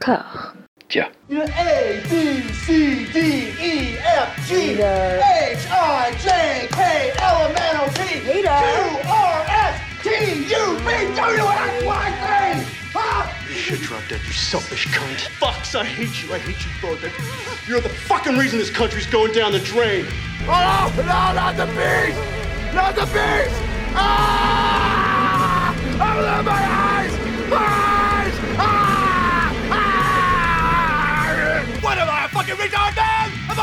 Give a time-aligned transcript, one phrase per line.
[0.00, 0.54] corps.
[0.88, 1.06] Tiens.
[1.30, 3.18] A, B, C, D,
[3.60, 4.80] E, F, G, H,
[5.70, 10.08] I, J, K, L, M, N, O, P, Q, R, S, T,
[10.50, 12.76] U, V, W, X, Y, Z.
[12.92, 13.32] Huh?
[13.48, 15.28] You should drop dead, you selfish cunt.
[15.38, 16.34] Fucks, I hate you.
[16.34, 17.00] I hate you both.
[17.68, 20.06] You're the fucking reason this country's going down the drain.
[20.48, 22.16] Oh, no, not the bees!
[22.74, 23.52] Not the bees!
[23.94, 25.72] Ah!
[25.94, 27.12] Open my eyes!
[27.12, 27.50] Eyes!
[27.52, 27.89] Ah!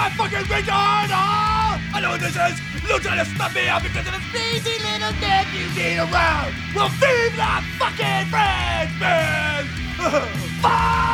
[0.07, 1.09] A fucking retard?
[1.11, 1.81] Ah!
[1.93, 2.59] I know what this is!
[2.88, 6.53] You're trying to stop me out because of this lazy little dick you need around!
[6.73, 9.66] Well, feed the fucking friends, man!
[10.61, 11.06] Fuck!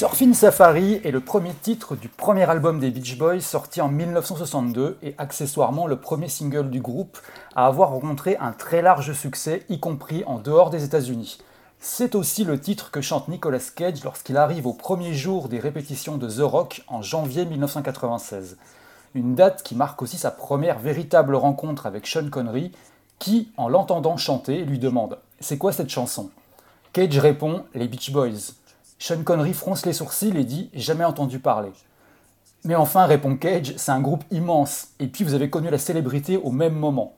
[0.00, 4.96] Surfing Safari est le premier titre du premier album des Beach Boys sorti en 1962
[5.02, 7.18] et accessoirement le premier single du groupe
[7.54, 11.36] à avoir rencontré un très large succès, y compris en dehors des États-Unis.
[11.80, 16.16] C'est aussi le titre que chante Nicolas Cage lorsqu'il arrive au premier jour des répétitions
[16.16, 18.56] de The Rock en janvier 1996.
[19.14, 22.72] Une date qui marque aussi sa première véritable rencontre avec Sean Connery,
[23.18, 26.30] qui, en l'entendant chanter, lui demande C'est quoi cette chanson?
[26.94, 28.54] Cage répond Les Beach Boys.
[29.02, 31.70] Sean Connery fronce les sourcils et dit Jamais entendu parler.
[32.64, 36.36] Mais enfin, répond Cage, c'est un groupe immense, et puis vous avez connu la célébrité
[36.36, 37.16] au même moment.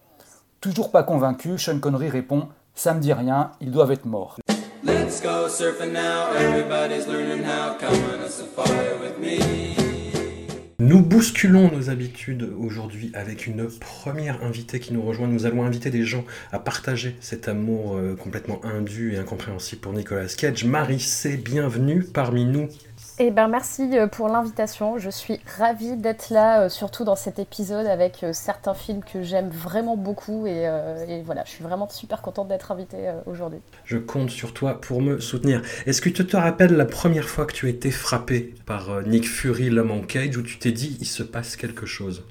[0.61, 4.39] Toujours pas convaincu, Sean Connery répond Ça me dit rien, ils doivent être morts.
[10.83, 15.28] Nous bousculons nos habitudes aujourd'hui avec une première invitée qui nous rejoint.
[15.28, 19.92] Nous allons inviter des gens à partager cet amour euh, complètement indu et incompréhensible pour
[19.92, 20.64] Nicolas Cage.
[20.64, 22.69] Marie C, bienvenue parmi nous.
[23.18, 24.98] Eh ben merci euh, pour l'invitation.
[24.98, 29.22] Je suis ravie d'être là, euh, surtout dans cet épisode avec euh, certains films que
[29.22, 30.66] j'aime vraiment beaucoup et,
[31.24, 33.60] voilà, je suis vraiment super contente d'être invitée aujourd'hui.
[33.84, 35.62] Je compte sur toi pour me soutenir.
[35.86, 39.28] Est-ce que tu te rappelles la première fois que tu as été frappé par Nick
[39.28, 42.24] Fury, l'homme en cage, où tu t'es dit il se passe quelque chose?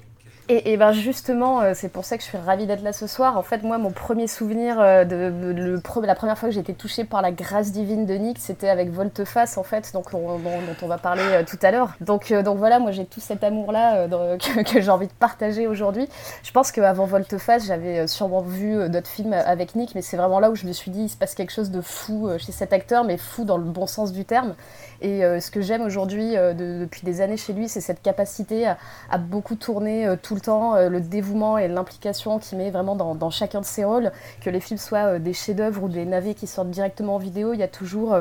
[0.54, 3.38] Et, ben justement, euh, c'est pour ça que je suis ravie d'être là ce soir.
[3.38, 7.04] En fait, moi, mon premier souvenir euh, de, la première fois que j'ai été touchée
[7.04, 11.22] par la grâce divine de Nick, c'était avec Volteface, en fait, dont, on va parler
[11.22, 11.94] euh, tout à l'heure.
[12.02, 14.06] Donc, voilà, moi j'ai tout cet amour-là
[14.38, 16.06] que, j'ai envie de partager aujourd'hui.
[16.42, 20.50] Je pense qu'avant Volteface, j'avais sûrement vu d'autres films avec Nick, mais c'est vraiment là
[20.50, 23.04] où je me suis dit, il se passe quelque chose de fou chez cet acteur,
[23.04, 24.54] mais fou dans le bon sens du terme.
[25.02, 28.00] Et euh, ce que j'aime aujourd'hui, euh, de- depuis des années chez lui, c'est cette
[28.02, 28.68] capacité
[29.10, 33.30] à, beaucoup tourner euh, tout le temps, le dévouement et l'implication qu'il met vraiment dans,
[33.30, 34.12] chacun de ses rôles.
[34.40, 37.58] Que les films soient des chefs-d'œuvre ou des navets qui sortent directement en vidéo, il
[37.60, 38.16] y a toujours.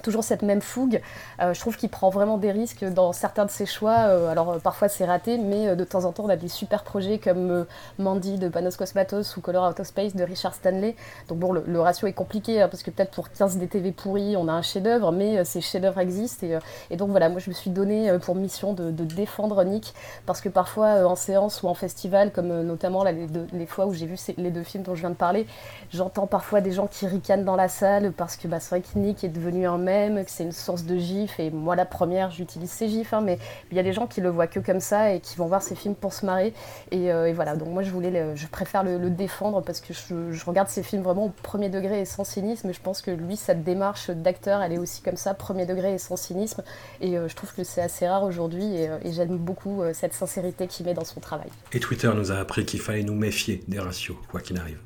[0.00, 1.00] Toujours cette même fougue.
[1.40, 4.06] Euh, je trouve qu'il prend vraiment des risques dans certains de ses choix.
[4.08, 6.82] Euh, alors euh, parfois c'est raté, mais de temps en temps on a des super
[6.82, 7.66] projets comme
[7.98, 10.96] Mandy de Panos Cosmatos ou Color Out of Space de Richard Stanley.
[11.28, 14.48] Donc bon, le, ratio est compliqué hein, parce que peut-être pour 15 DTV pourris on
[14.48, 16.46] a un chef-d'œuvre, mais ces chefs-d'œuvre existent.
[16.90, 19.94] Et, donc voilà, moi je me suis donné pour mission de, défendre Nick
[20.26, 24.16] parce que parfois en séance ou en festival, comme notamment les, fois où j'ai vu
[24.38, 25.46] les deux films dont je viens de parler,
[25.90, 28.98] j'entends parfois des gens qui ricanent dans la salle parce que bah, c'est vrai que
[28.98, 31.38] Nick est devenu un mème, que c'est une source de gifs.
[31.38, 33.38] Et moi la première, j'utilise ces gifs, hein, mais
[33.70, 35.60] il y a des gens qui le voient que comme ça et qui vont voir
[35.62, 36.54] ces films pour se marrer.
[36.90, 39.80] Et, euh, et voilà, donc moi je voulais, le- je préfère le, le défendre parce
[39.80, 42.70] que je, je regarde ces films vraiment au premier degré et sans cynisme.
[42.70, 45.94] Et je pense que lui, sa démarche d'acteur, elle est aussi comme ça, premier degré
[45.94, 46.62] et sans cynisme.
[47.00, 49.92] Et euh, je trouve que c'est assez rare aujourd'hui et, euh, et j'aime beaucoup euh,
[49.94, 51.48] cette sincérité qu'il met dans son travail.
[51.72, 54.78] Et Twitter nous a appris qu'il fallait nous méfier des ratios, quoi qu'il arrive.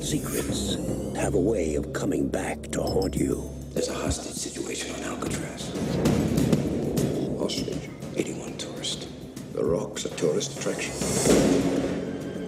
[0.00, 0.76] Secrets
[1.16, 3.42] have a way of coming back to haunt you.
[3.78, 5.70] There's a hostage situation on Alcatraz.
[7.38, 7.88] Hostage?
[8.16, 9.06] 81 tourists.
[9.52, 10.92] The Rock's a tourist attraction.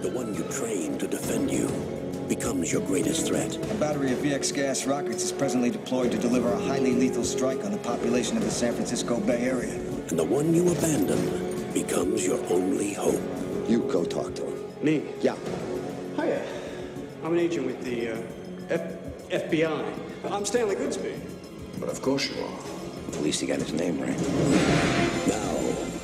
[0.01, 1.69] The one you train to defend you
[2.27, 3.55] becomes your greatest threat.
[3.55, 7.63] A battery of VX gas rockets is presently deployed to deliver a highly lethal strike
[7.63, 9.75] on the population of the San Francisco Bay Area.
[10.09, 13.21] And the one you abandon becomes your only hope.
[13.69, 14.83] You go talk to him.
[14.83, 15.05] Me?
[15.21, 15.37] Yeah.
[16.17, 16.45] Hiya.
[17.23, 18.21] I'm an agent with the uh,
[18.69, 18.97] F-
[19.29, 20.10] FBI.
[20.29, 21.19] I'm Stanley Goodsby.
[21.79, 22.57] But of course you are.
[23.07, 24.17] At least he got his name right.
[25.27, 25.57] Now,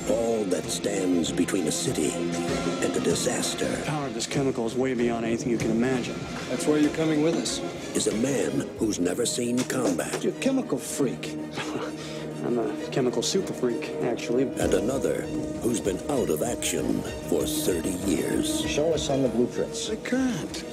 [0.10, 4.76] all that stands between a city and a disaster The power of this chemical is
[4.76, 6.16] way beyond anything you can imagine.
[6.50, 7.60] That's why you're coming with us.
[7.96, 10.24] is a man who's never seen combat.
[10.24, 11.36] You're a chemical freak.
[12.46, 14.44] I'm a chemical super freak, actually.
[14.44, 15.22] And another
[15.62, 18.62] who's been out of action for 30 years.
[18.62, 19.92] Show us on the blueprints.
[19.92, 20.64] I can't.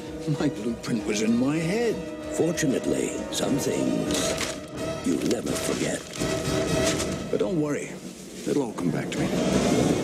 [0.41, 2.14] My blueprint was in my head.
[2.37, 4.35] Fortunately, some things
[5.07, 6.01] you'll never forget.
[7.31, 7.93] But don't worry.
[8.49, 10.04] It'll all come back to me.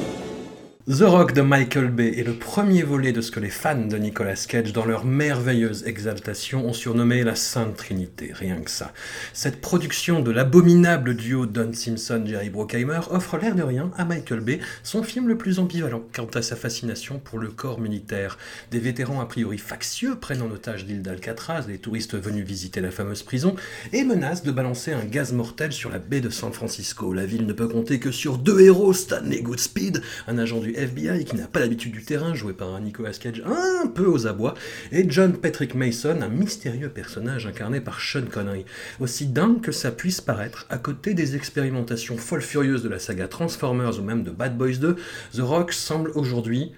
[0.88, 3.98] The Rock de Michael Bay est le premier volet de ce que les fans de
[3.98, 8.94] Nicolas Cage, dans leur merveilleuse exaltation, ont surnommé la Sainte Trinité, rien que ça.
[9.34, 14.58] Cette production de l'abominable duo Don Simpson-Jerry Bruckheimer offre l'air de rien à Michael Bay
[14.82, 18.38] son film le plus ambivalent quant à sa fascination pour le corps militaire.
[18.70, 22.90] Des vétérans a priori factieux prennent en otage l'île d'Alcatraz, les touristes venus visiter la
[22.90, 23.54] fameuse prison,
[23.92, 27.12] et menacent de balancer un gaz mortel sur la baie de San Francisco.
[27.12, 31.24] La ville ne peut compter que sur deux héros, Stanley Goodspeed, un agent du FBI
[31.24, 34.54] qui n'a pas l'habitude du terrain, joué par un Nicolas Cage un peu aux abois,
[34.92, 38.64] et John Patrick Mason, un mystérieux personnage incarné par Sean Connery.
[38.98, 43.28] Aussi dingue que ça puisse paraître, à côté des expérimentations folles furieuses de la saga
[43.28, 44.96] Transformers ou même de Bad Boys 2,
[45.34, 46.72] The Rock semble aujourd'hui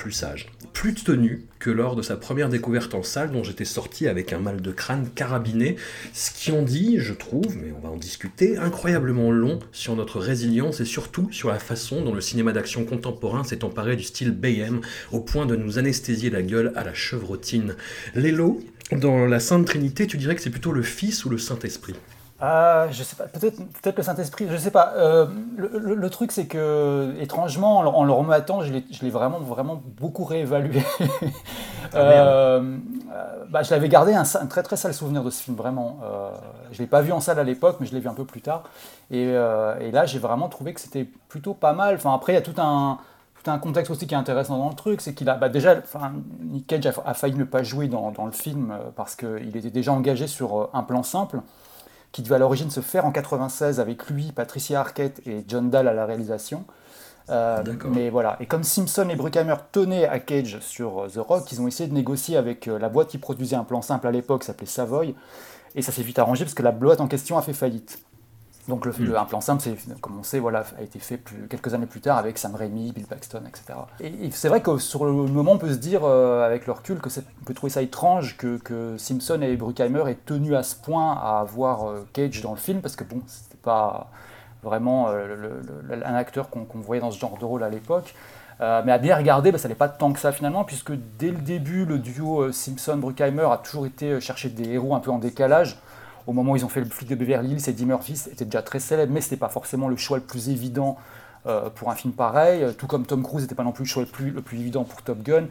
[0.00, 4.08] plus sage, plus tenu que lors de sa première découverte en salle dont j'étais sorti
[4.08, 5.76] avec un mal de crâne carabiné,
[6.14, 10.18] ce qui en dit, je trouve, mais on va en discuter, incroyablement long sur notre
[10.18, 14.30] résilience et surtout sur la façon dont le cinéma d'action contemporain s'est emparé du style
[14.30, 14.80] BM
[15.12, 17.76] au point de nous anesthésier la gueule à la chevrotine.
[18.14, 18.58] Lélo,
[18.92, 21.94] dans la Sainte Trinité, tu dirais que c'est plutôt le Fils ou le Saint-Esprit?
[22.42, 24.94] Ah, je sais pas, peut-être peut le Saint-Esprit, je sais pas.
[24.96, 25.26] Euh,
[25.56, 30.82] le, le, truc, c'est que, étrangement, en, le remettant, je l'ai vraiment, vraiment beaucoup réévalué.
[31.92, 32.76] Ah, euh,
[33.48, 35.98] bah, je l'avais gardé un, un, très très sale souvenir de ce film, vraiment.
[36.04, 36.30] Euh,
[36.70, 38.42] je l'ai pas vu en salle à l'époque, mais je l'ai vu un peu plus
[38.42, 38.62] tard.
[39.10, 41.96] Et, euh, et là, j'ai vraiment trouvé que c'était plutôt pas mal.
[41.96, 42.98] Enfin, après, il y a tout un,
[43.42, 45.78] tout un contexte aussi qui est intéressant dans le truc, c'est qu'il a bah, déjà,
[45.78, 46.12] enfin,
[46.42, 49.70] Nick Cage a, a, failli ne pas jouer dans, dans le film parce qu'il était
[49.70, 51.40] déjà engagé sur un plan simple
[52.12, 55.88] qui devait à l'origine se faire en 96 avec lui, Patricia Arquette et John Dahl
[55.88, 56.64] à la réalisation.
[57.28, 57.62] Euh,
[57.94, 61.60] mais voilà, et comme Simpson et Bruckheimer tenaient à Cage sur euh, The Rock, ils
[61.60, 64.42] ont essayé de négocier avec euh, la boîte qui produisait un plan simple à l'époque,
[64.42, 65.14] s'appelait Savoy,
[65.76, 68.02] et ça s'est vite arrangé parce que la boîte en question a fait faillite.
[68.70, 69.16] Donc le, hmm.
[69.16, 69.68] un plan simple,
[70.00, 73.04] comme on sait, voilà, a été fait quelques années plus tard avec Sam Raimi, Bill
[73.04, 73.78] Paxton, etc.
[73.98, 77.00] Et, c'est vrai que sur le moment, on peut se dire, euh, avec le recul,
[77.00, 81.12] que on peut trouver ça étrange que, Simpson et Bruckheimer aient tenu à ce point
[81.12, 84.10] à avoir euh, Cage dans le film, parce que bon, c'était pas
[84.62, 88.14] vraiment euh, un acteur qu'on voyait dans ce genre de rôle à l'époque.
[88.60, 91.38] mais à bien regarder, bah, ça n'est pas tant que ça finalement, puisque dès le
[91.38, 95.76] début, le duo Simpson-Bruckheimer a toujours été chercher des héros un peu en décalage.
[96.26, 98.62] Au moment où ils ont fait le flic de Beverly Hills, Eddie Murphy était déjà
[98.62, 100.96] très célèbre, mais ce n'était pas forcément le choix le plus évident
[101.46, 104.02] euh, pour un film pareil, tout comme Tom Cruise n'était pas non plus le choix
[104.02, 105.46] le plus, évident pour Top Gun,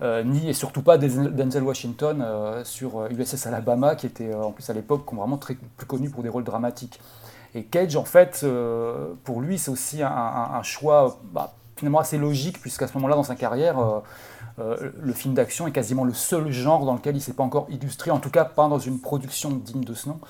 [0.00, 4.68] euh, ni et surtout pas Denzel Washington euh, sur USS Alabama, qui était en plus
[4.70, 6.98] à l'époque vraiment très plus connu pour des rôles dramatiques.
[7.54, 8.44] Et Cage, en fait,
[9.22, 13.36] pour lui, c'est aussi un, choix bah, finalement assez logique, puisqu'à ce moment-là, dans sa
[13.36, 14.02] carrière,
[14.60, 17.42] euh, le film d'action est quasiment le seul genre dans lequel il ne s'est pas
[17.42, 20.20] encore illustré, en tout cas pas dans une production digne de ce nom,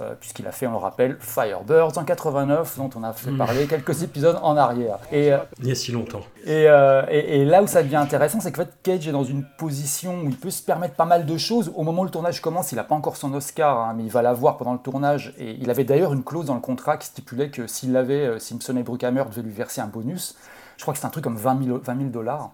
[0.00, 3.38] euh, puisqu'il a fait, on le rappelle, Firebirds en 89, dont on a fait hmm.
[3.38, 4.98] parler quelques épisodes en arrière.
[5.10, 6.20] Et, euh, il y a si longtemps.
[6.46, 10.20] Et, et, là où ça devient intéressant, c'est qu'en fait, Cage est dans une position
[10.22, 11.72] où il peut se permettre pas mal de choses.
[11.74, 14.10] Au moment où le tournage commence, il n'a pas encore son Oscar, hein, mais il
[14.10, 15.34] va l'avoir pendant le tournage.
[15.38, 18.76] Et il avait d'ailleurs une clause dans le contrat qui stipulait que s'il l'avait, Simpson
[18.76, 20.36] et Bruckheimer devaient lui verser un bonus.
[20.76, 21.80] Je crois que c'est un truc comme 20 000
[22.10, 22.52] dollars.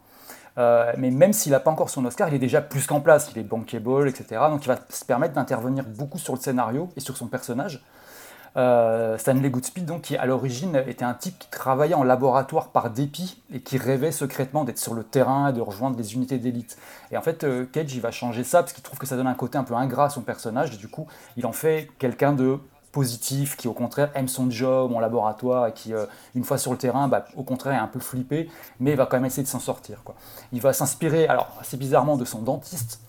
[0.58, 3.30] Euh, mais même s'il n'a pas encore son Oscar, il est déjà plus qu'en place,
[3.32, 4.42] il est bankable, etc.
[4.50, 7.82] Donc il va se permettre d'intervenir beaucoup sur le scénario et sur son personnage.
[8.56, 12.90] Euh, Stanley Goodspeed, donc, qui à l'origine était un type qui travaillait en laboratoire par
[12.90, 16.76] dépit et qui rêvait secrètement d'être sur le terrain et de rejoindre des unités d'élite.
[17.12, 19.28] Et en fait, euh, Cage, il va changer ça parce qu'il trouve que ça donne
[19.28, 20.74] un côté un peu ingrat à son personnage.
[20.74, 21.06] Et du coup,
[21.36, 22.58] il en fait quelqu'un de
[22.92, 26.72] positif, qui au contraire aime son job en laboratoire et qui, euh, une fois sur
[26.72, 29.42] le terrain, bah, au contraire est un peu flippé, mais il va quand même essayer
[29.42, 30.02] de s'en sortir.
[30.04, 30.14] Quoi.
[30.52, 33.00] Il va s'inspirer, alors assez bizarrement, de son dentiste,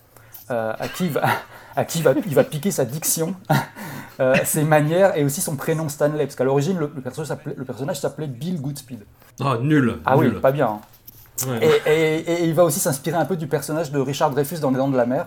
[0.50, 1.22] euh, à qui, il va,
[1.76, 3.34] à qui va, il va piquer sa diction,
[4.20, 8.26] euh, ses manières et aussi son prénom Stanley, parce qu'à l'origine, le, le personnage s'appelait
[8.26, 9.04] Bill Goodspeed.
[9.40, 10.68] Ah, nul Ah oui, pas bien.
[10.68, 10.80] Hein.
[11.62, 14.76] Et, et, il va aussi s'inspirer un peu du personnage de Richard Dreyfus dans Les
[14.76, 15.26] Dents de la Mer.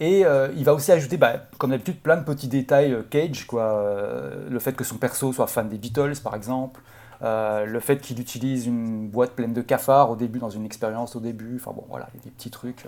[0.00, 3.46] Et euh, il va aussi ajouter, bah, comme d'habitude, plein de petits détails euh, Cage,
[3.46, 3.62] quoi.
[3.62, 6.80] Euh, le fait que son perso soit fan des Beatles, par exemple.
[7.22, 11.20] le fait qu'il utilise une boîte pleine de cafards au début, dans une expérience au
[11.20, 11.56] début.
[11.56, 12.86] Enfin bon, voilà, il y a des petits trucs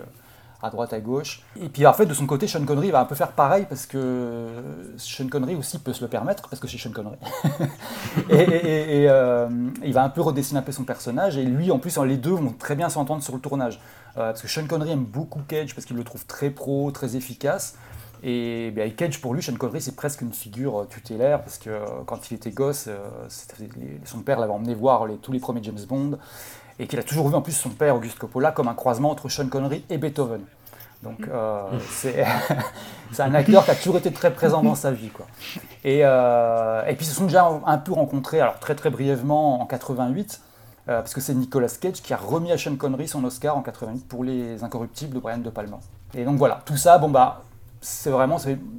[0.61, 1.43] à droite, à gauche.
[1.61, 3.85] Et puis en fait, de son côté, Sean Connery va un peu faire pareil parce
[3.85, 4.47] que
[4.97, 7.17] Sean Connery aussi peut se le permettre parce que c'est Sean Connery.
[8.29, 9.07] et,
[9.83, 11.37] il va un peu redessiner un peu son personnage.
[11.37, 13.79] Et lui, en plus, les deux vont très bien s'entendre sur le tournage.
[14.17, 17.15] Euh, parce que Sean Connery aime beaucoup Cage parce qu'il le trouve très pro, très
[17.15, 17.75] efficace.
[18.23, 21.69] Et ben, Cage, pour lui, Sean Connery, c'est presque une figure euh, tutélaire parce que
[21.69, 22.89] euh, quand il était gosse,
[24.05, 26.17] son père l'avait emmené voir tous les premiers James Bond
[26.79, 29.29] et qu'il a toujours vu en plus son père, Auguste Coppola, comme un croisement entre
[29.29, 30.41] Sean Connery et Beethoven.
[31.03, 31.29] Donc
[31.91, 32.25] c'est
[33.19, 35.09] un acteur qui a toujours été très présent dans sa vie.
[35.09, 35.27] Quoi.
[35.83, 39.67] Et, et puis ils se sont déjà un peu rencontrés, alors très très brièvement en
[39.67, 40.41] 88,
[40.89, 43.61] euh, parce que c'est Nicolas Cage qui a remis à Sean Connery son Oscar en
[43.61, 45.79] 88 pour Les Incorruptibles de Brian De Palma.
[46.13, 47.43] Et donc voilà, tout ça, bon bah,
[47.81, 48.37] c'est vraiment,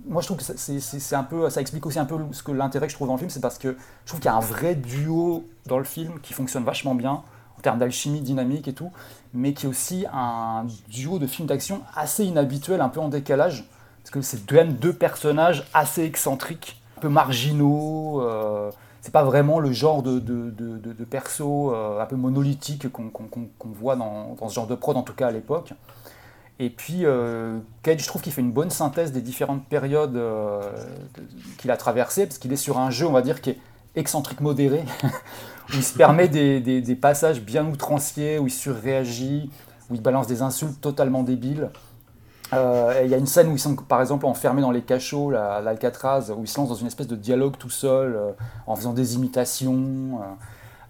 [0.08, 2.86] moi je trouve que c'est- un peu, ça explique aussi un peu ce que l'intérêt
[2.86, 4.40] que je trouve dans le film, c'est parce que je trouve qu'il y a un
[4.40, 7.12] vrai duo dans le film qui fonctionne vachement bien
[7.58, 8.90] en termes d'alchimie, dynamique et tout,
[9.34, 13.68] mais qui est aussi un duo de films d'action assez inhabituel, un peu en décalage,
[14.02, 18.20] parce que c'est même deux personnages assez excentriques, un peu marginaux.
[18.22, 18.70] euh,
[19.08, 23.10] c'est pas vraiment le genre de, de, de, perso euh, un peu monolithique qu'on
[23.72, 25.72] voit dans, dans ce genre de prod, en tout cas à l'époque.
[26.58, 30.60] Et puis, euh, Cage, je trouve qu'il fait une bonne synthèse des différentes périodes euh,
[31.56, 33.58] qu'il a traversées, parce qu'il est sur un jeu, on va dire, qui est
[33.96, 34.84] excentrique modéré,
[35.70, 39.48] où il se permet des, des- des passages bien outranciers, où il surréagit,
[39.88, 41.70] où il balance des insultes totalement débiles.
[42.52, 45.30] Euh, Il y a une scène où ils sont par exemple enfermés dans les cachots,
[45.30, 48.30] l'Alcatraz, où ils se lancent dans une espèce de dialogue tout seul, euh,
[48.66, 50.20] en faisant des imitations.
[50.22, 50.24] euh.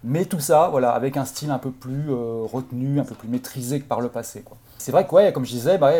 [0.03, 3.81] mais tout ça, voilà, avec un style un peu plus retenu, un peu plus maîtrisé
[3.81, 4.43] que par le passé.
[4.77, 5.91] C'est vrai que, ouais, comme je disais, bah,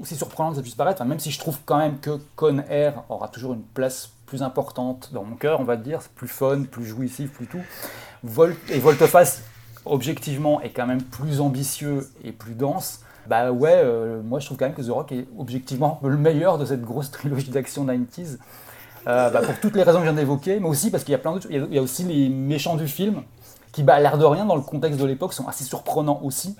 [0.00, 3.02] aussi surprenant que ça puisse paraître, même si je trouve quand même que Con Air
[3.10, 6.62] aura toujours une place plus importante dans mon cœur, on va dire, c'est plus fun,
[6.62, 7.60] plus jouissif, plus tout.
[8.22, 9.42] Volt et Volteface,
[9.84, 13.00] objectivement, est quand même plus ambitieux et plus dense.
[13.30, 16.58] Bah ouais, euh, moi je trouve quand même que The Rock est objectivement le meilleur
[16.58, 18.38] de cette grosse trilogie d'action 90s.
[19.06, 21.14] Euh, bah, pour toutes les raisons que je viens d'évoquer, mais aussi parce qu'il y
[21.14, 21.46] a plein d'autres.
[21.48, 23.22] Il y a- il y a aussi les méchants du film,
[23.72, 26.56] qui, bah, à l'air de rien, dans le contexte de l'époque, sont assez surprenants aussi.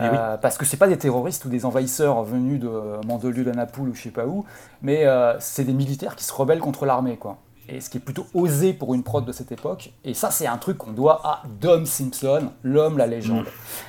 [0.00, 2.70] Euh, Parce que c'est pas des terroristes ou des envahisseurs venus de
[3.06, 4.44] Mandelieu, d'Anapoul ou je sais pas où,
[4.80, 7.36] mais euh, c'est des militaires qui se rebellent contre l'armée, quoi.
[7.68, 9.92] Et ce qui est plutôt osé pour une prod de cette époque.
[10.04, 13.44] Et ça, c'est un truc qu'on doit à Dom Simpson, l'homme, la légende.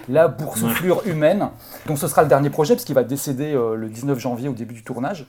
[0.09, 1.49] La boursouflure humaine.
[1.85, 4.53] Donc ce sera le dernier projet, parce qu'il va décéder euh, le 19 janvier au
[4.53, 5.27] début du tournage.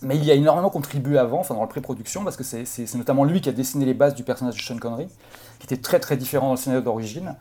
[0.00, 3.24] Mais il y a énormément contribué avant, enfin dans la pré-production, parce que c'est notamment
[3.24, 5.08] lui qui a dessiné les bases du personnage de Sean Connery,
[5.58, 7.34] qui était très très différent dans le scénario d'origine,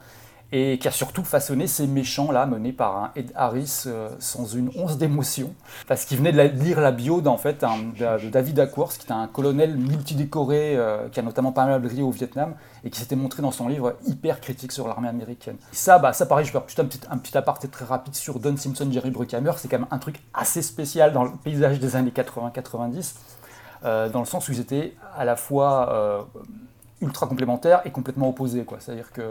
[0.51, 4.69] et qui a surtout façonné ces méchants-là, menés par un Ed Harris euh, sans une
[4.77, 5.53] once d'émotion,
[5.87, 9.11] parce qu'il venait de lire la bio d'en fait, un- de, David Ackworth, qui était
[9.13, 13.17] un colonel multidécoré, euh, qui a notamment pas mal brillé au Vietnam, et qui s'était
[13.17, 15.57] montré dans son livre hyper critique sur l'armée américaine.
[15.73, 18.39] Ça, bah, ça pareil, je vais faire un petit, un petit aparté très rapide sur
[18.39, 21.97] Don Simpson, Jerry Bruckheimer, c'est quand même un truc assez spécial dans le paysage des
[21.97, 23.15] années 80-90,
[23.83, 26.25] euh, dans le sens où ils étaient à la fois
[27.01, 28.65] ultra complémentaires et complètement opposés.
[28.79, 29.21] C'est-à-dire que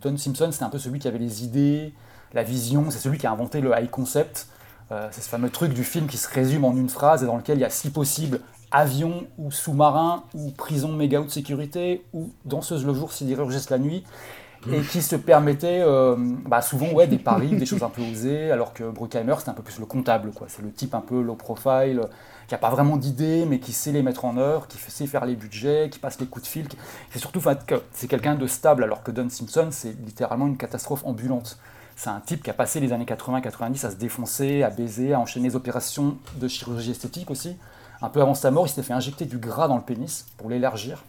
[0.00, 1.94] Don Simpson, c'était un peu celui qui avait les idées,
[2.32, 4.48] la vision, c'est celui qui a inventé le high concept.
[4.90, 7.36] Euh, c'est ce fameux truc du film qui se résume en une phrase et dans
[7.36, 12.30] lequel il y a si possible avion ou sous-marin ou prison méga haute sécurité ou
[12.44, 14.04] danseuse le jour, sidérurgiste la nuit
[14.70, 18.50] et qui se permettait euh, bah, souvent ouais, des paris, des choses un peu osées,
[18.50, 20.30] alors que Bruckheimer c'était un peu plus le comptable.
[20.48, 22.02] C'est le type un peu low profile,
[22.52, 25.24] qui a pas vraiment d'idées, mais qui sait les mettre en œuvre, qui sait faire
[25.24, 26.68] les budgets, qui passe les coups de fil.
[26.68, 26.76] qui-
[27.10, 31.00] C'est surtout que c'est quelqu'un de stable, alors que Don Simpson c'est littéralement une catastrophe
[31.06, 31.58] ambulante.
[31.96, 35.18] C'est un type qui a passé les années 80-90 à se défoncer, à baiser, à
[35.20, 37.56] enchaîner les opérations de chirurgie esthétique aussi.
[38.02, 40.50] Un peu avant sa mort, il s'était fait injecter du gras dans le pénis pour
[40.50, 41.04] l'élargir.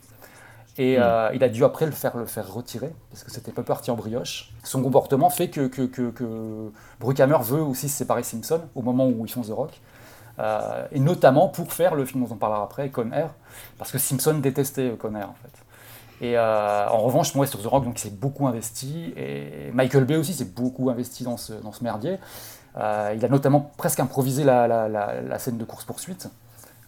[0.78, 3.64] Et euh, il a dû après le faire, le faire retirer, parce que c'était pas
[3.64, 4.54] parti en brioche.
[4.64, 6.72] Son comportement fait que, que, que, que
[7.02, 9.82] Bruckheimer veut aussi se séparer Simpson au moment où ils font The Rock.
[10.40, 13.30] Euh, et notamment pour faire le film dont on parlera après, Con Air,
[13.78, 16.25] parce que Simpson détestait Con Air en fait.
[16.25, 20.06] Et euh, en revanche, moi sur The Rock, donc il s'est beaucoup investi, et Michael
[20.06, 22.18] Bay aussi s'est beaucoup investi dans ce, dans ce merdier.
[22.78, 26.30] Euh, il a notamment presque improvisé la, la, la, la scène de course-poursuite,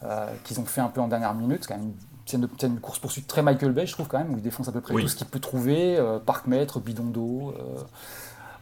[0.04, 1.92] euh, qu'ils ont fait un peu en dernière minute, c'est quand même
[2.34, 4.72] une scène de, course-poursuite très Michael Bay, je trouve quand même, où il défonce à
[4.72, 5.04] peu près Oui.
[5.04, 7.54] tout ce qu'il peut trouver, euh, parc-mètre, bidon d'eau,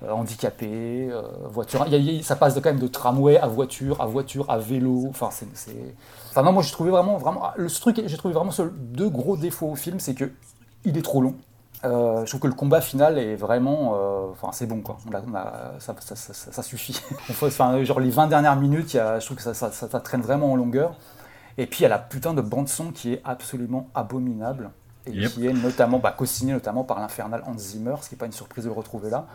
[0.03, 1.83] euh, euh, handicapé, euh, voiture.
[1.87, 4.01] Il y a- il y a- ça passe de, quand même de tramway à voiture,
[4.01, 5.05] à voiture, à vélo.
[5.09, 5.47] Enfin, c'est,
[6.29, 9.09] enfin non, moi j'ai trouvé vraiment, vraiment, le ce truc, j'ai trouvé vraiment ce- deux
[9.09, 10.31] gros défauts au film, c'est que
[10.85, 11.35] il est trop long.
[11.85, 14.97] Euh, je trouve que le combat final est vraiment, euh, enfin c'est bon quoi.
[15.09, 17.01] On a- on a- ça, ça- ça- ça- ça suffit.
[17.41, 19.69] Enfin, genre les 20 dernières minutes, il y a- je trouve que ça,
[19.99, 20.95] traîne vraiment en longueur.
[21.57, 24.71] Et puis il y a la putain de bande son qui est absolument abominable
[25.05, 25.31] et Yep.
[25.33, 28.31] qui est notamment bah, co-signée notamment par l'infernal Hans Zimmer, ce qui n'est pas une
[28.31, 29.25] surprise de le retrouver là.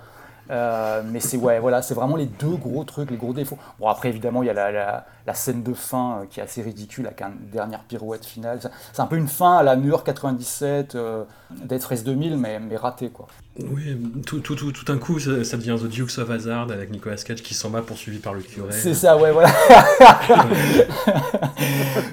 [0.50, 3.58] Euh, mais c'est ouais, voilà, c'est vraiment les deux gros trucs, les gros défauts.
[3.78, 6.42] Bon après évidemment il y a la, la- la scène de fin euh, qui est
[6.42, 8.58] assez ridicule avec une dernière pirouette finale.
[8.92, 12.76] C'est- un peu une fin à la York 97, euh, Death Race 2000, mais, mais
[12.76, 13.26] raté quoi.
[13.58, 16.90] Oui, tout, tout, tout, tout un coup, ça, ça devient The Dukes of Hazard avec
[16.90, 18.72] Nicolas Cage qui s'en va poursuivi par le curé.
[18.72, 19.50] C'est ça, ouais, voilà.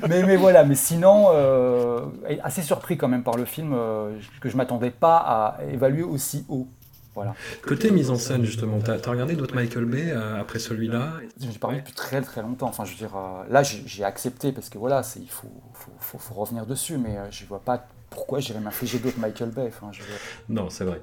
[0.09, 2.01] mais, mais voilà, mais sinon, euh,
[2.43, 3.75] assez surpris quand même par le film,
[4.41, 6.67] que je m'attendais pas à évaluer aussi haut.
[7.15, 7.33] Voilà.
[7.65, 11.57] Côté mise en scène, justement, t'as as regardé d'autres Michael Bay euh, après celui-là J'ai
[11.59, 12.67] parlé depuis très très longtemps.
[12.67, 16.17] Enfin, je veux dire, euh, là, j'ai accepté parce que voilà, il faut, faut, faut,
[16.17, 19.67] faut revenir dessus, mais euh, je vois pas pourquoi j'irais m'infliger d'autres Michael Bay.
[19.69, 20.01] Enfin, je.
[20.49, 21.01] Non, c'est vrai.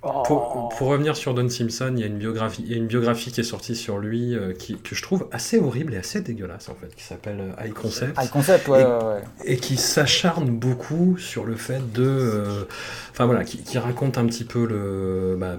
[0.00, 2.86] Pour, pour revenir sur Don Simpson, il y a une biographie, il y a une
[2.86, 6.20] biographie qui est sortie sur lui euh, qui, que je trouve assez horrible et assez
[6.20, 8.16] dégueulasse en fait, qui s'appelle euh, High Concept.
[8.16, 9.22] High Concept, ouais, et, ouais, ouais.
[9.44, 12.64] et qui s'acharne beaucoup sur le fait de, euh,
[13.10, 15.56] enfin voilà, qui, qui raconte un petit peu le, bah,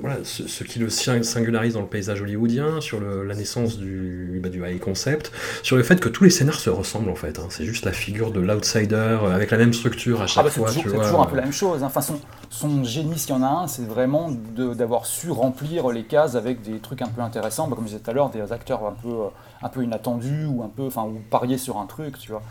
[0.00, 3.78] voilà, ce, ce qui le sing- singularise dans le paysage hollywoodien, sur le- la naissance
[3.78, 5.32] du, bah, du High Concept,
[5.64, 7.40] sur le fait que tous les scénars se ressemblent en fait.
[7.40, 7.48] hein.
[7.50, 10.60] C'est juste la figure de l'outsider avec la même structure à Ah chaque bah, c'est
[10.60, 10.68] fois.
[10.68, 11.04] toujours, tu c'est vois.
[11.04, 11.82] toujours un peu la même chose.
[11.82, 11.86] hein.
[11.86, 16.04] Enfin, son, son génie, s'il y en a un, c'est vraiment d'avoir su remplir les
[16.04, 18.52] cases avec des trucs un peu intéressants, bah, comme je disais tout à l'heure, des
[18.52, 19.14] acteurs un peu,
[19.62, 22.42] un peu inattendus ou un peu, enfin, ou parier sur un truc, tu vois.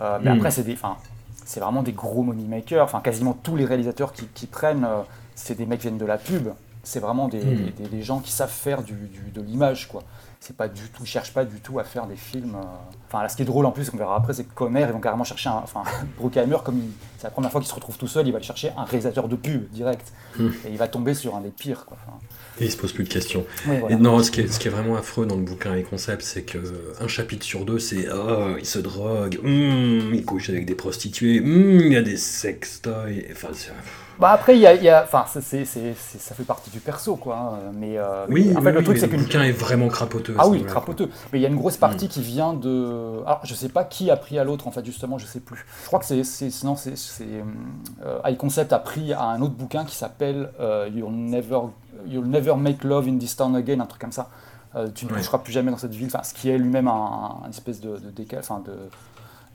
[0.00, 0.36] Euh, mais Mm.
[0.36, 0.96] après, c'est des, enfin,
[1.44, 2.84] c'est vraiment des gros money makers.
[2.84, 5.00] Enfin, quasiment tous les réalisateurs qui, qui prennent, euh,
[5.34, 6.48] c'est des mecs qui viennent de la pub.
[6.82, 7.70] C'est vraiment des, Mm.
[7.78, 10.02] des- des gens qui savent faire du, du- de l'image, quoi.
[10.42, 12.54] C'est pas du tout, ils cherchent pas du tout à faire des films.
[12.54, 12.64] euh,
[13.08, 14.92] Enfin, là, ce qui est drôle en plus, qu'on verra après, c'est que Conner, ils
[14.92, 15.60] vont carrément chercher un.
[15.62, 15.82] Enfin,
[16.18, 18.46] Bruckheimer, comme il- c'est la première fois qu'il se retrouve tout seul, il va aller
[18.46, 20.12] chercher un réalisateur de pub direct.
[20.38, 20.46] Mm.
[20.66, 21.98] Et il va tomber sur un des pires, quoi.
[22.06, 22.16] Enfin,
[22.58, 23.44] Et il se pose plus de questions.
[23.68, 23.94] Oui, voilà.
[23.94, 26.22] Et non, ce qui, est, ce qui est vraiment affreux dans le bouquin et concept,
[26.22, 30.64] c'est que un chapitre sur deux, c'est oh, il se drogue, hum, il couche avec
[30.64, 33.26] des prostituées, hum, il y a des sextoys.
[33.32, 33.72] Enfin, c'est-
[34.20, 37.16] Bah après, il y a, il y a- enfin, c'est- ça fait partie du perso,
[37.16, 37.36] quoi.
[37.36, 39.88] hein, Mais euh, oui, en oui, fait, le truc, c'est le qu'une bouquin est vraiment
[39.88, 40.34] crapoteux.
[40.38, 41.08] Ah oui, crapoteux.
[41.32, 43.22] Mais il y a une grosse partie qui vient de.
[43.26, 45.64] Alors, je sais pas qui a pris à l'autre, en fait, justement, je sais plus.
[45.82, 46.22] Je crois que c'est.
[46.24, 46.92] c'est- Sinon, c'est.
[47.22, 51.60] euh, High Concept a pris à un autre bouquin qui s'appelle euh, You'll, never,
[52.06, 54.28] You'll Never Make Love in This Town Again, un truc comme ça.
[54.76, 55.16] Euh, tu ne Ouais.
[55.16, 56.06] coucheras plus jamais dans cette ville.
[56.06, 58.72] Enfin, ce qui est lui-même un, un espèce de, de décal, enfin, de,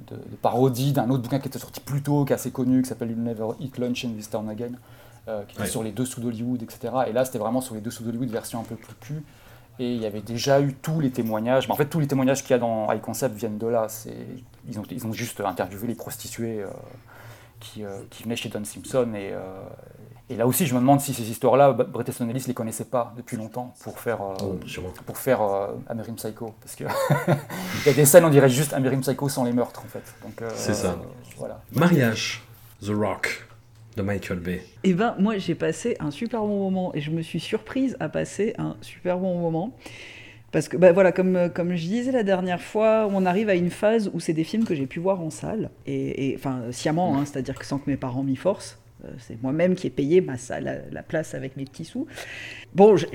[0.08, 2.82] de, de parodie d'un autre bouquin qui était sorti plus tôt, qui est assez connu,
[2.82, 4.72] qui s'appelle Never Eat Lunch in This Town Again,
[5.28, 5.68] euh, qui était Ouais.
[5.68, 6.94] sur les dessous d'Hollywood, etc.
[7.08, 9.24] Et là, c'était vraiment sur les dessous d'Hollywood, version un peu plus cul.
[9.80, 11.68] Et il y avait déjà eu tous les témoignages.
[11.68, 13.88] Mais en fait, tous les témoignages qu'il y a dans High Concept viennent de là.
[14.70, 16.68] Ils ont, ils ont juste interviewé les prostituées euh,
[17.60, 19.10] qui, euh, qui venaient chez Don Simpson.
[19.16, 19.34] Et,
[20.30, 22.86] et là aussi, je me demande si ces histoires-là, B- Bret Easton Ellis les connaissait
[22.86, 24.60] pas depuis longtemps pour faire, euh, Oh,
[25.06, 26.54] pour faire euh, American Psycho.
[26.62, 26.84] Parce que
[27.28, 30.04] il y a des scènes, on dirait juste American Psycho sans les meurtres, en fait.
[30.24, 30.98] Donc, euh, C'est ça.
[31.38, 31.62] Voilà.
[31.74, 32.42] Mariage,
[32.82, 33.46] The Rock,
[33.98, 34.64] de Michael Bay.
[34.84, 38.10] Et ben moi j'ai passé un super bon moment et je me suis surprise à
[38.10, 39.76] passer un super bon moment.
[40.52, 43.70] Parce que bah, voilà, comme, comme je disais la dernière fois, on arrive à une
[43.70, 47.18] phase où c'est des films que j'ai pu voir en salle, et et, enfin sciemment,
[47.18, 48.80] hein, c'est-à-dire que sans que mes parents m'y forcent.
[49.06, 52.08] Euh, C'est moi-même qui ai payé ma salle, la, la place avec mes petits sous.
[52.74, 53.06] Bon, je,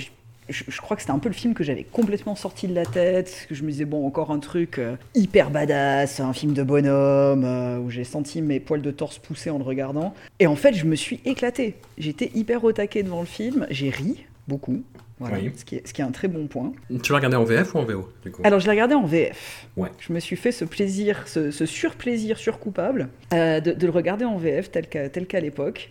[0.49, 3.47] je- crois que c'était un peu le film que j'avais complètement sorti de la tête,
[3.49, 7.45] que je me disais, bon, encore un truc euh, hyper badass, un film de bonhomme,
[7.45, 10.15] euh, où j'ai senti mes poils de torse pousser en le regardant.
[10.39, 11.77] Et en fait, je me suis éclaté.
[11.99, 14.83] J'étais hyper au taquet devant le film, j'ai ri beaucoup,
[15.21, 15.53] voilà, Oui.
[15.55, 16.73] ce, qui est, ce qui est un très bon point.
[17.03, 19.05] Tu l'as regardé en VF ou en VO du coup Alors, je l'ai regardé en
[19.05, 19.67] VF.
[19.77, 19.91] Ouais.
[20.01, 24.25] Je me suis fait ce plaisir, ce, ce surplaisir surcoupable euh, de, de le regarder
[24.25, 25.91] en VF tel qu'à qu'à l'époque.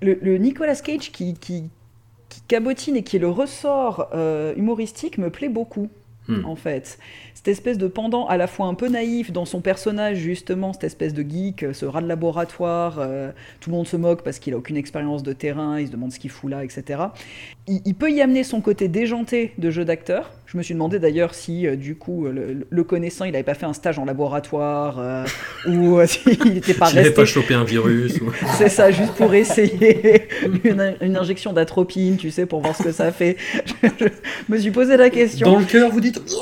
[0.00, 1.64] Le, le Nicolas Cage qui, qui,
[2.28, 5.88] qui cabotine et qui est le ressort euh, humoristique me plaît beaucoup.
[6.28, 6.44] Hmm.
[6.44, 6.98] En fait,
[7.34, 10.84] cette espèce de pendant à la fois un peu naïf dans son personnage, justement, cette
[10.84, 14.52] espèce de geek, ce rat de laboratoire, euh, tout le monde se moque parce qu'il
[14.52, 17.00] a aucune expérience de terrain, il se demande ce qu'il fout là, etc.
[17.66, 20.32] Il, il peut y amener son côté déjanté de jeu d'acteur.
[20.46, 23.54] Je me suis demandé d'ailleurs si, euh, du coup, le, le connaissant, il n'avait pas
[23.54, 25.24] fait un stage en laboratoire euh,
[25.66, 27.14] ou euh, s'il n'était pas S'il n'avait resté.
[27.22, 28.20] pas chopé un virus.
[28.20, 30.22] ou- C'est ça, juste pour essayer
[30.64, 33.36] une, une injection d'atropine, tu sais, pour voir ce que ça fait.
[34.00, 35.50] Je, je me suis posé la question.
[35.52, 36.17] Dans le cœur, vous dites.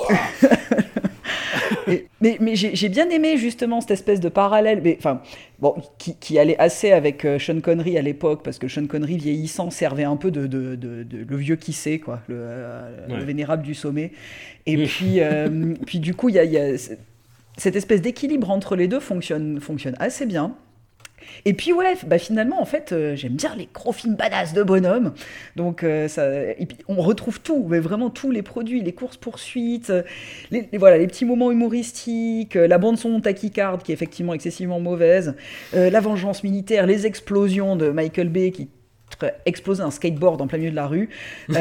[1.89, 5.21] Et- mais mais j'ai bien aimé justement cette espèce de parallèle, mais enfin
[5.61, 9.17] bon, qui, qui allait assez avec euh, Sean Connery à l'époque, parce que Sean Connery
[9.19, 13.07] vieillissant servait un peu de, de- de- de- le vieux qui sait quoi, le, euh,
[13.09, 14.11] le vénérable du sommet.
[14.67, 16.79] Et puis euh, puis du coup il y a, y
[17.57, 20.57] cette espèce d'équilibre entre les deux fonctionne fonctionne assez bien.
[21.45, 24.63] Et puis ouais, bah finalement en fait euh, j'aime bien les gros films badass de
[24.63, 25.13] bonhomme.
[25.57, 29.17] Donc euh, ça, et puis, on retrouve tout, mais vraiment tous les produits, les courses
[29.17, 30.03] poursuites, euh,
[30.51, 34.81] les, les- voilà les petits moments humoristiques, la bande son tachycard qui est effectivement excessivement
[34.81, 35.35] mauvaise,
[35.75, 38.69] euh, la vengeance militaire, les explosions de Michael Bay qui
[39.47, 41.09] exploser un skateboard en plein milieu de la rue.
[41.49, 41.55] Il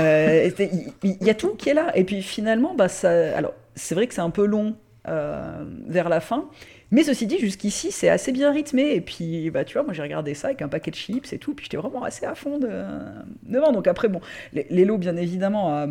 [1.03, 1.91] il y, a tout qui est là.
[1.95, 4.75] Et puis finalement, bah ça, alors c'est vrai que c'est un peu long
[5.05, 6.49] vers la fin.
[6.95, 8.93] Mais ceci dit, jusqu'ici, c'est assez bien rythmé.
[8.95, 11.37] Et puis, bah, tu vois, moi, j'ai regardé ça avec un paquet de chips et
[11.37, 11.53] tout.
[11.53, 12.69] Puis, j'étais vraiment assez à fond de,
[13.43, 13.73] devant.
[13.73, 14.21] Donc, après, bon,
[14.53, 15.85] Lélo, bien évidemment,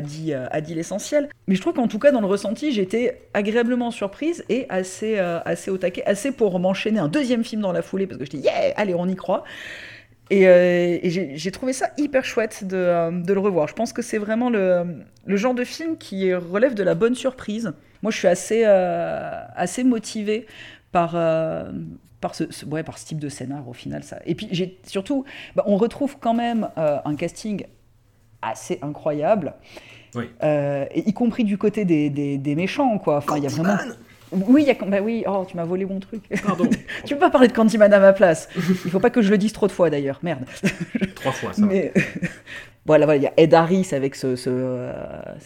[0.00, 1.28] dit, euh, a dit l'essentiel.
[1.48, 5.40] Mais je trouve qu'en tout cas, dans le ressenti, j'étais agréablement surprise et assez, euh,
[5.44, 6.04] assez au taquet.
[6.04, 8.94] Assez pour m'enchaîner un deuxième film dans la foulée parce que je dis, yeah, allez,
[8.94, 9.42] on y croit.
[10.30, 13.66] Et, euh, j'ai trouvé ça hyper chouette de, euh, le revoir.
[13.66, 17.72] Je pense que c'est vraiment le genre de film qui relève de la bonne surprise.
[18.02, 20.46] Moi, je suis assez, euh, assez motivée
[20.92, 21.70] par, euh,
[22.20, 24.02] par ce, ce- ouais, par ce type de scénar au final.
[24.04, 24.18] Ça.
[24.26, 25.24] Et puis j'ai surtout,
[25.56, 27.64] bah, on retrouve quand même euh, un casting
[28.42, 29.54] assez incroyable,
[30.14, 30.30] Oui.
[30.42, 33.16] et y compris du côté des, des- des méchants, quoi.
[33.18, 33.76] Enfin, il y a vraiment.
[34.30, 36.22] Oui, y a, bah oui, oh, tu m'as volé mon truc.
[36.44, 36.68] Pardon.
[37.06, 38.48] tu peux pas parler de Candyman à ma place.
[38.56, 40.44] Il faut pas que je le dise trop de fois d'ailleurs, merde.
[41.14, 41.62] Trois fois, ça.
[41.66, 41.92] Mais
[42.88, 44.92] voilà, voilà, il y a Ed Harris avec ce, ce, euh,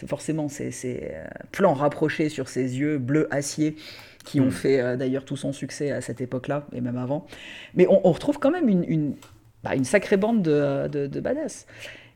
[0.07, 3.77] forcément ces, ces, euh, plans rapprochés sur ses yeux bleu acier
[4.25, 4.51] qui ont Mm.
[4.53, 7.27] fait euh, d'ailleurs tout son succès à cette époque-là et même avant.
[7.75, 9.17] Mais on, on retrouve quand même une, une,
[9.65, 11.67] bah, une sacrée bande de, de, de badass.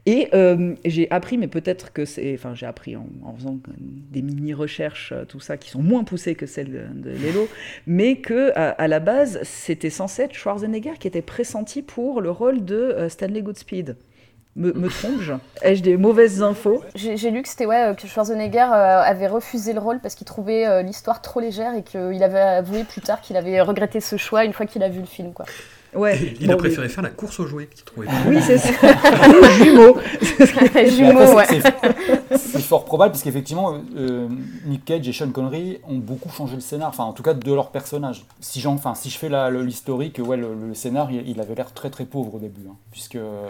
[0.08, 2.32] Et euh, j'ai appris, mais peut-être que c'est.
[2.34, 6.46] Enfin, j'ai appris en, en faisant des mini-recherches, tout ça, qui sont moins poussées que
[6.46, 7.50] celles de, de Lelo,
[7.88, 12.30] mais que à, à la base, c'était censé être Schwarzenegger qui était pressenti pour le
[12.30, 13.96] rôle de Stanley Goodspeed.
[14.56, 18.58] Me, me trompe-je Ai-je des mauvaises infos J'ai lu que c'était ouais, euh, que Schwarzenegger
[18.72, 22.40] euh, avait refusé le rôle parce qu'il trouvait euh, l'histoire trop légère et qu'il avait
[22.40, 25.32] avoué plus tard qu'il avait regretté ce choix une fois qu'il a vu le film.
[25.34, 25.44] Quoi.
[25.94, 26.34] Ouais.
[26.40, 28.06] Il a préféré faire la course aux jouets qu'il trouvait.
[28.26, 28.70] Oui, c'est ça.
[29.62, 29.98] Jumeaux.
[30.88, 31.46] Jumeaux, ouais.
[32.36, 34.28] c'est- fort probable parce qu'effectivement, euh,
[34.66, 37.52] Nick Cage et Sean Connery ont beaucoup changé le scénar, enfin en tout cas de
[37.54, 38.24] leur personnage.
[38.40, 41.72] Si, j'en- enfin, si je fais l'historique, ouais, le, le scénar il, il avait l'air
[41.72, 43.46] très très pauvre au début, hein, puisque euh,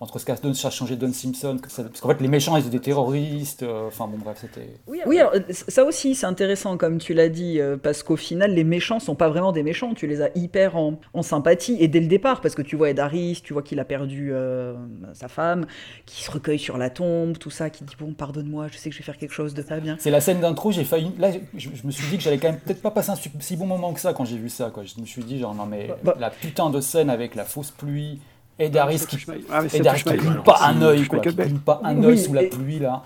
[0.00, 2.28] entre ce qu'a don- ça a changé Don Simpson, que ça- parce qu'en fait les
[2.28, 4.74] méchants ils étaient des terroristes, euh, enfin bon bref c'était.
[4.86, 8.52] Oui, alors, euh, ça aussi c'est intéressant comme tu l'as dit, euh, parce qu'au final
[8.54, 11.88] les méchants sont pas vraiment des méchants, tu les as hyper en, en sympathie, et
[11.88, 14.74] dès le départ, parce que tu vois Ed Harris, tu vois qu'il a perdu euh,
[15.14, 15.66] sa femme,
[16.06, 18.94] qui se recueille sur la tombe, tout ça, qui dit bon pardonne-moi, je sais que
[18.94, 19.96] je vais faire quelque chose de pas bien.
[19.98, 21.12] C'est la scène d'intro, j'ai failli.
[21.18, 23.56] Là, je, je me suis dit que j'allais quand même peut-être pas passer un si
[23.56, 24.70] bon moment que ça quand j'ai vu ça.
[24.70, 24.84] Quoi.
[24.84, 27.70] Je me suis dit, genre, non, mais Bah- la putain de scène avec la fausse
[27.70, 28.20] pluie,
[28.58, 29.16] Ed Harris qui,
[29.50, 32.32] Ah, qui pas- cligne pas un œil, quoi, qui cligne pas un Oui, œil sous
[32.34, 33.02] la et- pluie, là.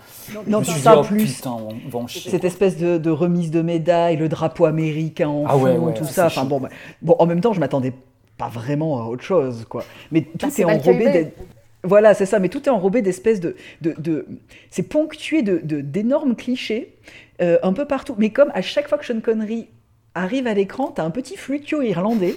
[0.47, 2.31] Non, suis ça oh, plus, putain, on va en chier.
[2.31, 6.05] cette espèce de, de remise de médaille, le drapeau américain en Ah fond, ouais, tout
[6.05, 6.25] ça.
[6.27, 6.69] Enfin bon, bah,
[7.01, 7.93] bon, en même temps, je m'attendais
[8.37, 9.83] pas vraiment à autre chose, quoi.
[10.11, 11.37] Mais tout Bah, c'est est enrobé d'être-
[11.83, 14.25] Voilà, c'est ça, mais tout est enrobé d'espèces de, de, de-
[14.71, 16.95] c'est ponctué de de- d'énormes clichés
[17.41, 18.15] euh, un peu partout.
[18.17, 19.67] Mais comme à chaque fois que Sean Connery
[20.15, 22.35] arrive à l'écran, t'as un petit flutio irlandais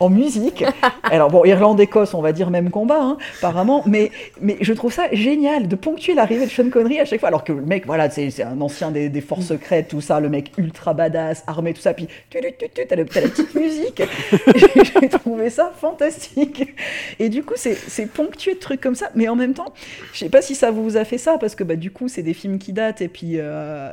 [0.00, 0.64] en musique.
[1.04, 5.04] Alors bon, Irlande-Écosse, on va dire même combat, hein, apparemment, mais, mais je trouve ça
[5.12, 8.10] génial de ponctuer l'arrivée de Sean Connery à chaque fois, alors que le mec, voilà,
[8.10, 11.80] c'est un ancien des, des forces secrètes, tout ça, le mec ultra badass, armé, tout
[11.80, 14.02] ça, puis tu, tu, tu, tu, t'as le- t'as la petite musique.
[15.00, 16.74] J'ai trouvé ça fantastique.
[17.18, 19.72] Et du coup, c'est ponctué de trucs comme ça, mais en même temps,
[20.12, 22.22] je sais pas si ça vous a fait ça, parce que bah, du coup, c'est
[22.22, 23.34] des films qui datent, et puis.
[23.36, 23.90] euh,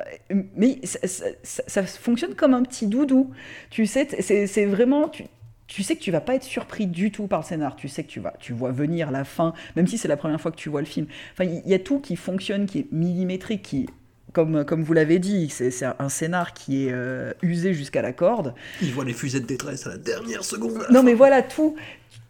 [0.55, 3.31] mais ça, ça- ça- ça fonctionne comme un petit doudou.
[3.69, 5.09] Tu sais, c'est vraiment.
[5.09, 5.25] Tu,
[5.67, 7.75] tu sais que tu vas pas être surpris du tout par le scénar.
[7.75, 10.39] Tu sais que tu vas, tu vois venir la fin, même si c'est la première
[10.39, 11.07] fois que tu vois le film.
[11.33, 13.89] Enfin, il y, a tout qui fonctionne, qui est millimétrique, qui,
[14.33, 18.53] comme, comme vous l'avez dit, c'est un scénar qui est euh, usé jusqu'à la corde.
[18.81, 20.85] Il voit les fusées de détresse à la dernière seconde.
[20.91, 21.75] Non, mais voilà, tout,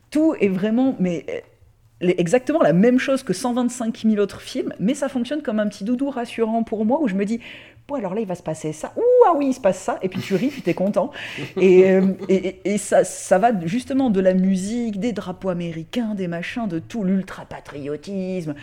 [0.10, 4.94] tout est vraiment, mais euh, exactement la même chose que 125 000 autres films, mais
[4.94, 7.40] ça fonctionne comme un petit doudou rassurant pour moi où je me dis.
[7.88, 8.94] Bon, alors là, il va se passer ça.
[8.96, 10.00] Ouh, ah oui, il se passe ça.
[10.02, 11.12] Et puis tu ris, puis t'es content.
[11.60, 16.68] Et, euh, et, ça, ça va justement de la musique, des drapeaux américains, des machins,
[16.68, 18.56] de tout, l'ultra-patriotisme.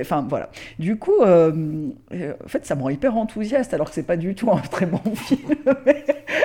[0.00, 0.48] Enfin, voilà.
[0.78, 4.16] Du coup, euh, euh, en fait, ça me rend hyper enthousiaste, alors que c'est pas
[4.16, 5.54] du tout un très bon film.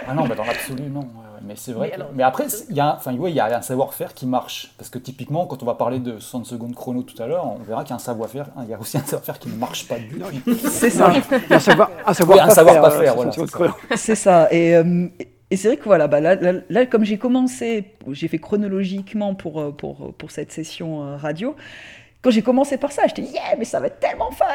[0.06, 1.08] Ah non, bah dans l'absolu, non.
[1.45, 1.88] Mais c'est vrai.
[1.88, 4.13] Mais que- alors- Mais après, il y, a, enfin, ouais, il y a un savoir-faire
[4.13, 4.71] qui marche.
[4.78, 7.63] Parce que typiquement, quand on va parler de 60 secondes chrono tout à l'heure, on
[7.63, 8.47] verra qu'il y a un savoir-faire.
[8.63, 10.54] Il y a aussi un savoir-faire qui ne marche pas du tout.
[10.69, 11.12] C'est ça.
[11.13, 13.15] Il y a un savoir, un savoir, Oui, un pas savoir faire, pas euh, faire,
[13.15, 13.45] voilà, son
[13.95, 14.47] c'est ça.
[14.52, 15.08] Et, euh,
[15.52, 19.34] et c'est vrai que voilà, bah là, là, là, comme j'ai commencé, j'ai fait chronologiquement
[19.36, 21.56] pour, euh, pour, pour cette session euh, radio.
[22.22, 24.46] Quand j'ai commencé par ça, j'étais yeah, mais ça va être tellement fun.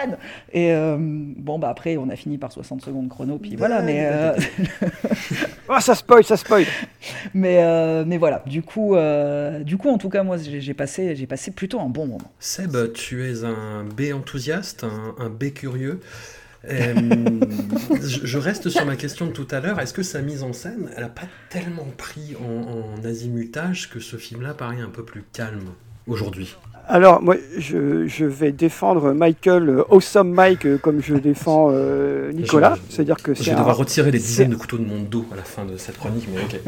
[0.53, 3.81] Et euh, bon, bah après, on a fini par 60 secondes chrono, puis voilà.
[3.81, 4.37] Mais, euh,
[5.69, 6.67] Ah, ça spoil, ça spoil.
[7.35, 8.43] mais, euh, mais voilà.
[8.47, 11.89] Du coup, euh, du coup, en tout cas, moi, j'ai passé, j'ai passé plutôt un
[11.89, 12.33] bon moment.
[12.39, 16.01] Seb, tu es un B enthousiaste, un, un B curieux.
[16.69, 16.95] Euh,
[18.03, 19.81] je je reste sur ma question de tout à l'heure.
[19.81, 24.01] Est-ce que sa mise en scène, elle n'a pas tellement pris en, en azimutage que
[24.01, 25.71] ce film-là paraît un peu plus calme
[26.07, 26.57] aujourd'hui?
[26.87, 32.31] Alors, moi, je, je vais défendre Michael, euh, Awesome Mike, euh, comme je défends euh,
[32.33, 32.75] Nicolas.
[32.77, 35.25] Je- C'est-à-dire que Je vais un, devoir retirer des dizaines de couteaux de mon dos
[35.33, 36.61] à la fin de cette chronique, mais ok.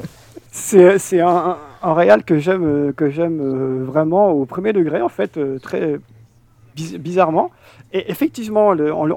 [0.50, 5.98] c'est un, un, réal que j'aime que j'aime vraiment au premier degré, en fait, très
[6.74, 7.50] biz- bizarrement.
[7.92, 9.14] Et effectivement, le, en, le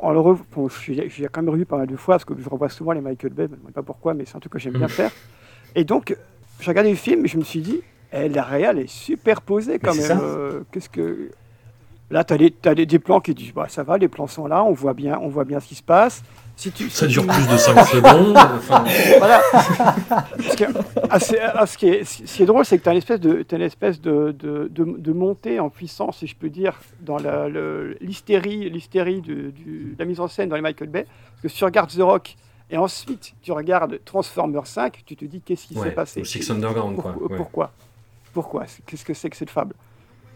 [0.54, 3.02] bon, j'ai quand même revu pas mal de fois, parce que je revois souvent les
[3.02, 4.90] Michael Bay, je ne sais pas pourquoi, mais c'est un truc que j'aime bien Mhm.
[4.90, 5.12] faire.
[5.76, 6.16] Et donc,
[6.60, 7.82] j'ai regardé le film et je me suis dit,
[8.14, 10.20] eh, la réal est super posée quand même.
[10.22, 11.32] euh, Qu'est-ce que...
[12.12, 14.48] Là, tu as, des, t'as des, plans qui disent bah, ça va, les plans sont
[14.48, 16.24] là, on voit bien, on voit bien ce qui se passe.
[16.56, 18.36] Si tu, Ça si dure tu- plus de 5 secondes.
[18.36, 18.84] enfin,
[19.20, 19.42] voilà.
[20.40, 20.68] Ce qui est,
[21.08, 21.18] ah,
[21.54, 23.44] ah, ce qui est- ce qui est drôle, c'est que tu as une espèce, de,
[23.44, 27.18] t'as une espèce de, de, de- de montée en puissance, si je peux dire, dans
[28.02, 28.72] l'hystérie,
[29.22, 29.54] de
[29.98, 31.06] la mise en scène dans les Michael Bay.
[31.34, 32.36] Parce que si tu regardes The Rock
[32.72, 36.50] et ensuite tu regardes Transformers 5, tu te dis qu'est-ce qui Ouais, s'est passé Six
[36.50, 37.38] Underground, quoi, ouais.
[37.38, 37.72] Pourquoi,
[38.42, 39.76] Pourquoi Qu'est-ce que c'est que cette fable?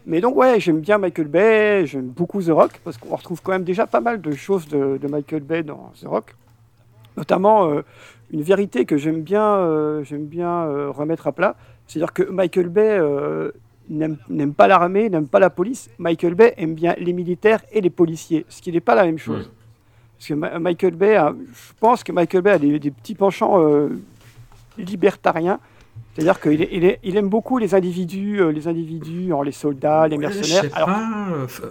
[0.06, 3.54] Mais donc ouais, j'aime bien Michael Bay, j'aime beaucoup The Rock, parce qu'on retrouve quand
[3.54, 6.36] même déjà pas mal de choses de, de Michael Bay dans The Rock.
[7.16, 7.82] Notamment euh,
[8.32, 11.56] une vérité que j'aime bien, euh, j'aime bien euh, remettre à plat,
[11.88, 13.00] c'est-à-dire que Michael Bay
[13.90, 15.90] n'aime pas l'armée, n'aime pas la police.
[15.98, 19.18] Michael Bay aime bien les militaires et les policiers, ce qui n'est pas la même
[19.18, 19.50] chose.
[20.18, 23.16] Parce que Ma- Michael Bay, a- je pense que Michael Bay a des, des petits
[23.16, 23.58] penchants
[24.78, 25.60] libertariens.
[26.16, 30.30] C'est-à-dire qu'il il il aime beaucoup les individus, euh, les individus, les soldats, les ouais,
[30.32, 30.62] je mercenaires.
[30.62, 31.64] sais Alors, pas, euh, f-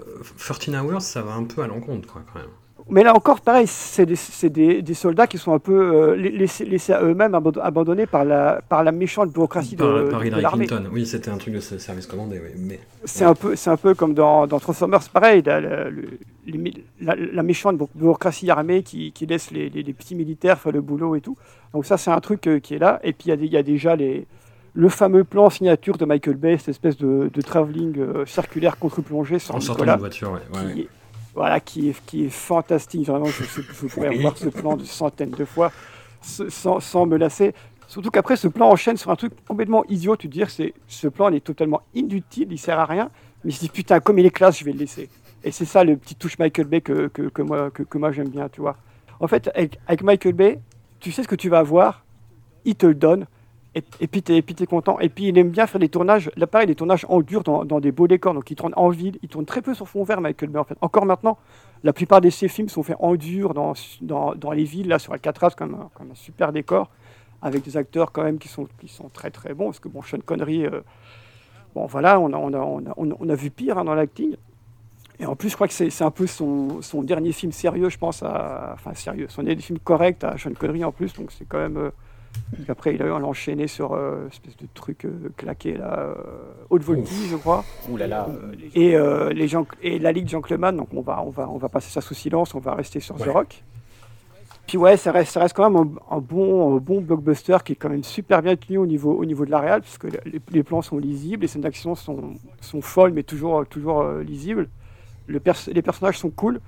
[0.59, 2.51] 13 Hours, ça va un peu à l'encontre, quoi, quand même.
[2.88, 4.16] Mais là encore, pareil, c'est des,
[4.51, 5.73] des- des soldats qui sont un peu
[6.12, 9.83] euh, la- laissés, laissés à eux-mêmes, aband- abandonnés par la, par la méchante bureaucratie de,
[9.83, 10.66] Par, par de l'armée.
[10.92, 12.51] Oui, c'était un truc de ce service commandé, oui.
[12.59, 12.81] Mais...
[13.05, 15.42] C'est un peu, c'est un peu comme dans, dans Transformers, pareil,
[17.01, 20.81] la, méchante bu- bureaucratie armée qui, qui laisse les, les- les petits militaires faire le
[20.81, 21.37] boulot et tout.
[21.73, 23.01] Donc ça, c'est un truc euh, qui est là.
[23.05, 24.27] Et puis il y a y, déjà les,
[24.75, 29.37] le fameux plan signature de Michael Bay, cette espèce de, de travelling euh, circulaire contre-plongée
[29.51, 30.59] En sortant d'une voiture, ouais.
[30.59, 30.73] ouais.
[30.75, 30.88] qui
[31.35, 33.07] voilà, qui est, qui est fantastique.
[33.07, 35.73] Vraiment, je, je- pourrais revoir ce plan de centaines de fois
[36.21, 37.55] sans, sans me lasser.
[37.88, 40.16] Surtout qu'après, ce plan enchaîne sur un truc complètement idiot.
[40.16, 43.11] Tu te dis, c'est, ce plan il est totalement inutile, il sert à rien.
[43.45, 45.09] Mais je dis, putain, comme il est classe, je vais le laisser.
[45.45, 48.12] Et c'est ça le petit touche Michael Bay que, que, que moi, que, que moi
[48.12, 48.77] j'aime bien, tu vois.
[49.21, 50.61] En fait, avec, avec Michael Bay,
[51.01, 52.05] tu sais ce que tu vas avoir,
[52.64, 53.27] il te le donne,
[53.75, 55.01] et, puis tu es, content.
[55.01, 57.81] Et puis il aime bien faire des tournages, là pareil, des tournages en dur dans,
[57.81, 58.35] des beaux décors.
[58.35, 60.65] Donc il tourne en ville, il tourne très peu sur fond vert, Michael Bay en
[60.65, 60.77] fait.
[60.83, 61.39] Encore maintenant,
[61.83, 65.51] la plupart de ses films sont faits en dur dans, les villes, là sur Alcatraz,
[65.57, 66.91] comme un, comme un super décor,
[67.41, 68.69] avec des acteurs quand même qui sont,
[69.13, 69.67] très très bons.
[69.67, 70.83] Parce que bon, Sean Connery, euh,
[71.75, 74.37] bon voilà, on a, vu pire hein, dans l'acting.
[75.19, 78.23] Et en plus, je crois que c'est un peu son, dernier film sérieux, je pense,
[78.23, 81.79] enfin sérieux, son dernier film correct à Sean Connery en plus, donc c'est quand même.
[81.79, 81.91] euh,
[82.53, 85.99] puis après, il a eu un enchaîné sur euh, espèce de truc euh, claqué là,
[86.01, 86.14] euh,
[86.71, 87.64] haute voltige, je crois.
[87.90, 88.29] Ouh là là.
[88.75, 91.68] Et, euh, les gens, et la Ligue Gentleman, donc on va, on, va, on va
[91.68, 93.27] passer ça sous silence, on va rester sur Ouais.
[93.27, 93.62] The Rock.
[94.66, 97.73] Puis ouais, ça reste, ça reste quand même un, un bon, un bon blockbuster qui
[97.73, 100.07] est quand même super bien tenu au niveau, au niveau de la réal, parce que
[100.25, 104.23] les, les plans sont lisibles, les scènes d'action sont, sont folles, mais toujours, toujours euh,
[104.23, 104.68] lisibles.
[105.27, 106.61] Le pers- les personnages sont cool.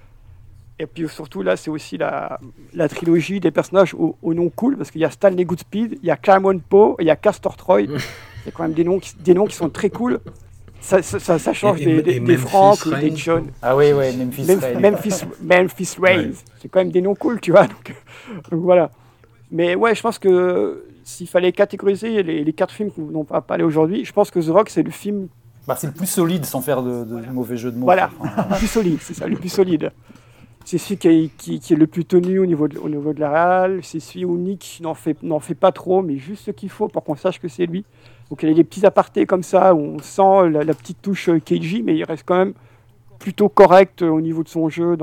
[0.78, 2.40] Et puis surtout là, c'est aussi la,
[2.72, 6.06] la trilogie des personnages au, au nom cool, parce qu'il y a Stanley Goodspeed, il
[6.06, 7.82] y a Claremont Poe, il y a Castor Troy.
[8.44, 10.20] C'est quand même des noms, qui, des noms qui sont très cool.
[10.80, 13.46] Ça, ça, ça- ça change Et- et- des, et des, Frank, des John.
[13.62, 14.80] Ah oui, ouais, Memphis Memphis, Reigns.
[14.80, 16.32] Memphis, Memphis Reigns.
[16.60, 17.66] C'est quand même des noms cool, tu vois.
[17.66, 17.94] Donc,
[18.50, 18.90] donc voilà.
[19.50, 23.40] Mais ouais, je pense que s'il fallait catégoriser les, les quatre films qu'on va pas
[23.40, 25.28] parler aujourd'hui, je pense que The Rock, c'est le film
[25.66, 27.84] Bah, c'est le plus solide sans faire de, de mauvais jeu de mots.
[27.86, 29.90] voilà, Enfin, le plus solide, c'est ça, le plus solide.
[30.64, 33.80] C'est celui qui est, le plus tenu au niveau de, au la réal.
[33.82, 37.16] C'est celui où Nick n'en fait, pas trop, mais juste ce qu'il faut pour qu'on
[37.16, 37.84] sache que c'est lui.
[38.30, 41.28] Donc il y a des petits apartés comme ça où on sent la, petite touche
[41.28, 42.54] euh, KG, mais il reste quand même
[43.18, 44.96] plutôt correct euh, au niveau de son jeu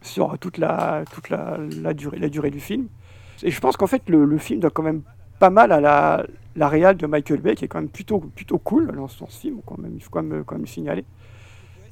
[0.00, 1.04] sur toute la,
[1.94, 2.86] durée, du film.
[3.42, 5.02] Et je pense qu'en fait, le, film doit quand même
[5.38, 6.24] pas mal à la,
[6.56, 8.22] la de Michael Bay, qui est quand même plutôt,
[8.64, 9.58] cool dans son film,
[9.94, 11.04] il faut quand même le signaler.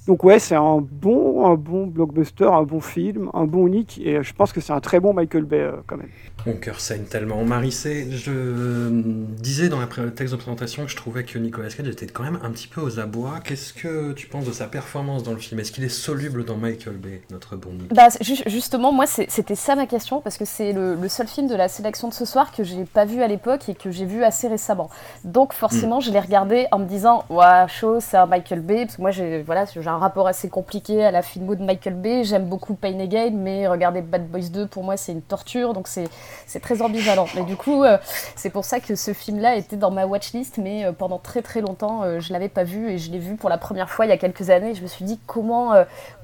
[0.08, 4.22] Donc ouais, c'est un bon, un bon blockbuster, un bon film, un bon Nick, et
[4.22, 6.08] je pense que c'est un très bon Michael Bay euh, quand même.
[6.46, 7.44] Mon cœur saigne tellement.
[7.44, 9.02] Marissé, je euh,
[9.38, 12.38] disais dans le texte de présentation que je trouvais que Nicolas Cage était quand même
[12.42, 13.40] un petit peu aux abois.
[13.44, 15.60] Qu'est-ce que tu penses de sa performance dans le film?
[15.60, 17.92] Est-ce qu'il est soluble dans Michael Bay, notre bon Nick?
[17.92, 18.08] Bah,
[18.46, 21.68] justement, moi, c'était ça ma question, parce que c'est le, le seul film de la
[21.68, 24.48] sélection de ce soir que j'ai pas vu à l'époque et que j'ai vu assez
[24.48, 24.88] récemment.
[25.24, 28.96] Donc, forcément, je l'ai regardé en me disant, ouais, chaud, c'est un Michael Bay, parce
[28.96, 32.22] que moi, j'ai voilà, j'ai un rapport assez compliqué à la filmo de Michael Bay.
[32.22, 35.88] J'aime beaucoup Pain Again, mais regarder Bad Boys 2, pour moi, c'est une torture, donc
[35.88, 37.26] c'est très ambivalent.
[37.34, 37.98] Mais du coup, euh,
[38.36, 41.60] c'est pour ça que ce film-là était dans ma watchlist, mais euh, pendant très très
[41.60, 44.10] longtemps, euh, je l'avais pas vu et je l'ai vu pour la première fois il
[44.10, 44.74] y a quelques années.
[44.74, 45.72] Je me suis dit comment,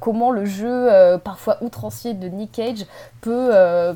[0.00, 0.88] comment le jeu
[1.24, 2.86] parfois outrancier de Nick Cage
[3.20, 3.50] peut,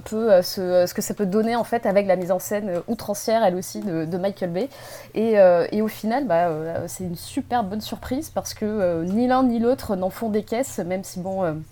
[0.05, 3.55] peut ce que ça peut donner en fait avec la mise en scène outrancière elle
[3.55, 4.69] aussi de, de Michael Bay.
[5.15, 5.35] Et,
[5.73, 6.49] et au final, bah,
[6.87, 10.79] c'est une super bonne surprise parce que ni l'un ni l'autre n'en font des caisses,
[10.79, 11.63] même si bon.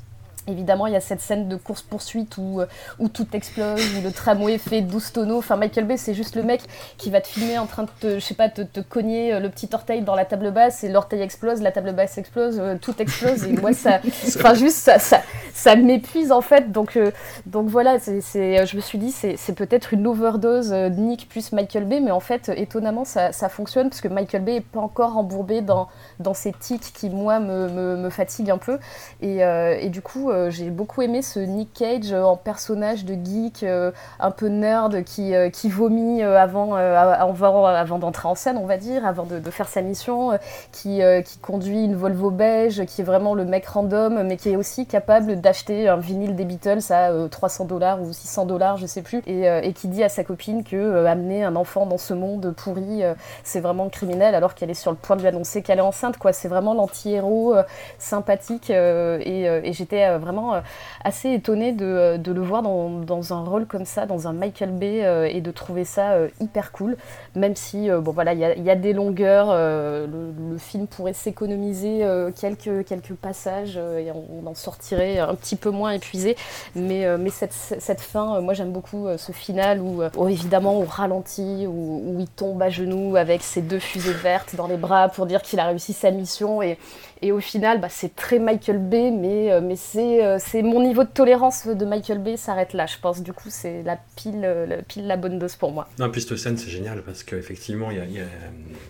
[0.49, 2.67] Évidemment, il y a cette scène de course-poursuite où, euh,
[3.01, 5.39] où tout explose, où le tramway fait 12 tonneaux.
[5.39, 6.61] Enfin, Michael Bay, c'est juste le mec
[6.99, 9.41] qui va te filmer en train de te, je sais pas, te, te cogner euh,
[9.41, 12.77] le petit orteil dans la table basse et l'orteil explose, la table basse explose, euh,
[12.81, 13.45] tout explose.
[13.45, 14.01] Et moi, ça,
[14.37, 15.21] enfin, juste, ça, ça,
[15.53, 16.71] ça m'épuise en fait.
[16.71, 17.11] Donc, euh,
[17.47, 21.29] donc voilà, c'est, c'est- je me suis dit, c'est, peut-être une overdose euh, de Nick
[21.29, 24.61] plus Michael Bay, mais en fait, étonnamment, ça, ça fonctionne parce que Michael Bay est
[24.61, 25.89] pas encore embourbé dans,
[26.21, 28.79] dans ces tics qui, moi, me, me, me fatiguent un peu.
[29.23, 33.14] Et, et du coup, euh, j'ai beaucoup aimé ce Nick Cage euh, en personnage de
[33.14, 38.66] geek, euh, un peu nerd, qui, qui vomit avant, avant, avant d'entrer en scène, on
[38.66, 40.38] va dire, avant de, faire sa mission,
[40.72, 44.57] qui, qui conduit une Volvo beige, qui est vraiment le mec random, mais qui est
[44.57, 48.87] aussi capable d'acheter un vinyle des Beatles à euh, 300 dollars ou 600 dollars, je
[48.87, 52.14] sais plus, et, et qui dit à sa copine que amener un enfant dans ce
[52.14, 53.03] monde pourri,
[53.44, 56.16] c'est vraiment criminel, alors qu'elle est sur le point de lui annoncer qu'elle est enceinte,
[56.16, 56.33] quoi.
[56.33, 57.55] C'est vraiment l'anti-héros
[57.99, 60.61] sympathique, et, et j'étais vraiment euh,
[61.05, 65.05] assez étonnée de, de le voir dans, un rôle comme ça, dans un Michael Bay,
[65.05, 66.97] euh, et de trouver ça euh, hyper cool,
[67.35, 72.03] même si, euh, bon voilà, il y a, des longueurs, euh, le, film pourrait s'économiser
[72.03, 76.37] euh, quelques, passages, euh, et on, en sortirait un petit peu moins épuisé,
[76.75, 80.79] mais, euh, cette, fin, euh, moi j'aime beaucoup euh, ce final où, euh, où évidemment
[80.79, 84.77] on ralentit, où, où il tombe à genoux avec ses deux fusées vertes dans les
[84.77, 86.79] bras pour dire qu'il a réussi sa mission, et,
[87.22, 90.83] et au final, bah, c'est très Michael Bay, mais, euh, mais c'est euh, c'est mon
[90.83, 93.22] niveau de tolérance de Michael Bay s'arrête là, je pense.
[93.22, 95.88] Du coup, c'est la pile, euh, la pile la bonne dose pour moi.
[95.98, 98.24] Non, puis cette scène, c'est génial parce qu'effectivement, il y a, il y a,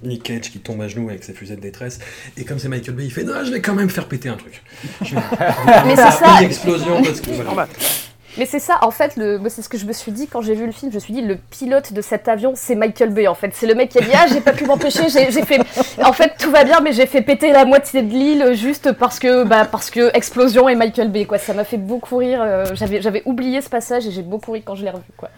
[0.03, 2.01] Nick Cage qui tombe à genoux avec ses fusées de détresse.
[2.37, 4.37] Et comme c'est Michael Bay, il fait Non, je vais quand même faire péter un
[4.37, 4.63] truc.
[5.03, 5.21] Je vais-
[5.87, 6.39] Mais c'est ça.
[6.41, 7.69] Une explosion parce que voilà.
[8.39, 10.55] Mais c'est ça, en fait, le, c'est ce que je me suis dit quand j'ai
[10.55, 10.91] vu le film.
[10.93, 13.51] Je me suis dit, le pilote de cet avion, c'est Michael Bay, en fait.
[13.55, 15.61] C'est le mec qui a dit, ah, j'ai pas pu m'empêcher, j'ai fait.
[16.05, 19.19] En fait, tout va bien, mais j'ai fait péter la moitié de l'île juste parce
[19.19, 21.39] que, bah, parce que explosion et Michael Bay, quoi.
[21.39, 22.41] Ça m'a fait beaucoup rire.
[22.43, 25.31] euh, J'avais j'avais oublié ce passage et j'ai beaucoup ri quand je l'ai revu, quoi.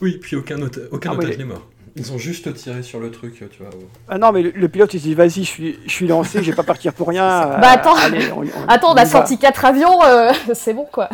[0.00, 1.66] Oui, puis aucun, ota- aucun Ah, otage n'est mort.
[1.98, 3.70] Ils ont juste tiré sur le truc, tu vois.
[4.08, 6.42] Ah non, mais le, le pilote, il se dit vas-y, je suis, je suis lancé,
[6.42, 7.24] je vais pas partir pour rien.
[7.26, 10.74] Bah euh, attends, allez, on- on- attends, on on a sorti quatre avions, euh, c'est
[10.74, 11.08] bon, quoi.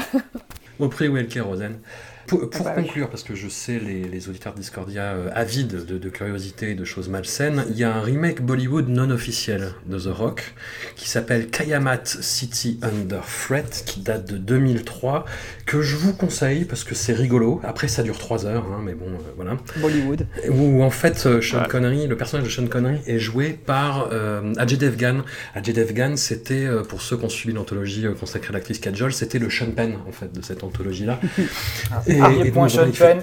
[0.78, 1.78] Au prix où est le kérosène.
[2.26, 2.84] Pour, Ah bah oui.
[2.84, 6.70] conclure, parce que je sais les, les auditeurs de Discordia euh, avides de, de curiosité
[6.70, 10.54] et de choses malsaines, il y a un remake Bollywood non officiel de The Rock
[10.96, 15.24] qui s'appelle Kayamat City Under Threat, qui date de 2003,
[15.66, 17.60] que je vous conseille parce que c'est rigolo.
[17.64, 19.56] Après, ça dure 3 heures, hein, mais bon, euh, voilà.
[19.76, 20.26] Bollywood.
[20.50, 21.68] Où en fait, euh, Sean Ouais.
[21.68, 25.22] Connery, le personnage de Sean Connery est joué par euh, Ajay Devgan.
[25.54, 29.12] Ajay Devgan, c'était, euh, pour ceux qui ont suivi l'anthologie euh, consacrée à l'actrice Kajol,
[29.12, 31.20] c'était le Sean Penn, en fait, de cette anthologie-là.
[32.14, 33.16] Et- Premier et donc, Sean il fait-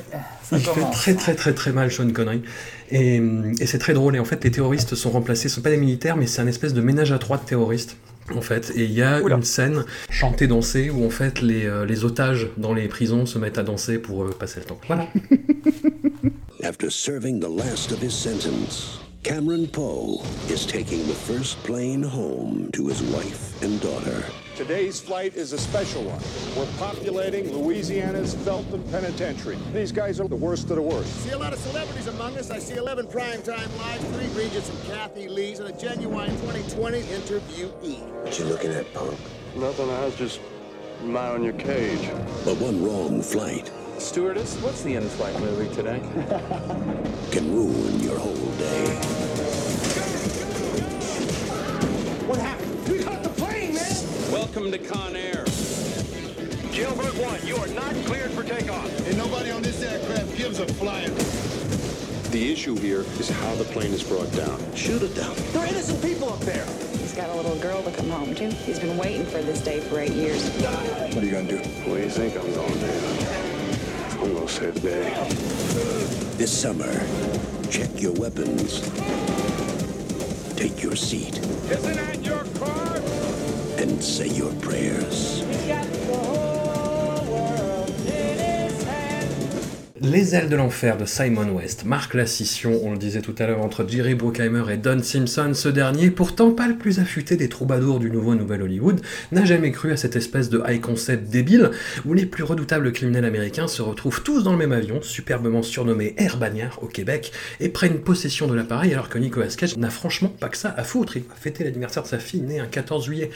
[0.51, 2.41] il fait très très très très mal Sean Connery.
[2.91, 3.15] Et,
[3.59, 4.15] et c'est très drôle.
[4.15, 6.47] Et en fait, les terroristes sont remplacés, ce sont pas des militaires, mais c'est un
[6.47, 7.97] espèce de ménage à trois de terroristes.
[8.35, 9.37] En fait, et il y a Oula.
[9.37, 13.39] une scène chantée dansée où en fait les, euh, les otages dans les prisons se
[13.39, 14.79] mettent à danser pour euh, passer le temps.
[14.85, 15.07] Voilà.
[16.63, 22.69] After serving the last of his sentence, Cameron Poe is taking the first plane home
[22.73, 24.23] to his wife and daughter.
[24.59, 26.19] Today's flight is a special one.
[26.53, 29.57] We're populating Louisiana's Felton Penitentiary.
[29.71, 31.09] These guys are the worst of the worst.
[31.21, 32.51] See a lot of celebrities among us.
[32.51, 38.01] I see 11 primetime lives, three Regents and Kathy Lees, and a genuine 2020 interviewee.
[38.21, 39.17] What you looking at, punk?
[39.55, 40.41] Nothing, I was just
[41.03, 42.09] admiring your cage.
[42.43, 45.99] But one wrong flight Stewardess, what's the in-flight movie today?
[47.31, 48.95] can ruin your whole day.
[52.27, 52.68] What happened?
[54.49, 55.45] Welcome to Con Air.
[56.71, 59.07] Jailbird 1, you are not cleared for takeoff.
[59.07, 61.13] And nobody on this aircraft gives a flying.
[62.31, 64.59] The issue here is how the plane is brought down.
[64.73, 65.35] Shoot it down.
[65.53, 66.65] There are innocent people up there.
[66.93, 68.49] He's got a little girl to come home to.
[68.49, 70.49] He's been waiting for this day for eight years.
[71.13, 71.57] What are you gonna do?
[71.87, 74.23] What do you think I'm gonna do?
[74.23, 75.27] I'm gonna save the day.
[76.37, 76.91] This summer,
[77.69, 78.81] check your weapons.
[80.55, 82.88] Take your seat Isn't that your car?
[83.81, 85.39] And say your prayers.
[90.01, 93.45] Les ailes de l'enfer de Simon West marquent la scission, on le disait tout à
[93.47, 95.51] l'heure, entre Jerry Bruckheimer et Don Simpson.
[95.53, 99.01] Ce dernier, pourtant pas le plus affûté des troubadours du nouveau Nouvel Hollywood,
[99.33, 101.71] n'a jamais cru à cette espèce de high concept débile
[102.05, 106.13] où les plus redoutables criminels américains se retrouvent tous dans le même avion, superbement surnommé
[106.17, 110.29] Air Bagnard au Québec, et prennent possession de l'appareil alors que Nicolas Cage n'a franchement
[110.29, 111.17] pas que ça à foutre.
[111.17, 113.31] Il va fêter l'anniversaire de sa fille née un 14 juillet.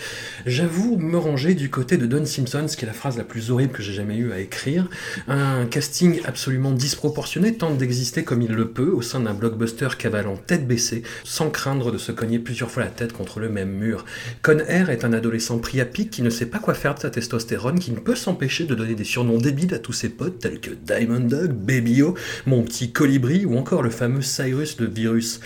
[0.46, 3.52] J'avoue me ranger du côté de Don Simpson, ce qui est la phrase la plus
[3.52, 4.88] horrible que j'ai jamais eu à écrire.
[5.28, 10.38] Un casting absolument disproportionné tente d'exister comme il le peut au sein d'un blockbuster cavalant
[10.38, 14.06] tête baissée, sans craindre de se cogner plusieurs fois la tête contre le même mur.
[14.42, 17.00] Con Air est un adolescent pris à pic qui ne sait pas quoi faire de
[17.00, 20.40] sa testostérone, qui ne peut s'empêcher de donner des surnoms débiles à tous ses potes
[20.40, 24.88] tels que Diamond Dog, Baby O, Mon Petit Colibri ou encore le fameux Cyrus le
[24.88, 25.40] Virus.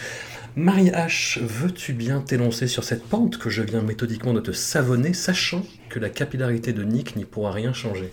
[0.57, 5.13] Marie H, veux-tu bien t'élancer sur cette pente que je viens méthodiquement de te savonner,
[5.13, 8.11] sachant que la capillarité de Nick n'y pourra rien changer?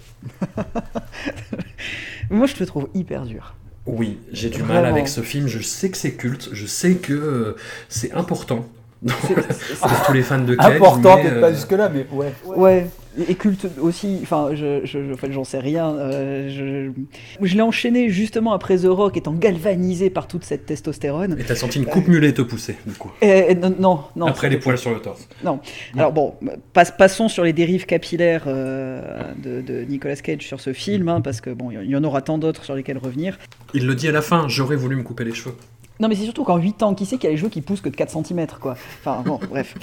[2.31, 3.55] Moi, je te trouve hyper dur.
[3.87, 5.49] Oui, j'ai du mal avec ce film.
[5.49, 7.57] Je sais que c'est culte, je sais que euh,
[7.89, 8.69] c'est important
[9.09, 10.77] pour tous les fans de Cage.
[10.77, 12.33] Important, peut-être euh, pas jusque-là, mais ouais.
[12.57, 12.87] Ouais,
[13.29, 14.99] et culte aussi, enfin, je, je,
[15.31, 15.95] j'en sais rien.
[15.95, 21.37] euh, je je l'ai enchaîné justement après The Rock, étant galvanisé par toute cette testostérone.
[21.39, 23.13] Et t'as senti une coupe mulet te pousser, du coup.
[23.23, 24.27] Et- et non, non.
[24.27, 25.29] Après les poils sur le torse.
[25.45, 25.61] Non.
[25.97, 26.35] Alors bon,
[26.73, 29.01] passe- passons sur les dérives capillaires euh,
[29.43, 32.21] de, de Nicolas Cage sur ce film, hein, parce que bon, il y en aura
[32.21, 33.39] tant d'autres sur lesquels revenir.
[33.75, 35.55] Il le dit à la fin, j'aurais voulu me couper les cheveux.
[36.01, 37.61] Non, mais c'est surtout qu'en 8 ans, qui sait qu'il y a les cheveux qui
[37.61, 38.73] poussent que de 4 cm, quoi?
[38.73, 39.75] Enfin, bon, bref.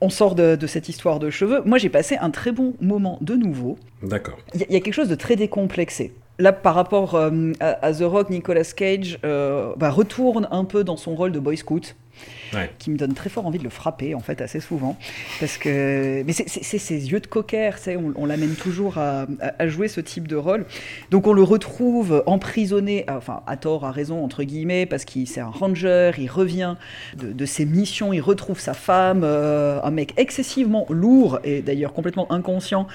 [0.00, 1.60] On sort de, de cette histoire de cheveux.
[1.66, 3.76] Moi, j'ai passé un très bon moment de nouveau.
[4.02, 4.38] D'accord.
[4.54, 6.14] Il y, a- il y a quelque chose de très décomplexé.
[6.38, 10.84] Là, par rapport euh, à, à The Rock, Nicolas Cage euh, bah, retourne un peu
[10.84, 11.96] dans son rôle de boy scout.
[12.78, 14.96] Qui me donne très fort envie de le frapper, en fait, assez souvent.
[15.38, 16.22] Parce que.
[16.24, 17.72] Mais c'est ses yeux de cocker,
[18.16, 19.26] on, l'amène toujours à,
[19.68, 20.66] jouer ce type de rôle.
[21.10, 25.40] Donc on le retrouve emprisonné, enfin, à tort, à raison, entre guillemets, parce qu'il c'est
[25.40, 26.76] un ranger, il revient
[27.16, 32.30] de, ses missions, il retrouve sa femme, euh, un mec excessivement lourd et d'ailleurs complètement
[32.32, 32.86] inconscient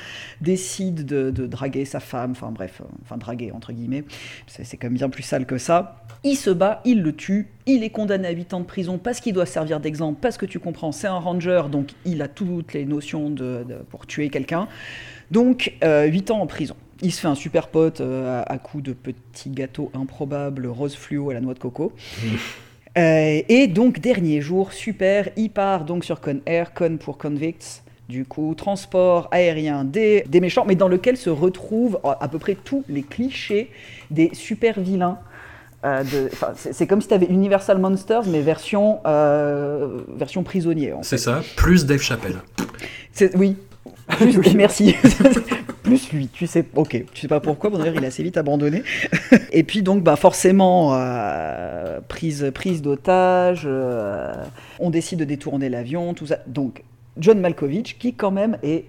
[0.42, 4.04] décide de, de draguer sa femme, enfin bref, euh, enfin draguer entre guillemets,
[4.48, 6.04] c'est quand même bien plus sale que ça.
[6.24, 9.20] Il se bat, il le tue, il est condamné à 8 ans de prison parce
[9.20, 12.74] qu'il doit servir d'exemple, parce que tu comprends, c'est un ranger, donc il a toutes
[12.74, 14.68] les notions de, de- pour tuer quelqu'un.
[15.32, 16.76] Donc euh, 8 ans en prison.
[17.02, 20.96] Il se fait un super pote euh, à, à coups de petits gâteaux improbables rose
[20.96, 21.92] fluo à la noix de coco.
[22.98, 27.84] Euh, et donc, dernier jour, super, il part donc sur Con Air, Con pour Convicts,
[28.08, 32.56] du coup, transport aérien des, des méchants, mais dans lequel se retrouvent à peu près
[32.56, 33.70] tous les clichés
[34.12, 35.20] des super vilains.
[35.86, 36.04] Euh,
[36.56, 40.94] c'est comme si tu avais Universal Monsters, mais version, euh, version prisonnier.
[41.04, 42.38] C'est ça, plus Dave Chappelle.
[43.36, 43.56] Oui.
[44.08, 44.96] Plus- merci.
[45.84, 46.66] Plus lui, tu sais.
[46.76, 48.82] Ok, tu sais pas pourquoi, bon d'ailleurs il a assez vite abandonné.
[49.52, 54.34] Et puis donc bah forcément euh, prise prise d'otage, euh,
[54.80, 56.40] on décide de détourner l'avion, tout ça.
[56.48, 56.84] Donc
[57.18, 58.86] John Malkovich qui quand même est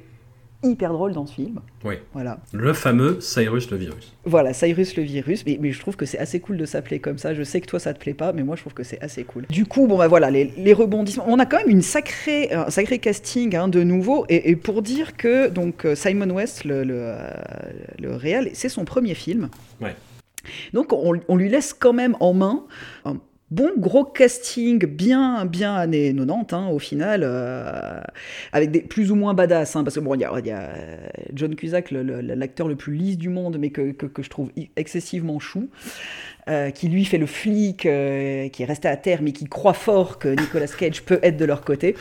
[0.70, 1.60] hyper drôle dans ce film.
[1.84, 1.94] Oui.
[2.12, 2.38] Voilà.
[2.52, 4.14] Le fameux Cyrus le virus.
[4.24, 7.18] Voilà, Cyrus le virus, mais, mais je trouve que c'est assez cool de s'appeler comme
[7.18, 7.34] ça.
[7.34, 9.24] Je sais que toi ça te plaît pas, mais moi je trouve que c'est assez
[9.24, 9.46] cool.
[9.48, 11.24] Du coup, bon bah voilà, les, les rebondissements.
[11.28, 14.82] On a quand même une sacrée, un sacré casting hein, de nouveau, et, et pour
[14.82, 17.30] dire que donc euh, Simon West, le, le, euh,
[17.98, 19.48] le réal, c'est son premier film.
[19.80, 19.94] Ouais.
[20.72, 22.64] Donc on, on lui laisse quand même en main
[23.04, 23.16] un
[23.50, 28.00] bon gros casting bien bien années 90 hein, au final euh,
[28.52, 30.50] avec des plus ou moins badass hein, parce que bon il y a, il y
[30.50, 30.96] a, euh,
[31.32, 34.30] John Cusack le- le- l'acteur le plus lisse du monde mais que, que, que je
[34.30, 35.68] trouve excessivement chou
[36.48, 39.74] euh, qui lui fait le flic euh, qui est resté à terre mais qui croit
[39.74, 41.94] fort que Nicolas Cage peut être de leur côté.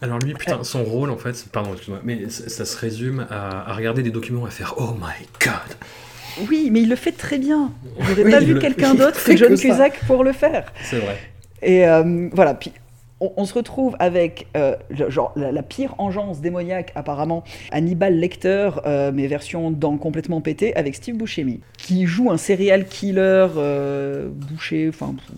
[0.00, 3.68] Alors lui, putain, son rôle en fait, pardon, excuse-moi, mais ça, ça se résume à,
[3.68, 5.76] à regarder des documents et à faire Oh my god
[6.48, 7.70] oui mais il le fait très bien
[8.00, 9.60] j'aurais Oui, pas vu quelqu'un d'autre que John que.
[9.60, 11.16] Cusack pour le faire C'est vrai.
[11.62, 12.72] Et euh, voilà, puis
[13.20, 17.42] on, se retrouve avec euh, genre, la, pire engeance démoniaque apparemment,
[17.72, 22.86] Hannibal Lecter, euh, mais version dans complètement pété, avec Steve Buscemi, qui joue un serial
[22.86, 24.90] killer euh, bouché,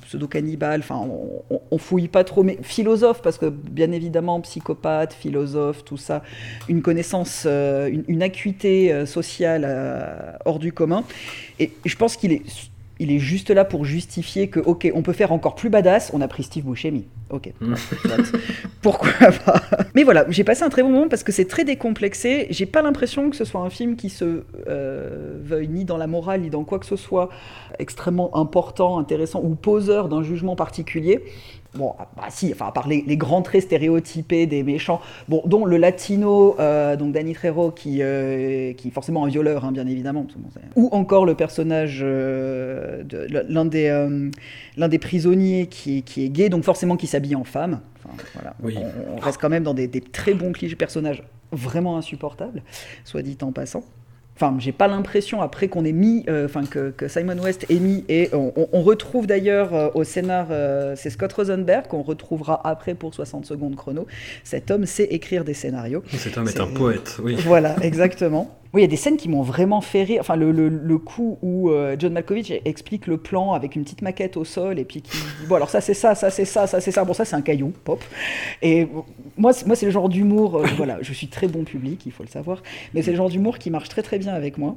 [0.07, 1.07] pseudo-cannibale, enfin
[1.51, 6.23] on, on- fouille pas trop, mais philosophe, parce que bien évidemment psychopathe, philosophe, tout ça,
[6.69, 11.05] une connaissance, une, une acuité sociale hors du commun.
[11.59, 12.43] Et je pense qu'il est
[13.01, 16.21] il est juste là pour justifier que, ok, on peut faire encore plus badass, on
[16.21, 17.07] a pris Steve Buscemi.
[17.31, 17.51] Ok.
[17.59, 18.33] soit.
[18.83, 19.11] Pourquoi
[19.45, 19.63] pas?
[19.95, 22.47] Mais voilà, j'ai passé un très bon moment parce que c'est très décomplexé.
[22.51, 26.07] J'ai pas l'impression que ce soit un film qui se euh, veuille ni dans la
[26.07, 27.31] morale, ni dans quoi que ce soit
[27.79, 31.25] extrêmement important, intéressant ou poseur d'un jugement particulier.
[31.75, 35.41] Bon, ah, bah si, enfin, à part les, les grands traits stéréotypés des méchants, bon,
[35.47, 39.71] dont le latino, euh, donc Danny Trejo, qui, euh, qui est forcément un violeur, hein,
[39.71, 40.27] bien évidemment,
[40.75, 44.09] ou encore le personnage euh, de l'un des,
[44.77, 47.81] l'un des prisonniers qui, qui est gay, donc forcément qui s'habille en femme.
[48.05, 48.57] Enfin, voilà.
[48.63, 48.77] Oui.
[48.77, 52.63] on, on reste quand même dans des, des très bons clichés personnages vraiment insupportables,
[53.05, 53.85] soit dit en passant.
[54.43, 57.75] Enfin, j'ai pas l'impression après qu'on ait mis, euh, enfin que, que Simon West ait
[57.79, 62.01] mis, et on, on- on retrouve d'ailleurs euh, au scénar, euh, c'est Scott Rosenberg qu'on
[62.01, 64.07] retrouvera après pour 60 secondes chrono.
[64.43, 66.03] Cet homme sait écrire des scénarios.
[66.17, 67.35] Cet homme est un poète, oui.
[67.45, 68.57] Voilà, exactement.
[68.73, 70.21] Oui, il y a des scènes qui m'ont vraiment fait rire.
[70.21, 74.01] Enfin, le, le, le coup où euh, John Malkovich explique le plan avec une petite
[74.03, 75.17] maquette au sol et puis qui
[75.49, 77.05] Bon, alors ça c'est ça, ça c'est ça, ça c'est ça.
[77.05, 78.01] Bon, ça c'est un caillou, pop.
[78.63, 78.87] Et
[79.37, 80.57] moi, c'est- moi c'est le genre d'humour.
[80.59, 82.63] euh, voilà, je suis très bon public, il faut le savoir.
[82.95, 84.77] Mais c'est le genre d'humour qui marche très très bien avec moi.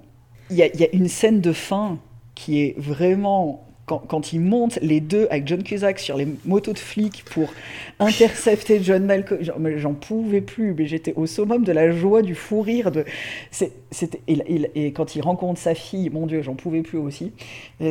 [0.50, 2.00] Il y a, il y a une scène de fin
[2.36, 3.64] qui est vraiment.
[3.86, 7.54] Quand, quand ils montent les deux avec John Cusack sur les motos de flics pour
[8.00, 12.62] intercepter John Malkovich, j'en- pouvais plus, mais j'étais au summum de la joie, du fou
[12.62, 12.92] rire.
[12.92, 13.04] De,
[13.52, 17.34] c'était, et, quand il rencontre sa fille, mon Dieu, j'en pouvais plus aussi.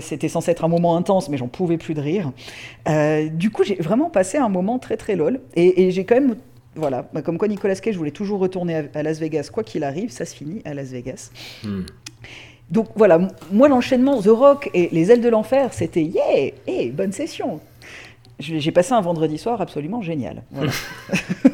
[0.01, 2.33] C'était censé être un moment intense, mais j'en pouvais plus de rire.
[2.89, 5.41] Euh, du coup, j'ai vraiment passé un moment très très lol.
[5.57, 6.37] Et, j'ai quand même.
[6.75, 9.85] Voilà, bah, comme quoi Nicolas Cage voulait toujours retourner à, à Las Vegas, quoi qu'il
[9.85, 11.31] arrive, ça se finit à Las Vegas.
[11.63, 11.83] Hmm.
[12.73, 13.21] Donc voilà,
[13.53, 17.61] moi l'enchaînement The Rock et Les ailes de l'enfer, c'était yeah, hey, bonne session.
[18.41, 20.43] J'ai passé un vendredi soir absolument génial.
[20.51, 20.73] Voilà.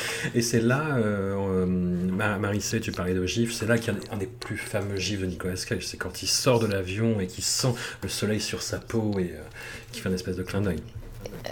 [0.34, 3.96] Et c'est là, euh, euh, Mar- Marissé, tu parlais de gifs, c'est là qu'il y
[3.96, 5.86] a un des plus fameux gifs de Nicolas Cage.
[5.86, 9.32] C'est quand il sort de l'avion et qu'il sent le soleil sur sa peau et
[9.34, 9.42] euh,
[9.92, 10.80] qu'il fait un espèce de clin d'œil.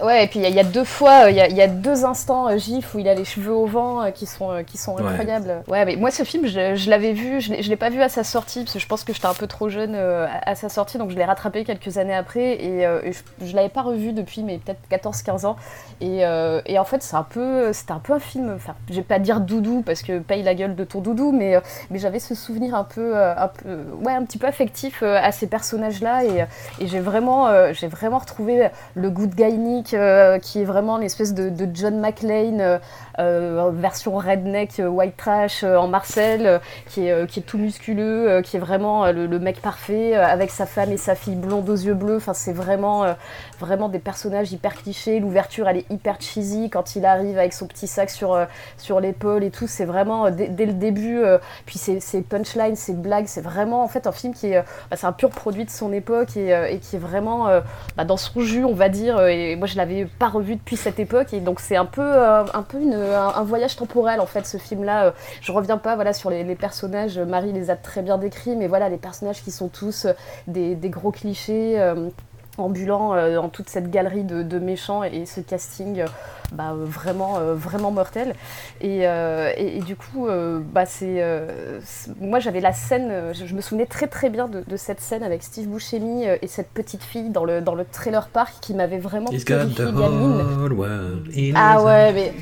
[0.03, 1.49] Ouais, et puis il y, a- il y a deux fois, euh, il y, a-
[1.49, 4.11] il y a deux instants euh, gif où il a les cheveux au vent euh,
[4.11, 5.63] qui sont, qui sont incroyables.
[5.69, 8.01] Ouais, mais moi ce film, je, je l'avais vu, je l'ai je l'ai pas vu
[8.03, 10.55] à sa sortie parce que je pense que j'étais un peu trop jeune à, à
[10.55, 13.83] sa sortie, donc je l'ai rattrapé quelques années après et, et je, je l'avais pas
[13.83, 14.81] revu depuis, mais peut-être
[15.11, 15.57] 14-15 ans.
[16.01, 16.19] Et,
[16.67, 19.19] et en fait, c'est un peu, c'était un peu un film, enfin, je vais pas
[19.19, 21.57] dire doudou parce que paye la gueule de ton doudou, mais,
[21.91, 25.47] mais j'avais ce souvenir un peu, un peu, ouais, un petit peu affectif à ces
[25.47, 26.45] personnages-là et,
[26.81, 31.35] et j'ai vraiment, j'ai vraiment retrouvé le good guy Nick euh, qui est vraiment l'espèce
[31.35, 32.79] de, John McClane euh,
[33.19, 37.59] version redneck, euh, white trash euh, en Marcel, euh, qui, est, euh, qui est tout
[37.59, 41.15] musculeux, euh, qui est vraiment euh, le, mec parfait euh, avec sa femme et sa
[41.15, 42.17] fille blonde aux yeux bleus.
[42.17, 43.15] Enfin, c'est vraiment, euh,
[43.59, 45.21] vraiment des personnages hyper clichés.
[45.21, 48.45] L'ouverture, elle est hyper cheesy quand il arrive avec son petit sac sur, euh,
[48.77, 49.67] sur l'épaule et tout.
[49.67, 51.19] C'est vraiment euh, dès, le début.
[51.19, 54.63] euh, puis ses, punchlines, ses blagues, c'est vraiment en fait un film qui est, euh,
[54.91, 57.61] bah, c'est un pur produit de son époque et, euh, qui est vraiment euh,
[57.97, 59.21] bah, dans son jus, on va dire.
[59.27, 62.45] Et moi, je l'avais pas revu depuis cette époque et donc c'est un peu, euh,
[62.53, 65.07] un peu une, un, voyage temporel en fait ce film-là.
[65.07, 67.19] Euh, Je reviens pas voilà sur les, personnages.
[67.19, 70.13] Marie les a très bien décrits, mais voilà les personnages qui sont tous euh,
[70.47, 71.81] des, gros clichés.
[71.81, 72.09] euh,
[72.57, 76.05] ambulants dans toute cette galerie de, méchants et, ce casting
[76.53, 78.35] bah, euh, vraiment, euh, vraiment mortel.
[78.81, 83.13] Et, euh, et, et du coup, euh, bah, c'est, euh, c'est- moi j'avais la scène,
[83.33, 86.47] je, je me souvenais très très bien de, de cette scène avec Steve Buscemi et
[86.47, 89.85] cette petite fille dans le, dans le trailer park qui m'avait vraiment He's got terrifiée
[89.85, 90.41] the gamine.
[90.63, 92.33] whole world in Ah his ouais, mais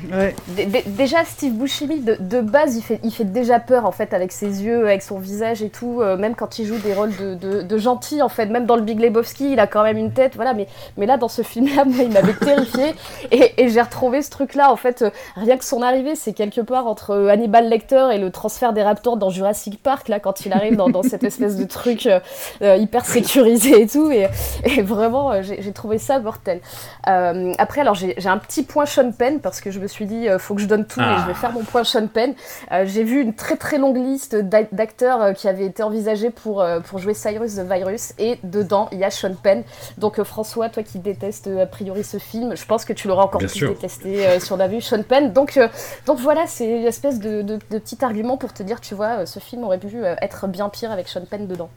[0.55, 3.91] dé- dé- déjà Steve Buscemi de, de base il fait, il fait déjà peur en
[3.91, 6.93] fait avec ses yeux, avec son visage et tout, euh, même quand il joue des
[6.93, 9.83] rôles de, de, de gentil en fait, même dans le Big Lebowski il a quand
[9.83, 12.93] même une tête, voilà, mais, mais là dans ce film là moi il m'avait terrifié
[13.31, 16.33] et, et j'ai retrouvé ce truc là en fait, euh, rien que son arrivée c'est
[16.33, 20.19] quelque part entre euh, Hannibal Lecter et le transfert des Raptors dans Jurassic Park là
[20.19, 24.27] quand il arrive dans, dans cette espèce de truc euh, hyper sécurisé et tout et,
[24.65, 26.61] et vraiment j'ai trouvé ça mortel.
[27.07, 30.27] Euh, après, alors j'ai un petit point Sean Penn parce que je me suis dit,
[30.39, 31.19] faut que je donne tout et Ah.
[31.21, 32.33] je vais faire mon point Sean Penn.
[32.71, 36.65] Euh, j'ai vu une très très longue liste d'a- d'acteurs qui avaient été envisagés pour,
[36.85, 39.63] pour jouer Cyrus the Virus et dedans il y a Sean Penn.
[39.97, 43.39] Donc François, toi qui détestes a priori ce film, je pense que tu l'auras encore
[43.39, 43.69] Bien plus sûr.
[43.69, 45.33] détesté euh, si on a vu Sean Penn.
[45.33, 45.67] Donc, euh,
[46.05, 49.19] donc voilà, c'est une espèce de, de, de petit argument pour te dire, tu vois,
[49.21, 51.69] euh, ce film aurait pu être bien pire avec Sean Penn dedans.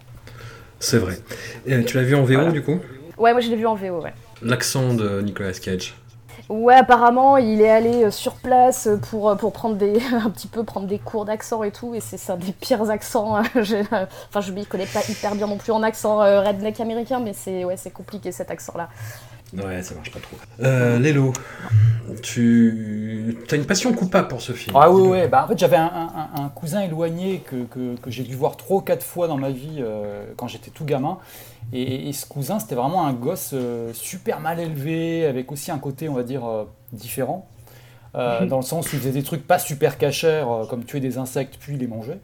[0.79, 1.19] C'est vrai.
[1.67, 2.79] Et tu l'as vu en VO du coup?
[3.19, 4.15] Ouais, moi je l'ai vu en VO, ouais.
[4.43, 5.95] L'accent de Nicolas Cage.
[6.49, 10.87] Ouais, apparemment, il est allé sur place pour, pour prendre des, un petit peu prendre
[10.87, 13.37] des cours d'accent et tout, et c'est un des pires accents.
[13.57, 17.35] euh, Enfin, je m'y connais pas hyper bien non plus en accent redneck américain, mais
[17.35, 18.89] c'est ouais, c'est compliqué cet accent-là.
[19.57, 20.37] Ouais, ça marche pas trop.
[20.63, 21.33] Euh, Lélo,
[22.23, 24.77] tu as une passion coupable pour ce film.
[24.79, 28.11] Ah oui, ouais, bah en fait j'avais un, un- un cousin éloigné que, que- que
[28.11, 31.19] j'ai dû voir trois ou quatre fois dans ma vie euh, quand j'étais tout gamin.
[31.73, 35.79] Et, et ce cousin, c'était vraiment un gosse euh, super mal élevé, avec aussi un
[35.79, 37.47] côté, on va dire, euh, différent.
[38.17, 40.99] Euh, dans le sens où il faisait des trucs pas super cachers, euh, comme tuer
[41.01, 42.19] des insectes puis les manger.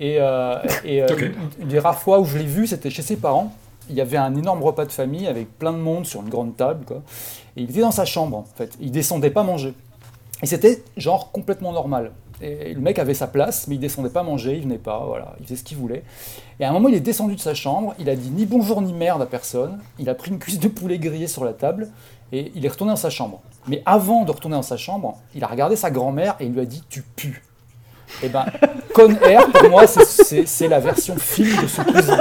[0.00, 1.06] Et, euh, et euh,
[1.60, 3.54] une des rares fois où je l'ai vu, c'était chez ses parents.
[3.90, 6.56] Il y avait un énorme repas de famille avec plein de monde sur une grande
[6.56, 6.84] table.
[7.56, 8.76] Et il était dans sa chambre, en fait.
[8.80, 9.74] Il descendait pas manger.
[10.42, 12.12] Et c'était genre complètement normal.
[12.40, 15.36] Et le mec avait sa place, mais il descendait pas manger, il venait pas, voilà,
[15.38, 16.02] il faisait ce qu'il voulait.
[16.58, 18.82] Et à un moment, il est descendu de sa chambre, il a dit ni bonjour
[18.82, 21.88] ni merde à personne, il a pris une cuisse de poulet grillé sur la table,
[22.32, 23.42] et il est retourné dans sa chambre.
[23.68, 26.60] Mais avant de retourner dans sa chambre, il a regardé sa grand-mère et il lui
[26.60, 27.40] a dit Tu pues.
[28.22, 28.46] Et ben,
[28.92, 32.18] Con Air, pour moi, c'est la version film de ce cousin.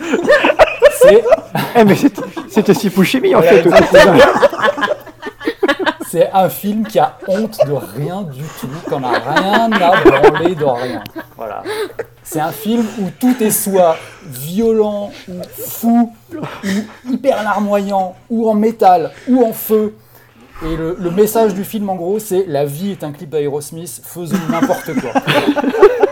[1.02, 1.24] C'est.
[1.76, 3.64] Eh, mais c'était- c'était Steve Buscemi en fait.
[6.10, 10.54] C'est un film qui a honte de rien du tout, qu'on a rien à branler
[10.54, 11.02] de rien.
[11.38, 11.62] Voilà.
[12.22, 18.52] C'est un film où tout est soit violent, ou fou, ou hyper larmoyant, ou en
[18.54, 19.94] métal, ou en feu.
[20.66, 24.02] Et le, le message du film, en gros, c'est la vie est un clip d'Aerosmith,
[24.04, 25.12] faisons n'importe quoi.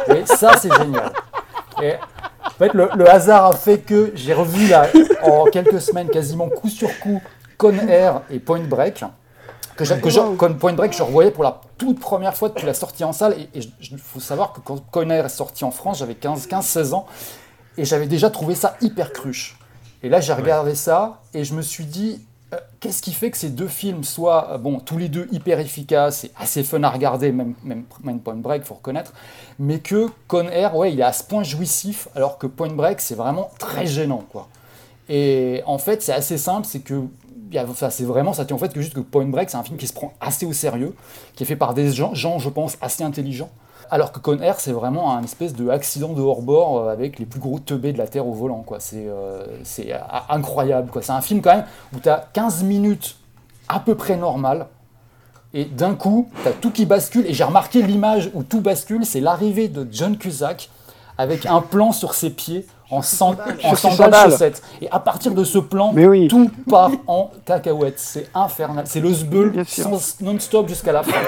[0.16, 1.12] Et ça, c'est génial.
[1.82, 1.92] Et
[2.46, 4.86] en fait, le, le hasard a fait que j'ai revu là,
[5.22, 7.20] en quelques semaines, quasiment coup sur coup,
[7.58, 9.04] Con Air et Point Break.
[9.76, 12.66] Que j'ai- que je- Con Point Break, je revoyais pour la toute première fois depuis
[12.66, 13.34] la sortie en salle.
[13.34, 17.06] Et il faut savoir que quand Con Air est sorti en France, j'avais 15-16 ans.
[17.78, 19.58] Et j'avais déjà trouvé ça hyper cruche.
[20.02, 22.26] Et là, j'ai regardé ça et je me suis dit,
[22.80, 26.24] qu'est-ce qui fait que ces deux films soient, euh, bon, tous les deux hyper efficaces
[26.24, 27.84] et assez fun à regarder, même, même,
[28.20, 29.12] Point Break, faut reconnaître,
[29.58, 33.00] mais que Con Air, ouais, il est à ce point jouissif, alors que Point Break,
[33.00, 34.48] c'est vraiment très gênant, quoi.
[35.08, 37.02] Et en fait, c'est assez simple, c'est que
[37.50, 39.50] il y a- enfin, c'est vraiment ça tient en fait que juste que Point Break,
[39.50, 40.94] c'est un film qui se prend assez au sérieux,
[41.34, 43.50] qui est fait par des gens je pense, assez intelligents.
[43.92, 47.26] Alors que Con Air, c'est vraiment un espèce de accident de hors-bord euh, avec les
[47.26, 48.62] plus gros teubés de la Terre au volant.
[48.62, 48.78] quoi.
[48.78, 49.42] C'est euh,
[49.80, 50.90] euh, incroyable.
[50.90, 51.02] quoi.
[51.02, 51.64] C'est un film quand même
[51.94, 53.16] où tu as 15 minutes
[53.68, 54.66] à peu près normales.
[55.52, 57.26] Et d'un coup, tu tout qui bascule.
[57.26, 60.70] Et j'ai remarqué l'image où tout bascule, c'est l'arrivée de John Cusack
[61.18, 64.62] avec un plan sur ses pieds en, san- en chaussettes.
[64.80, 66.28] Et à partir de ce plan, Mais oui.
[66.28, 67.98] tout part en cacahuète.
[67.98, 68.84] C'est infernal.
[68.86, 71.20] C'est le sbeul sans- non-stop jusqu'à la fin.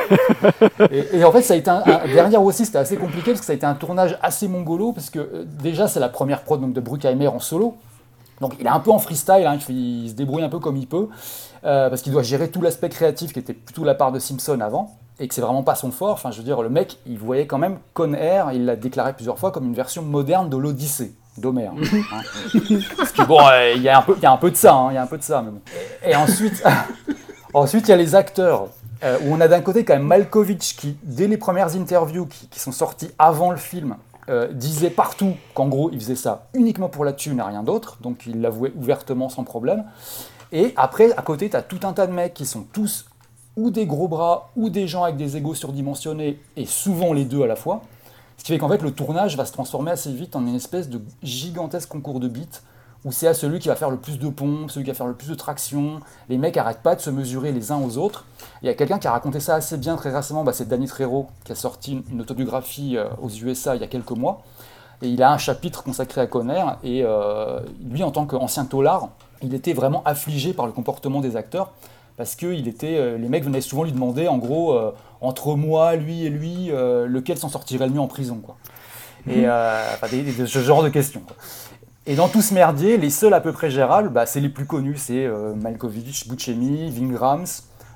[0.90, 3.40] et, et en fait, ça a été un, un- derrière aussi, c'était assez compliqué parce
[3.40, 6.42] que ça a été un tournage assez mongolo parce que euh, déjà, c'est la première
[6.42, 7.76] prod donc, de Bruckheimer en solo.
[8.40, 10.88] Donc il est un peu en freestyle, hein, il se débrouille un peu comme il
[10.88, 11.06] peut,
[11.64, 14.58] euh, parce qu'il doit gérer tout l'aspect créatif qui était plutôt la part de Simpson
[14.60, 16.14] avant, et que c'est vraiment pas son fort.
[16.14, 19.12] Enfin, je veux dire, le mec, il voyait quand même Con Air, il l'a déclaré
[19.12, 21.72] plusieurs fois comme une version moderne de l'Odyssée d'Homère.
[21.72, 22.20] hein.
[22.96, 24.02] Parce que bon, euh, il y, a un
[24.36, 25.44] peu- de ça, hein, il y a un peu de ça.
[26.06, 26.62] Et, ensuite,
[27.54, 28.68] ensuite, il y a les acteurs.
[29.04, 32.46] euh, où on a d'un côté quand même Malkovich qui, dès les premières interviews qui,
[32.48, 33.96] qui sont sorties avant le film,
[34.28, 37.98] euh, disait partout qu'en gros il faisait ça uniquement pour la thune et rien d'autre,
[38.00, 39.82] donc il l'avouait ouvertement sans problème.
[40.52, 43.06] Et après, à côté, tu as tout un tas de mecs qui sont tous
[43.56, 47.42] ou des gros bras ou des gens avec des égos surdimensionnés, et souvent les deux
[47.42, 47.82] à la fois.
[48.42, 50.88] Ce qui fait qu'en fait, le tournage va se transformer assez vite en une espèce
[50.88, 52.60] de gigantesque concours de beats
[53.04, 55.06] où c'est à celui qui va faire le plus de pompes, celui qui va faire
[55.06, 56.00] le plus de traction.
[56.28, 58.24] Les mecs arrêtent pas de se mesurer les uns aux autres.
[58.60, 60.88] Il y a quelqu'un qui a raconté ça assez bien très récemment, bah, c'est Danny
[60.88, 64.42] Trejo qui a sorti une, autobiographie euh, aux USA il y a quelques mois.
[65.02, 69.10] Et il a un chapitre consacré à Conner, et euh, lui, en tant qu'ancien taulard,
[69.40, 71.70] il était vraiment affligé par le comportement des acteurs,
[72.16, 74.76] parce que euh, les mecs venaient souvent lui demander, en gros,
[75.22, 78.40] entre moi, lui et lui, euh, lequel s'en sortirait le mieux en prison.
[78.44, 78.56] Quoi.
[79.28, 81.20] Et euh, enfin, des- des- ce genre de questions.
[81.20, 81.36] quoi.
[82.06, 84.66] Et dans tout ce merdier, les seuls à peu près gérables, bah, c'est les plus
[84.66, 87.46] connus, c'est euh, Malkovich, Buscemi, Vingrams,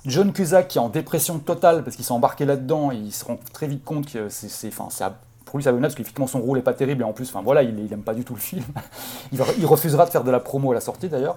[0.04, 3.24] John Cusack qui est en dépression totale parce qu'il s'est embarqué là-dedans et il se
[3.24, 6.62] rend très vite compte que c'est, pour lui c'est abominable parce qu'effectivement son rôle est
[6.62, 8.62] pas terrible et en plus, enfin voilà, il, il aime pas du tout le film.
[9.32, 11.36] il refusera de faire de la promo à la sortie d'ailleurs.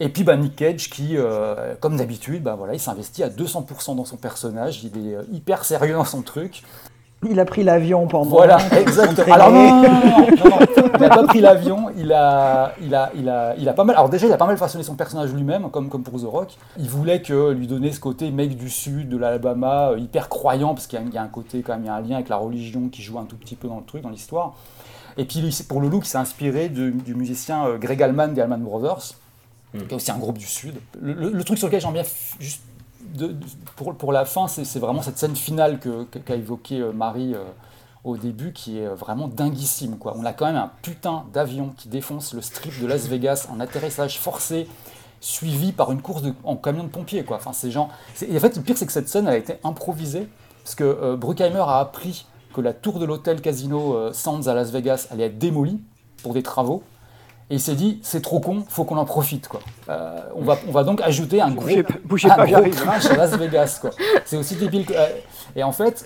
[0.00, 3.96] Et puis bah, Nick Cage qui, euh, comme d'habitude, bah, voilà, il s'investit à 200%
[3.96, 6.62] dans son personnage, il est euh, hyper sérieux dans son truc.
[7.28, 8.28] Il a pris l'avion pendant.
[8.28, 9.34] Voilà, exactement.
[9.34, 10.58] Alors non, non, non,
[10.94, 13.96] il n'a pas pris l'avion, il a, il, a, il, a, il a pas mal.
[13.96, 16.50] Alors déjà, il a pas mal façonné son personnage lui-même, comme, comme pour The Rock.
[16.78, 20.74] Il voulait que lui donner ce côté mec du sud, de l'Alabama, euh, hyper croyant,
[20.74, 22.36] parce qu'il y, a- un côté quand même, il y a un lien avec la
[22.36, 24.54] religion qui joue un tout petit peu dans le truc, dans l'histoire.
[25.16, 28.58] Et puis pour le look, il s'est inspiré du, du musicien Greg Allman des Allman
[28.60, 29.14] Brothers,
[29.72, 30.76] qui est aussi un groupe du sud.
[31.00, 32.04] Le, truc sur lequel j'aime bien
[32.40, 32.62] juste
[33.76, 37.44] pour, pour la fin, c'est c'est vraiment cette scène finale qu'a évoquée euh, Marie euh,
[38.04, 39.96] au début, qui est vraiment dinguissime.
[40.04, 43.60] On a quand même un putain d'avion qui défonce le strip de Las Vegas, un
[43.60, 44.68] atterrissage forcé,
[45.20, 47.24] suivi par une course en camion de pompiers.
[47.28, 47.72] Enfin, ces
[48.14, 50.28] c'est- Et en fait, le pire, c'est que cette scène a été improvisée,
[50.62, 54.54] parce que euh, Bruckheimer a appris que la tour de l'hôtel Casino euh, Sands à
[54.54, 55.80] Las Vegas allait être démolie
[56.22, 56.82] pour des travaux.
[57.48, 59.46] Et il s'est dit, c'est trop con, faut qu'on en profite.
[59.46, 59.60] Quoi.
[59.88, 61.68] Euh, on, va, on va donc ajouter un gros,
[62.04, 63.78] Bougez un pas, gros crash à Las Vegas.
[63.80, 63.90] quoi.
[64.24, 64.92] C'est aussi débile que...
[64.94, 65.06] euh,
[65.54, 66.04] et en fait,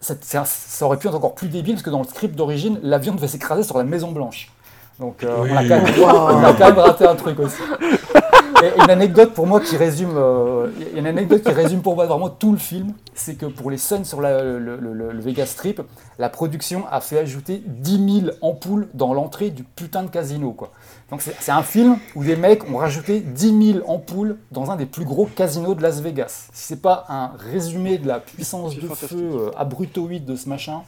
[0.00, 2.78] ça, ça- ça aurait pu être encore plus débile, parce que dans le script d'origine,
[2.82, 4.52] l'avion devait s'écraser sur la Maison Blanche.
[5.00, 5.50] Donc euh, Oui.
[5.52, 7.60] on, a quand même, on a quand même raté un truc aussi.
[8.62, 11.82] Et une anecdote pour moi qui résume, euh, il y a une anecdote qui résume
[11.82, 14.76] pour moi vraiment tout le film, c'est que pour les scènes sur la- le, le-
[14.78, 15.82] le- le Vegas Strip,
[16.18, 20.52] la production a fait ajouter 10 000 ampoules dans l'entrée du putain de casino.
[20.52, 20.70] Quoi.
[21.10, 24.86] Donc c'est un film où des mecs ont rajouté 10 000 ampoules dans un des
[24.86, 26.48] plus gros casinos de Las Vegas.
[26.52, 30.80] Si c'est pas un résumé de la puissance de feu euh, abrutoïde de ce machin,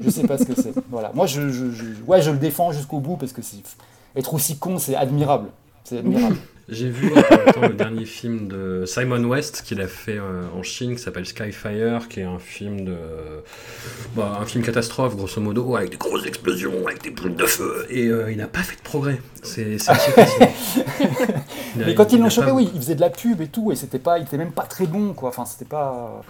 [0.00, 0.72] je sais pas ce que c'est.
[0.90, 1.10] Voilà.
[1.14, 3.40] Moi, je, je, je- ouais, je le défends jusqu'au bout parce que
[4.14, 5.48] être aussi con, c'est admirable.
[5.84, 6.36] C'est admirable.
[6.68, 9.88] J'ai vu il y a pas longtemps le dernier film de Simon West qu'il a
[9.88, 12.94] fait euh, en Chine qui s'appelle Skyfire, qui est un film de.
[14.16, 17.84] bah, un film catastrophe, grosso modo, avec des grosses explosions, avec des boules de feu.
[17.90, 19.20] Et euh, il n'a pas fait de progrès.
[19.42, 19.76] C'est.
[21.74, 23.46] Il Mais quand ils il l'ont chopé, pas- oui, il faisait de la pub et
[23.48, 25.30] tout, et c'était pas, il était même pas très bon, quoi.
[25.30, 26.22] Enfin, c'était pas.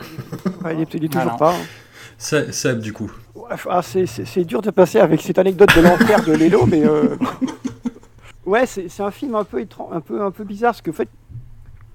[0.64, 1.54] Ouais, il est, il est toujours Ah, pas.
[2.16, 3.10] Seb, Seb, du coup.
[3.34, 7.16] Ouais, ah, c'est- dur de passer avec cette anecdote de l'enfer de Lelo, mais euh,
[8.46, 11.08] ouais, c'est un film un peu un peu un peu bizarre parce que en fait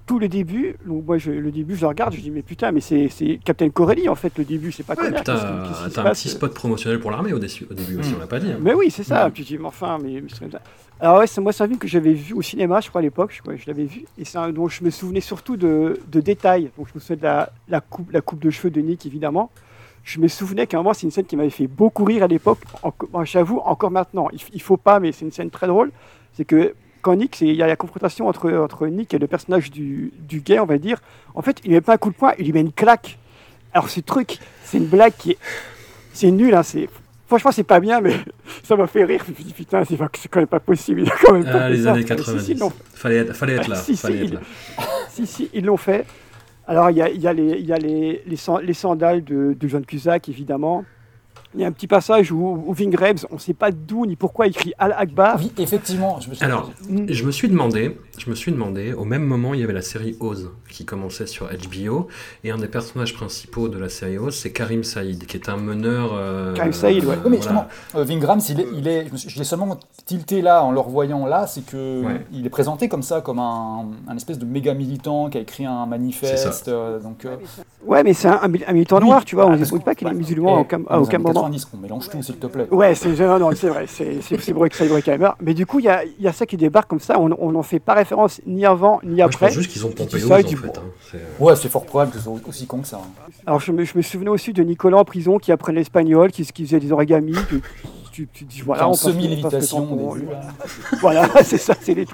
[0.06, 2.72] tout le début, donc moi je, le début je le regarde, je dis mais putain
[2.72, 6.30] mais c'est Captain Corelli en fait le début, c'est pas Ouais, t'as un passe petit
[6.30, 8.16] spot promotionnel pour l'armée au, dé- au début aussi, Mm.
[8.16, 8.50] on l'a pas dit.
[8.50, 8.56] hein.
[8.62, 9.28] Mais oui, c'est ça.
[9.28, 9.32] Mm.
[9.32, 10.62] Puis je dis, mais enfin, mais, mais c'est comme ça.
[10.98, 13.02] Alors ouais, c'est moi c'est un film que j'avais vu au cinéma, je crois à
[13.02, 16.70] l'époque, je, l'avais vu, et c'est un dont je me souvenais surtout de, de détails.
[16.78, 19.50] Donc je me souvenais de la, la coupe, la coupe de cheveux de Nick évidemment.
[20.04, 22.28] Je me souvenais qu'à un moment c'est une scène qui m'avait fait beaucoup rire à
[22.28, 22.60] l'époque.
[22.82, 25.90] En- J'avoue encore maintenant, il, il faut pas, mais c'est une scène très drôle.
[26.38, 29.26] C'est que quand Nick, c'est- il y a la confrontation entre, entre Nick et le
[29.26, 31.00] personnage du, du gay, on va dire.
[31.34, 33.18] En fait, il met pas un coup de poing, il lui met une claque.
[33.74, 35.38] Alors ce truc, c'est une blague qui est,
[36.12, 36.88] c'est nul, hein, c'est
[37.26, 38.14] Franchement, c'est pas bien, mais
[38.62, 39.22] ça m'a fait rire.
[39.26, 39.96] Je me suis dit, putain, c'est
[40.30, 41.02] quand même pas possible.
[41.02, 41.90] Il a quand même pas Ah, les ça.
[41.90, 42.44] années Mais si, 90.
[42.44, 42.56] si,
[42.94, 43.76] fallait, être, fallait être là.
[43.76, 44.40] Si, si, être là.
[45.52, 46.06] ils l'ont fait.
[46.66, 49.68] Alors, il y a, il y a les, y a les, les sandales de, de
[49.68, 50.84] John Cusack, évidemment.
[51.54, 54.04] Il y a un petit passage où, où Ving Rhames, on ne sait pas d'où
[54.04, 55.36] ni pourquoi, il crie Al Akbar.
[55.38, 56.20] Oui, effectivement.
[56.20, 56.44] Je me suis...
[56.44, 56.70] Alors,
[57.08, 59.80] je me suis demandé, je me suis demandé, au même moment, il y avait la
[59.80, 62.08] série Oz qui commençait sur HBO,
[62.44, 65.56] et un des personnages principaux de la série Oz, c'est Karim Saïd, qui est un
[65.56, 66.10] meneur.
[66.12, 67.14] euh, Karim Saïd, ouais.
[67.24, 67.40] Oui, mais voilà.
[67.40, 71.26] justement, euh, Vingrams, il est, il est, je l'ai seulement tilté là en le revoyant
[71.26, 72.26] là, c'est que Ouais.
[72.30, 75.64] il est présenté comme ça, comme un, un espèce de méga militant qui a écrit
[75.64, 76.68] un manifeste.
[76.68, 77.36] euh, donc, euh,
[77.86, 79.04] Ouais, mais c'est un, un mil- un militant Oui.
[79.06, 79.46] noir, tu vois.
[79.46, 81.38] On Ah, ne parce dit pas qu'il est musulman Et au, Cam au Cameroun.
[81.50, 82.66] 90, on mélange tout, s'il te plaît.
[82.70, 85.30] Ouais, c'est non, c'est vrai, c'est c'est- c'est Bruck- c'est Bruckheimer.
[85.40, 87.28] Mais du coup, il y a, il y a ça qui débarque comme ça, on
[87.52, 89.46] n'en fait pas référence ni avant ni Moi, je après.
[89.46, 90.78] pense juste qu'ils ont pompé sors en fait.
[90.78, 90.82] hein.
[91.14, 92.98] Euh, Ouais, c'est fort probable que ce soit aussi con que ça.
[92.98, 93.30] hein.
[93.46, 96.44] Alors je me, je me souvenais aussi de Nicolas en prison qui apprenait l'espagnol, qui,
[96.44, 97.34] qui faisait des origamis.
[97.48, 97.62] Tu,
[98.12, 99.86] tu, tu dis voilà, en semi-lévitation.
[101.00, 102.06] Voilà, c'est ça, c'est les.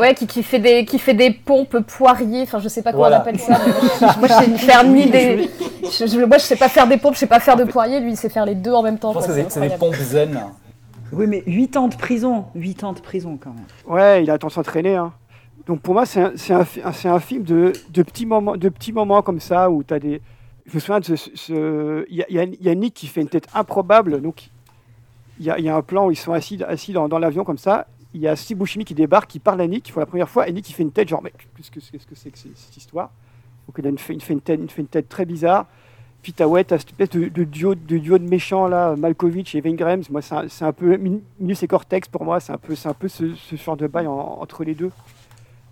[0.00, 3.02] Ouais, qui, qui, fait des, qui fait des pompes poiriers, enfin je sais pas comment
[3.02, 3.18] Voilà.
[3.18, 3.58] on appelle ça.
[4.18, 5.50] moi, je- sais faire ni des.
[5.84, 8.00] je- je- moi je sais pas faire des pompes, je sais pas faire de poiriers,
[8.00, 9.10] lui il sait faire les deux en même temps.
[9.10, 10.40] Je pense quoi, que c'est des pompes zen.
[11.12, 12.44] Oui, mais 8 ans de prison.
[12.54, 13.64] 8 ans de prison quand même.
[13.86, 14.94] Ouais, il a tendance à s'entraîner.
[14.96, 15.12] Hein.
[15.66, 18.56] Donc pour moi, c'est un, c'est un, un- c'est un film de, de, petits moments,
[18.56, 20.22] de petits moments comme ça où tu as des.
[20.66, 21.16] Je me souviens de ce.
[21.16, 24.22] ce- Il y, y a- il y a Nick qui fait une tête improbable.
[24.22, 24.48] Donc
[25.40, 27.18] il y a, il y a un plan où ils sont assis, assis dans, dans
[27.18, 27.86] l'avion comme ça.
[28.12, 30.48] Il y a Steve Buscemi qui débarque, qui parle à Nick pour la première fois.
[30.48, 33.10] Et Nick, il fait une tête genre, mais qu'est-ce que c'est que cette histoire?
[33.68, 35.66] Donc il, a une, il, fait une tête, très bizarre.
[36.22, 40.02] Puis t'as ouais, t'as cette espèce de, de duo, de méchants là, Malkovich et Vengrams.
[40.10, 42.40] Moi, c'est un, un peu Min- Minus et Cortex pour moi.
[42.40, 44.90] C'est un peu, un peu ce, genre de bail en- entre les deux.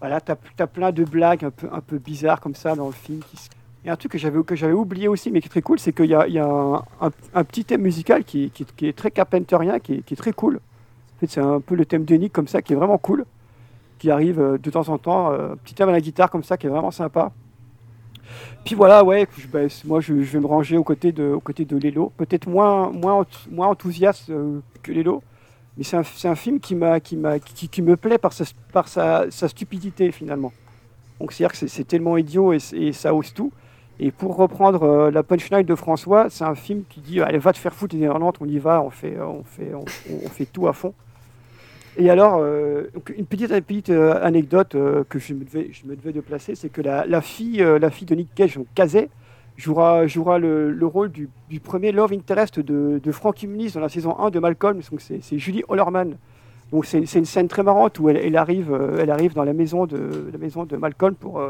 [0.00, 2.92] Voilà, t'as as plein de blagues un peu, un peu bizarres comme ça dans le
[2.92, 3.20] film.
[3.30, 3.36] Qui...
[3.84, 4.18] Et un truc que
[4.56, 6.84] j'avais oublié aussi, mais qui est très cool, c'est qu'il y a, y a
[7.34, 10.60] un, petit thème musical qui, qui, qui est très carpenterien, qui qui est très cool.
[11.18, 13.26] En fait, c'est un peu le thème de Nick comme ça, qui est vraiment cool,
[13.98, 15.32] qui arrive euh, de temps en temps.
[15.32, 17.32] euh, Un petit thème à la guitare comme ça, qui est vraiment sympa.
[18.64, 21.76] Puis voilà, ouais, je- moi je, vais me ranger aux côtés de, aux côtés de
[21.78, 22.12] Lelo.
[22.16, 25.22] Peut-être moins, moins, moins enthousiaste euh, que Lelo,
[25.76, 28.44] mais c'est un, un film qui, m'a, qui, m'a, qui, qui me plaît par sa,
[28.72, 30.52] par sa, sa stupidité finalement.
[31.20, 33.52] Donc c'est-à-dire que c'est, tellement idiot et, et ça ose tout.
[34.00, 37.52] Et pour reprendre euh, la punchline de François, c'est un film qui dit Allez, va
[37.52, 40.72] te faire foutre les on y va, on fait, on fait, on fait tout à
[40.72, 40.94] fond.
[42.00, 42.84] Et alors, euh,
[43.16, 47.58] une petite, euh, anecdote euh, que je me, devais, de placer, c'est que la, fille,
[47.58, 49.10] la fille de Nick Cage, donc Kazay,
[49.56, 50.06] jouera,
[50.38, 51.28] le, le rôle du,
[51.60, 54.80] premier Love Interest de, de Frankie Muniz dans la saison 1 de Malcolm.
[54.92, 56.16] Donc c'est, Julie Hollerman.
[56.70, 60.30] Donc c'est, une scène très marrante où elle, arrive, elle arrive dans la maison de,
[60.32, 61.42] la maison de Malcolm pour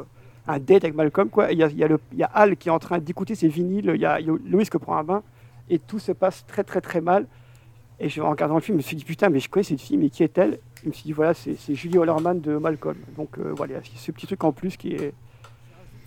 [0.46, 1.28] un date avec Malcolm.
[1.50, 4.18] Il y a, il Al qui est en train d'écouter ses vinyles, il y a,
[4.18, 5.22] il y a Louis qui prend un bain,
[5.68, 7.26] et tout se passe très très très mal.
[8.00, 9.80] Et je, en regardant le film, je me suis dit, putain, mais je connais cette
[9.80, 10.58] fille, mais qui est-elle?
[10.82, 12.96] Je me suis dit, voilà, c'est Julie Hollerman de Malcolm.
[13.16, 15.12] Donc euh, voilà, il y a ce petit truc en plus qui est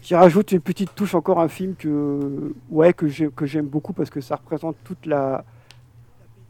[0.02, 3.68] qui rajoute une petite touche encore à un film que ouais que j'ai- que j'aime
[3.68, 5.46] beaucoup parce que ça représente toute la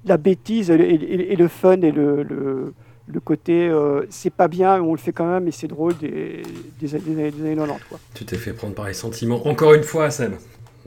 [0.05, 2.73] la bêtise et, le- et- et- et le fun et le, le,
[3.07, 6.43] le côté euh, c'est pas bien on le fait quand même et c'est drôle des,
[6.79, 7.99] des, années- des années des années 90 quoi.
[8.13, 10.37] Tu t'es fait prendre par les sentiments encore une fois, Sam.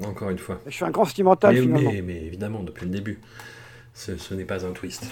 [0.02, 0.59] Encore une fois.
[0.66, 1.90] Je suis un grand sentimental mais, finalement.
[1.92, 3.20] mais, mais évidemment, depuis le début.
[3.95, 5.05] Ce, ce n'est pas un twist.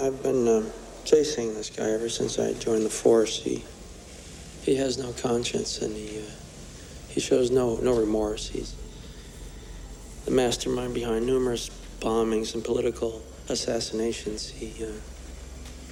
[0.00, 0.70] I've been um,
[1.04, 3.38] chasing this guy ever since I joined the force.
[3.42, 3.64] He
[4.62, 6.30] he has no conscience and he uh,
[7.08, 8.48] he shows no no remorse.
[8.48, 8.74] He's
[10.24, 11.70] the mastermind behind numerous
[12.00, 14.50] bombings and political assassinations.
[14.50, 14.88] He uh,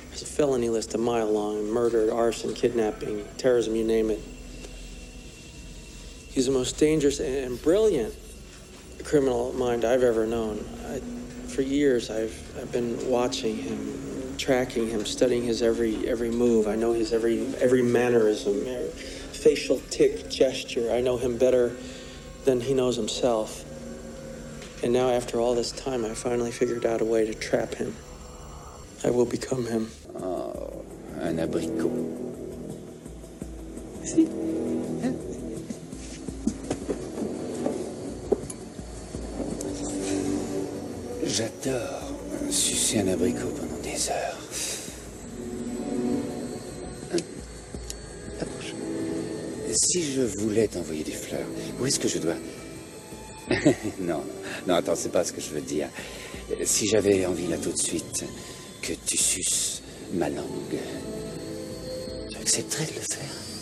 [0.08, 4.20] There's a felony list a mile long murder, arson, kidnapping, terrorism, you name it.
[6.28, 8.14] He's the most dangerous and brilliant
[9.04, 10.64] criminal mind I've ever known.
[10.86, 11.00] I,
[11.48, 16.66] for years, I've, I've been watching him, tracking him, studying his every every move.
[16.66, 20.90] I know his every every mannerism, every facial tick, gesture.
[20.90, 21.76] I know him better
[22.44, 23.64] than he knows himself.
[24.82, 27.94] And now, after all this time, I finally figured out a way to trap him.
[29.04, 29.90] I will become him.
[30.16, 30.84] Oh,
[31.20, 32.20] un abricot.
[34.04, 34.73] Si.
[41.36, 42.12] J'adore
[42.48, 44.38] sucer un abricot pendant des heures.
[48.40, 48.74] Approche.
[49.72, 51.48] Si je voulais t'envoyer des fleurs,
[51.80, 52.36] où est-ce que je dois?
[54.00, 54.22] Non,
[54.68, 55.88] non, attends, c'est pas ce que je veux dire.
[56.62, 58.24] Si j'avais envie là tout de suite
[58.80, 59.82] que tu suces
[60.12, 60.78] ma langue,
[62.30, 63.53] tu accepterais de le faire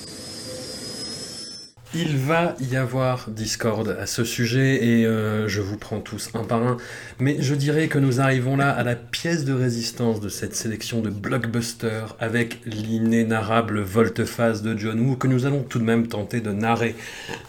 [1.95, 6.43] Il va y avoir Discord à ce sujet et euh, je vous prends tous un
[6.43, 6.79] par un.
[7.19, 11.03] Mais je dirais que nous arrivons là à la pièce de résistance de cette sélection
[11.03, 16.41] de blockbuster avec l'inénarrable volte-face de John Woo que nous allons tout de même tenter
[16.41, 16.97] de narrer.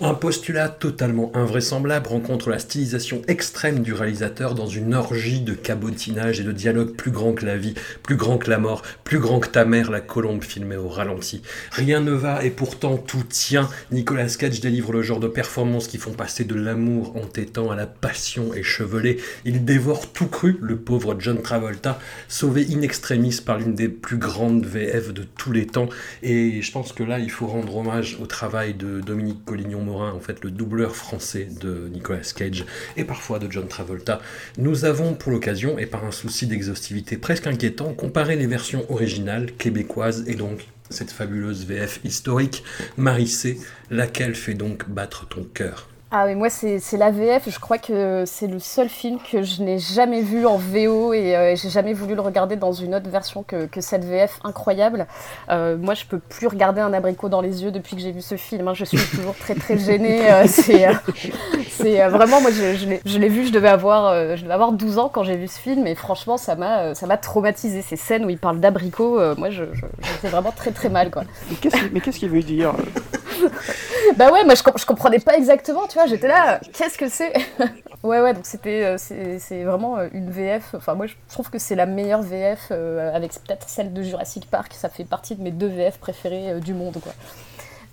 [0.01, 6.41] Un postulat totalement invraisemblable rencontre la stylisation extrême du réalisateur dans une orgie de cabotinage
[6.41, 9.39] et de dialogue plus grand que la vie, plus grand que la mort, plus grand
[9.39, 11.43] que ta mère, la colombe filmée au ralenti.
[11.71, 13.69] Rien ne va et pourtant tout tient.
[13.89, 17.87] Nicolas Cage délivre le genre de performances qui font passer de l'amour entêtant à la
[17.87, 19.17] passion échevelée.
[19.45, 24.17] Il dévore tout cru, le pauvre John Travolta, sauvé in extremis par l'une des plus
[24.17, 25.89] grandes VF de tous les temps.
[26.21, 30.19] Et je pense que là, il faut rendre hommage au travail de Dominique Collignon-Morin, en
[30.19, 32.65] fait le doubleur français de Nicolas Cage
[32.97, 34.19] et parfois de John Travolta.
[34.57, 39.51] Nous avons pour l'occasion, et par un souci d'exhaustivité presque inquiétant, comparé les versions originales
[39.53, 42.63] québécoises et donc cette fabuleuse VF historique,
[42.97, 43.59] Marissé,
[43.89, 45.87] laquelle fait donc battre ton cœur?
[46.15, 49.63] Ah oui, moi c'est la VF, je crois que c'est le seul film que je
[49.63, 53.09] n'ai jamais vu en VO et euh, j'ai jamais voulu le regarder dans une autre
[53.09, 55.07] version que, que cette VF incroyable.
[55.49, 58.21] Euh, moi je peux plus regarder un abricot dans les yeux depuis que j'ai vu
[58.21, 58.75] ce film, hein.
[58.75, 60.31] je suis toujours très très gênée.
[60.31, 60.85] euh, c'est
[61.99, 65.09] euh, vraiment, moi je, je l'ai- vu, je devais, avoir, je devais avoir 12 ans
[65.11, 67.81] quand j'ai vu ce film et franchement ça m'a ça m'a traumatisé.
[67.81, 70.89] Ces scènes où il parle d'abricots, euh, moi je, je, je fais vraiment très très
[70.89, 71.23] mal quoi.
[71.49, 72.73] Mais qu'est-ce qu'il- mais qu'est-ce qu'il veut dire
[74.15, 77.33] Bah ouais, moi je, je comprenais pas exactement, tu vois, j'étais là, qu'est-ce que c'est
[78.03, 81.57] Ouais, ouais, donc c'était euh, c'est vraiment euh, une VF, enfin moi je trouve que
[81.57, 85.41] c'est la meilleure VF, euh, avec peut-être celle de Jurassic Park, ça fait partie de
[85.41, 87.13] mes deux VF préférées du monde, quoi.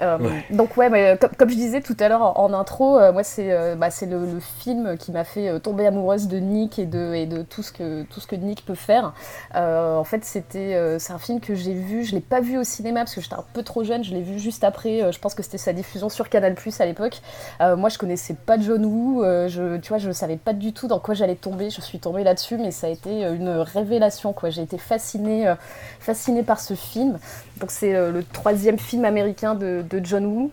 [0.02, 0.44] Euh, Ouais.
[0.50, 3.12] Donc ouais, mais, euh, comme, comme je disais tout à l'heure en, en intro, euh,
[3.12, 6.78] moi c'est euh, bah, c'est le, le film qui m'a fait tomber amoureuse de Nick
[6.78, 9.12] et de, et de tout, ce que, tout ce que Nick peut faire.
[9.54, 13.00] En fait, c'était c'est un film que j'ai vu, je l'ai pas vu au cinéma
[13.00, 15.42] parce que j'étais un peu trop jeune, je l'ai vu juste après, je pense que
[15.42, 17.20] c'était sa diffusion sur Canal Plus à l'époque.
[17.60, 20.98] Moi je connaissais pas John Woo, je, tu vois, je savais pas du tout dans
[20.98, 24.50] quoi j'allais tomber, je suis tombée là-dessus, mais ça a été une révélation quoi.
[24.50, 25.52] J'ai été fascinée,
[26.00, 27.18] fascinée par ce film.
[27.58, 30.50] Donc c'est le troisième film américain de, de John Woo.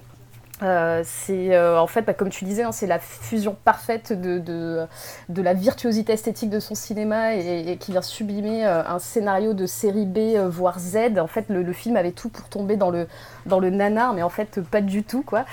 [0.63, 4.39] Euh, c'est euh, en fait, bah, comme tu disais, hein, c'est la fusion parfaite de,
[4.39, 4.87] de,
[5.29, 9.53] de la virtuosité esthétique de son cinéma et, et qui vient sublimer euh, un scénario
[9.53, 11.19] de série B, voire Z.
[11.19, 13.07] En fait, le, le film avait tout pour tomber dans le,
[13.45, 15.21] dans le nanar, mais en fait, pas du tout.
[15.21, 15.45] quoi.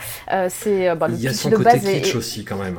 [0.49, 2.79] C'est bah, le Il y a son de côté kitsch aussi quand même.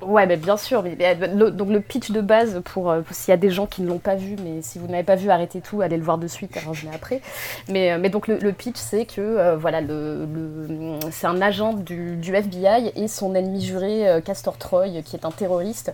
[0.00, 0.84] Ouais, mais bien sûr.
[0.84, 3.66] Mais, le- donc le pitch de base, pour, euh, pour s'il y a des gens
[3.66, 6.04] qui ne l'ont pas vu, mais si vous n'avez pas vu, arrêtez tout, allez le
[6.04, 7.20] voir de suite, mets après.
[7.68, 11.72] Mais, euh, mais donc le, pitch, c'est que euh, voilà, le, le- c'est un agent
[11.72, 15.92] du, FBI et son ennemi juré, Castor Troy, qui est un terroriste,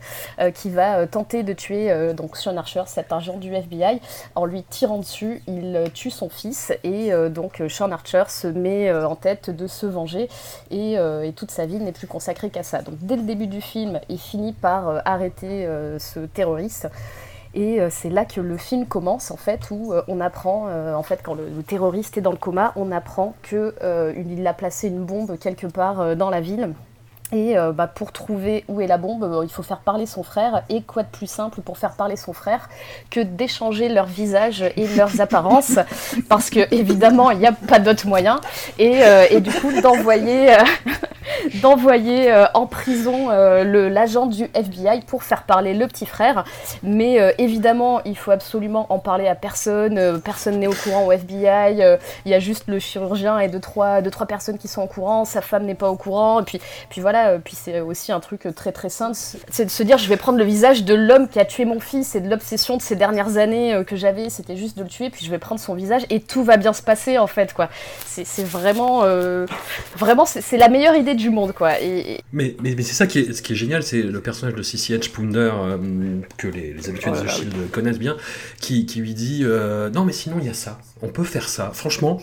[0.54, 4.00] qui va tenter de tuer donc Sean Archer, cet agent du FBI.
[4.34, 9.14] En lui tirant dessus, il tue son fils et donc Sean Archer se met en
[9.14, 10.28] tête de se venger
[10.70, 10.96] et
[11.36, 12.82] toute sa vie n'est plus consacrée qu'à ça.
[12.82, 16.88] Donc dès le début du film, il finit par euh, arrêter euh, ce terroriste.
[17.54, 21.20] Et euh, c'est là que le film commence en fait, où on apprend, en fait,
[21.22, 25.04] quand le, terroriste est dans le coma, on apprend que euh, il a placé une
[25.04, 26.74] bombe quelque part dans la ville.
[27.34, 30.22] Et euh, bah, pour trouver où est la bombe, euh, il faut faire parler son
[30.22, 30.62] frère.
[30.68, 32.68] Et quoi de plus simple pour faire parler son frère
[33.10, 35.78] que d'échanger leurs visages et leurs apparences,
[36.28, 38.40] parce que évidemment il n'y a pas d'autre moyen.
[38.78, 40.58] Et, euh, et du coup d'envoyer, euh,
[41.62, 46.44] d'envoyer en prison le- l'agent du FBI pour faire parler le petit frère.
[46.82, 50.20] Mais évidemment, il faut absolument en parler à personne.
[50.20, 51.82] personne n'est au courant au FBI.
[52.26, 54.86] Il y a juste le chirurgien et deux trois, deux, trois personnes qui sont au
[54.86, 55.24] courant.
[55.24, 56.40] Sa femme n'est pas au courant.
[56.40, 56.60] Et puis,
[56.90, 59.16] puis voilà, euh, puis c'est aussi un truc très très simple.
[59.50, 61.80] C'est de se dire, je vais prendre le visage de l'homme qui a tué mon
[61.80, 64.30] fils et de l'obsession de ces dernières années euh, que j'avais.
[64.30, 65.10] C'était juste de le tuer.
[65.10, 67.52] Puis je vais prendre son visage et tout va bien se passer en fait.
[67.52, 67.68] quoi.
[68.06, 69.46] C'est vraiment, euh,
[69.96, 71.52] vraiment, c'est la meilleure idée du monde.
[71.52, 71.80] quoi.
[71.80, 74.20] Et, et- Mais, mais, mais c'est ça qui est, ce qui est génial, c'est le
[74.20, 75.76] personnage de Sissy Edge Pounder, euh,
[76.36, 78.16] que les, les habitués de Ouais, The Shield connaissent bien,
[78.60, 80.78] qui, qui lui dit euh, Non, mais sinon, il y a ça.
[81.02, 81.70] On peut faire ça.
[81.74, 82.20] Franchement.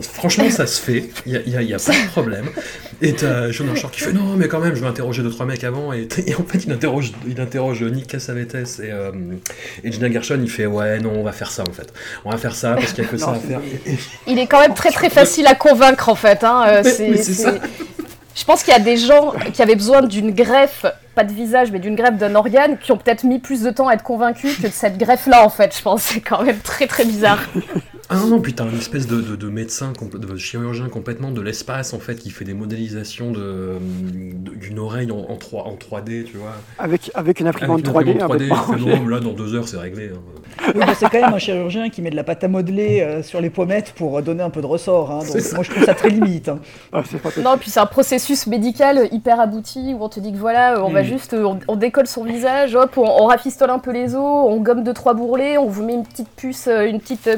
[0.00, 2.46] Franchement, ça se fait, il n'y a, y a- y a pas de problème.
[3.02, 5.44] Et t'as Jonah Shore qui fait non, mais quand même, je vais interroger deux trois
[5.44, 5.92] mecs avant.
[5.92, 9.12] Et, et en fait, il interroge, il interroge Nick Cassavetes et, euh,
[9.82, 10.38] et Gina Gershon.
[10.42, 11.92] Il fait ouais, non, on va faire ça en fait.
[12.24, 13.60] On va faire ça parce qu'il n'y a que ça à faire.
[13.86, 16.42] Et- et- il est quand même très très facile à convaincre en fait.
[16.44, 17.60] hein, euh, Mais- c'est-.
[18.36, 21.70] Je pense qu'il y a des gens qui avaient besoin d'une greffe, pas de visage,
[21.70, 24.56] mais d'une greffe d'un organe, qui ont peut-être mis plus de temps à être convaincus
[24.56, 25.76] que de cette greffe-là en fait.
[25.76, 27.38] Je pense c'est quand même très très bizarre.
[28.10, 31.30] Ah non, non, puis t'as une espèce de, de, de médecin, compl- de chirurgien complètement
[31.30, 35.64] de l'espace, en fait, qui fait des modélisations de- de- d'une oreille en, en, 3,
[35.64, 36.52] en 3D, tu vois.
[36.78, 38.22] Avec, avec une imprimante Avec une 3D.
[38.22, 38.88] imprimante 3D, il complètement.
[38.88, 40.10] fait, non, là, dans deux heures, c'est réglé.
[40.14, 40.18] hein.
[40.74, 43.40] Oui, c'est quand même un chirurgien qui met de la pâte à modeler euh, sur
[43.40, 45.10] les pommettes pour euh, donner un peu de ressort.
[45.10, 45.18] hein.
[45.20, 46.48] Donc moi je trouve ça très limite.
[46.48, 46.60] hein.
[46.92, 47.02] Ah,
[47.42, 50.90] Non, puis c'est un processus médical hyper abouti où on te dit que voilà, on
[50.90, 51.06] va Mm.
[51.06, 54.58] juste, on, on décolle son visage, hop, on, on rafistole un peu les os, on
[54.60, 57.36] gomme deux trois bourrelets, on vous met une petite puce, euh, une petite euh,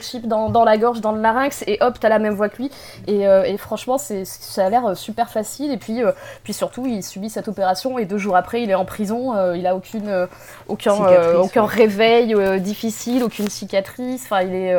[0.00, 2.56] microchip dans, dans la gorge, dans le larynx, et hop, t'as la même voix que
[2.56, 2.70] lui.
[3.06, 5.70] Et, euh, et franchement, c'est, ça a l'air euh, super facile.
[5.70, 8.74] Et puis, euh, puis surtout, il subit cette opération et deux jours après, il est
[8.74, 9.34] en prison.
[9.34, 10.26] euh, il a aucune,
[10.68, 10.94] aucun,
[11.36, 11.68] aucun ouais.
[11.68, 14.22] réveil difficile, aucune cicatrice.
[14.24, 14.74] Enfin, il est,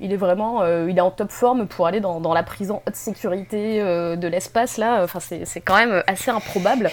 [0.00, 2.96] il est vraiment, il est en top forme pour aller dans, dans la prison haute
[2.96, 5.02] sécurité de l'espace là.
[5.02, 6.90] Enfin, c'est c'est quand même assez improbable.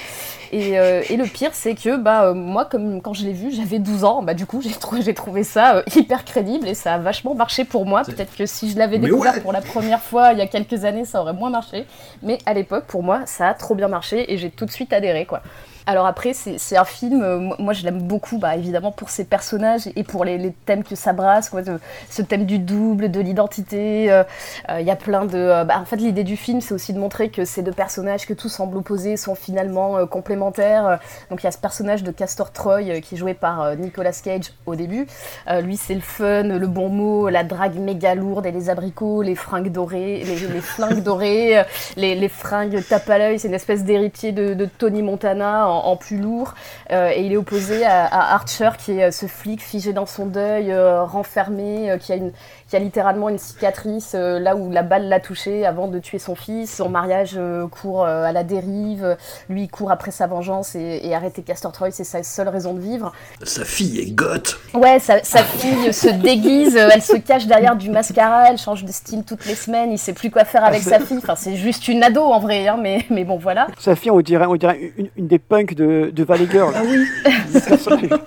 [0.52, 4.04] Et, et le pire, c'est que bah moi, comme quand je l'ai vu, j'avais 12
[4.04, 4.22] ans.
[4.22, 7.66] Bah du coup, j'ai trouvé, j'ai trouvé ça hyper crédible et ça a vachement marché
[7.66, 8.04] pour moi.
[8.04, 9.42] Peut-être que si je l'avais découvert ouais.
[9.42, 11.86] pour la première fois il y a quelques années, ça aurait moins marché.
[12.22, 14.94] Mais à l'époque, pour moi, ça a trop bien marché et j'ai tout de suite
[14.94, 15.42] adhéré quoi.
[15.86, 19.82] Alors après, c'est un film, euh, moi- je l'aime beaucoup, bah, évidemment pour ses personnages
[19.98, 21.80] et pour les, thèmes que ça brasse, quoi, de-
[22.10, 24.10] ce thème du double, de l'identité.
[24.12, 24.24] euh,
[24.70, 25.38] euh, Il y a plein de...
[25.38, 28.26] euh, bah, en fait, l'idée du film, c'est aussi de montrer que ces deux personnages,
[28.26, 30.86] que tout semble opposé, sont finalement euh, complémentaires.
[30.88, 30.96] Euh,
[31.30, 33.76] Donc il y a ce personnage de Castor Troy euh, qui est joué par euh,
[33.76, 35.06] Nicolas Cage au début.
[35.50, 39.22] Euh, lui, c'est le fun, le bon mot, la drague méga lourde et les abricots,
[39.22, 41.64] les fringues dorées, les, flingues dorées, euh,
[41.98, 43.40] les, fringues tape à l'œil.
[43.40, 46.54] C'est une espèce d'héritier de Tony Montana en, plus lourd.
[46.92, 50.26] Euh, et il est opposé à, Archer, qui est euh, ce flic figé dans son
[50.26, 52.32] deuil, euh, renfermé, qui, a une,
[52.74, 56.18] qui a littéralement une cicatrice euh, là où la balle l'a touché avant de tuer
[56.18, 56.78] son fils.
[56.78, 59.16] Son mariage euh, court euh, à la dérive.
[59.48, 62.74] Lui, il court après sa vengeance et, et arrêter Castor Troy, c'est sa seule raison
[62.74, 63.14] de vivre.
[63.44, 64.58] Sa fille est goth.
[64.74, 68.92] Ouais, sa, sa fille se déguise, elle se cache derrière du mascara, elle change de
[68.92, 71.20] style toutes les semaines, il sait plus quoi faire avec sa fille.
[71.20, 73.68] Enfin, c'est juste une ado en vrai, hein, mais, mais bon, voilà.
[73.78, 76.74] Sa fille, on dirait, on dirait une, une des punks de, de Valley Girl.
[76.76, 77.06] Ah oui.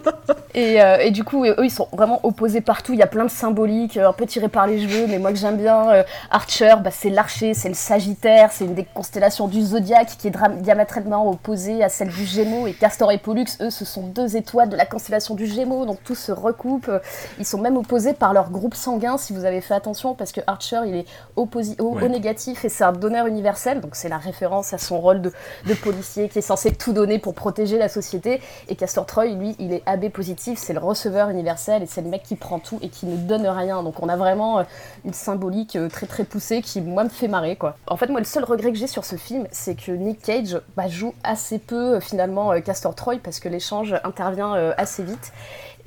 [0.57, 2.95] Et, euh, et du coup, eux, ils sont vraiment opposés partout.
[2.95, 5.39] Il y a plein de symboliques, un peu tirés par les cheveux, mais moi que
[5.39, 5.89] j'aime bien.
[5.91, 10.29] euh, Archer, bah, c'est l'archer, c'est le Sagittaire, c'est une des constellations du zodiaque qui
[10.29, 12.67] est diamétralement opposée à celle du Gémeaux.
[12.67, 16.03] Et Castor et Pollux, eux, ce sont deux étoiles de la constellation du Gémeaux, donc
[16.05, 16.91] tout se recoupe.
[17.39, 20.43] Ils sont même opposés par leur groupe sanguin, si vous avez fait attention, parce que
[20.47, 21.07] Archer, il est
[21.39, 22.03] opposi- au, Ouais.
[22.05, 25.33] au négatif et c'est un donneur universel, donc c'est la référence à son rôle de,
[25.67, 28.43] de policier qui est censé tout donner pour protéger la société.
[28.69, 32.09] Et Castor Troy, lui, il est AB positif, c'est le receveur universel et c'est le
[32.11, 33.83] mec qui prend tout et qui ne donne rien.
[33.83, 34.63] Donc on a vraiment euh,
[35.05, 37.77] une symbolique euh, très très poussée qui, moi, me fait marrer, quoi.
[37.87, 40.61] En fait, moi, le seul regret que j'ai sur ce film, c'est que Nick Cage
[40.77, 45.33] bah, joue assez peu, euh, finalement, Castor Troy, parce que l'échange intervient assez vite.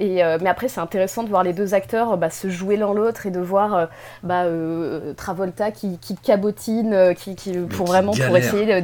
[0.02, 2.94] Et, euh, mais après, c'est intéressant de voir les deux acteurs bah, se jouer l'un
[2.94, 3.86] l'autre et de voir euh,
[4.24, 8.82] bah, euh, Travolta qui, qui cabotine, qui, qui- pour vraiment pour essayer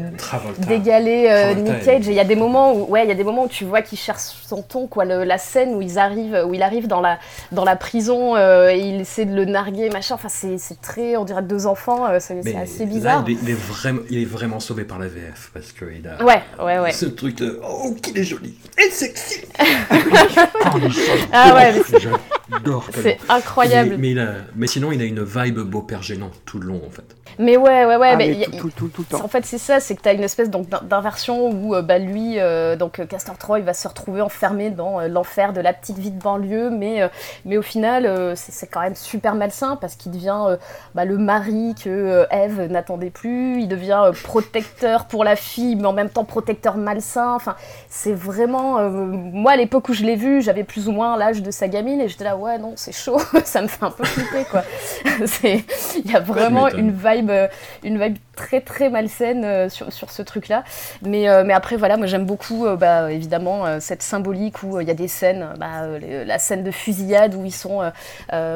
[0.60, 2.08] d'égaler Nick Cage.
[2.08, 3.82] Il y a des moments où, ouais, il y a des moments où tu vois
[3.82, 5.06] qu'il cherche son ton, quoi.
[5.06, 7.18] Le- la scène où ils arrivent, où il arrive dans la
[7.52, 10.16] dans la prison et il essaie de le narguer, machin.
[10.16, 12.08] Enfin, c'est très, on dirait deux enfants.
[12.20, 13.24] c'est assez là, bizarre.
[13.28, 16.24] il, est, il est vraiment, il est vraiment sauvé par la VF parce qu'il a
[16.24, 16.92] Ouais, ouais, ouais.
[16.92, 19.42] ce truc de oh qu'il est joli et sexy.
[21.32, 22.08] Ah ouais, mais c'est-
[22.52, 23.92] J'adore C'est incroyable.
[23.92, 26.82] Mais, mais, il a- mais sinon, il a une vibe beau-père gênant tout le long,
[26.86, 27.15] en fait.
[27.38, 28.10] Mais ouais, ouais, ouais.
[28.14, 29.24] Ah, mais mais y a- tout- tout- tout le temps.
[29.26, 32.40] En fait, c'est ça, c'est que tu as une espèce d'inversion où euh, bah, lui,
[32.40, 35.98] euh, donc euh, Castor Troy, va se retrouver enfermé dans euh, l'enfer de la petite
[35.98, 37.08] vie de banlieue, mais, euh,
[37.46, 40.58] mais au final, c'est quand même super malsain parce qu'il devient
[40.94, 45.94] bah, le mari que Eve n'attendait plus, il devient protecteur pour la fille, mais en
[45.94, 47.34] même temps protecteur malsain.
[47.34, 47.56] Enfin,
[47.90, 48.82] c'est vraiment.
[48.90, 52.00] moi, à l'époque où je l'ai vu, j'avais plus ou moins l'âge de sa gamine
[52.02, 54.64] et j'étais là, ouais, non, c'est chaud, ça me fait un peu flipper, quoi.
[55.44, 57.48] Il y a vraiment une vibe, euh,
[57.84, 60.64] une vibe très très malsaine euh, sur, sur ce truc-là.
[61.02, 64.88] Mais, euh, mais après, voilà, moi j'aime beaucoup, euh, bah, évidemment, cette symbolique où il
[64.88, 65.88] y a des scènes, bah,
[66.26, 67.92] la scène de fusillade où ils sont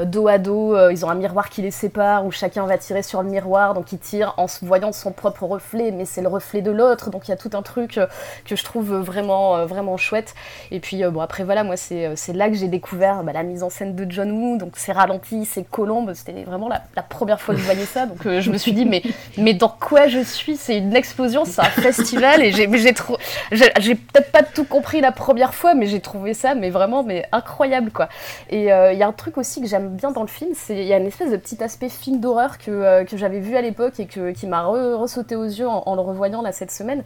[0.05, 3.23] dos à dos, ils ont un miroir qui les sépare, où chacun va tirer sur
[3.23, 6.61] le miroir, donc il tire en se voyant son propre reflet, mais c'est le reflet
[6.61, 7.99] de l'autre, donc il y a tout un truc
[8.45, 10.33] que je trouve vraiment, vraiment chouette.
[10.71, 13.69] Et puis, bon, après, voilà, moi c'est là que j'ai découvert bah, la mise en
[13.69, 17.61] scène de John Woo, donc c'est ralenti, c'est colombe, c'était vraiment la, première fois que
[17.61, 19.01] je voyais ça, donc je me suis dit, mais,
[19.37, 24.43] mais dans quoi je suis C'est une explosion, c'est un festival, et j'ai peut-être pas
[24.43, 28.09] tout compris la première fois, mais j'ai trouvé ça, mais vraiment, mais incroyable, quoi.
[28.49, 30.77] Et euh, il y a un truc aussi que j'aime bien dans le film, c'est
[30.77, 33.61] il y a une espèce de petit aspect film d'horreur que, euh, j'avais vu à
[33.61, 36.71] l'époque et que, qui m'a re- ressauté aux yeux en, en le revoyant là cette
[36.71, 37.03] semaine.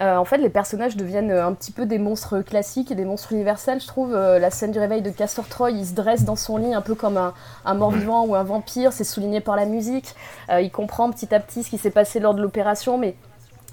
[0.00, 3.04] Euh, en fait, les personnages deviennent euh, un petit peu des monstres classiques et des
[3.04, 3.80] monstres universels.
[3.80, 6.56] Je trouve euh, la scène du réveil de Castor Troy, il se dresse dans son
[6.56, 7.32] lit un peu comme un,
[7.64, 8.92] un mort-vivant ou un vampire.
[8.92, 10.14] C'est souligné par la musique.
[10.50, 13.14] Euh, il comprend petit à petit ce qui s'est passé lors de l'opération, mais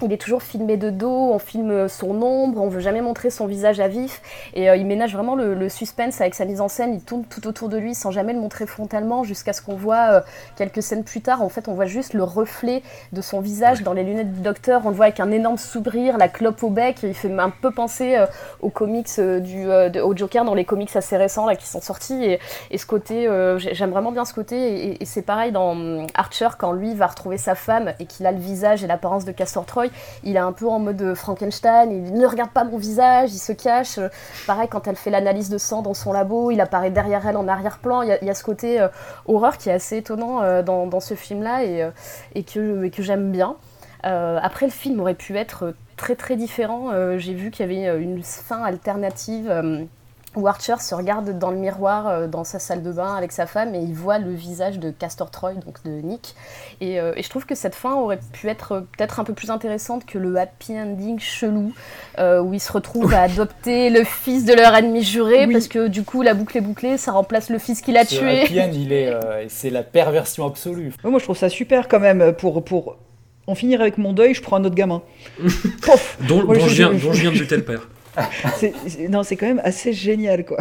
[0.02, 3.46] il est toujours filmé de dos, on filme son ombre, on veut jamais montrer son
[3.46, 4.20] visage à vif,
[4.54, 7.46] et euh, il ménage vraiment le, suspense avec sa mise en scène, il tourne tout
[7.46, 10.20] autour de lui sans jamais le montrer frontalement, jusqu'à ce qu'on voit euh,
[10.56, 12.82] quelques scènes plus tard, en fait on voit juste le reflet
[13.12, 16.18] de son visage dans les lunettes du docteur, on le voit avec un énorme sourire,
[16.18, 18.26] la clope au bec, il fait un peu penser euh,
[18.60, 21.66] aux comics euh, du, euh, de- au Joker, dans les comics assez récents là, qui
[21.66, 22.24] sont sortis,
[22.70, 25.70] et, ce côté, euh, j'ai- j'aime vraiment bien ce côté, et, et c'est pareil dans
[25.72, 29.24] hum, Archer, quand lui va retrouver sa femme, et qu'il a le visage et l'apparence
[29.24, 29.86] de Castor Troy,
[30.24, 33.52] il est un peu en mode Frankenstein, il ne regarde pas mon visage, il se
[33.52, 33.98] cache.
[33.98, 34.08] Euh,
[34.46, 37.48] Pareil, quand elle fait l'analyse de sang dans son labo, il apparaît derrière elle en
[37.48, 38.02] arrière-plan.
[38.02, 38.88] Il y a, ce côté euh,
[39.26, 43.56] horreur qui est assez étonnant euh, dans, ce film-là et, que, j'aime bien.
[44.02, 46.90] Après, le film aurait pu être très très différent.
[47.18, 49.50] J'ai vu qu'il y avait une fin alternative.
[50.36, 53.46] Où Archer se regarde dans le miroir euh, dans sa salle de bain avec sa
[53.46, 56.34] femme et il voit le visage de Castor Troy, donc de Nick.
[56.80, 59.34] Et, euh, et je trouve que cette fin aurait pu être euh, peut-être un peu
[59.34, 61.72] plus intéressante que le happy ending chelou
[62.18, 65.88] euh, où ils se retrouvent à adopter le fils de leur ennemi juré parce que
[65.88, 68.42] du coup la boucle est bouclée, ça remplace le fils qu'il a Ce tué.
[68.42, 70.92] happy end, il est, euh, c'est la perversion absolue.
[71.04, 72.64] Moi, je trouve ça super quand même pour.
[72.64, 72.96] pour...
[73.48, 75.02] En finir avec mon deuil, je prends un autre gamin.
[75.82, 77.88] Pof Dont, Moi, dont je viens, dont je viens de buter le père.
[79.08, 80.58] Non, c'est quand même assez génial, quoi.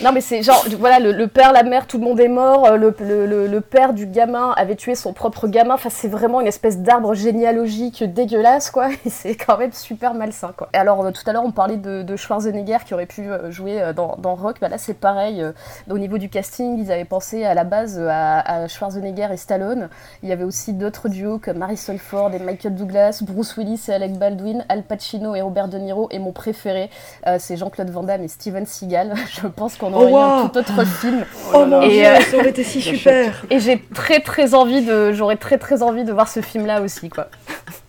[0.00, 2.66] Non, mais c'est genre, voilà, le, père, la mère, tout le monde est mort.
[2.66, 5.74] euh, Le, père du gamin avait tué son propre gamin.
[5.74, 8.90] Enfin, c'est vraiment une espèce d'arbre généalogique dégueulasse, quoi.
[9.04, 10.68] Et c'est quand même super malsain, quoi.
[10.72, 14.16] Alors, euh, tout à l'heure, on parlait de, Schwarzenegger qui aurait pu euh, jouer dans,
[14.36, 14.58] Rock.
[14.60, 15.44] Bah, là, c'est pareil.
[15.90, 19.88] au niveau du casting, ils avaient pensé à la base à, Schwarzenegger et Stallone.
[20.22, 23.92] Il y avait aussi d'autres duos comme Harrison Ford et Michael Douglas, Bruce Willis et
[23.92, 26.08] Alec Baldwin, Al Pacino et Robert De Niro.
[26.12, 26.88] Et mon préféré,
[27.38, 29.14] c'est Jean-Claude Van Damme et Steven Seagal.
[29.30, 30.48] Je pense qu'on Oh, aurait eu un wow.
[30.48, 31.24] tout autre film.
[31.54, 33.44] Oh mon Et, dieu, euh, ça aurait été si super.
[33.50, 37.08] Et j'ai très très envie de, j'aurais très très envie de voir ce film-là aussi,
[37.08, 37.28] quoi.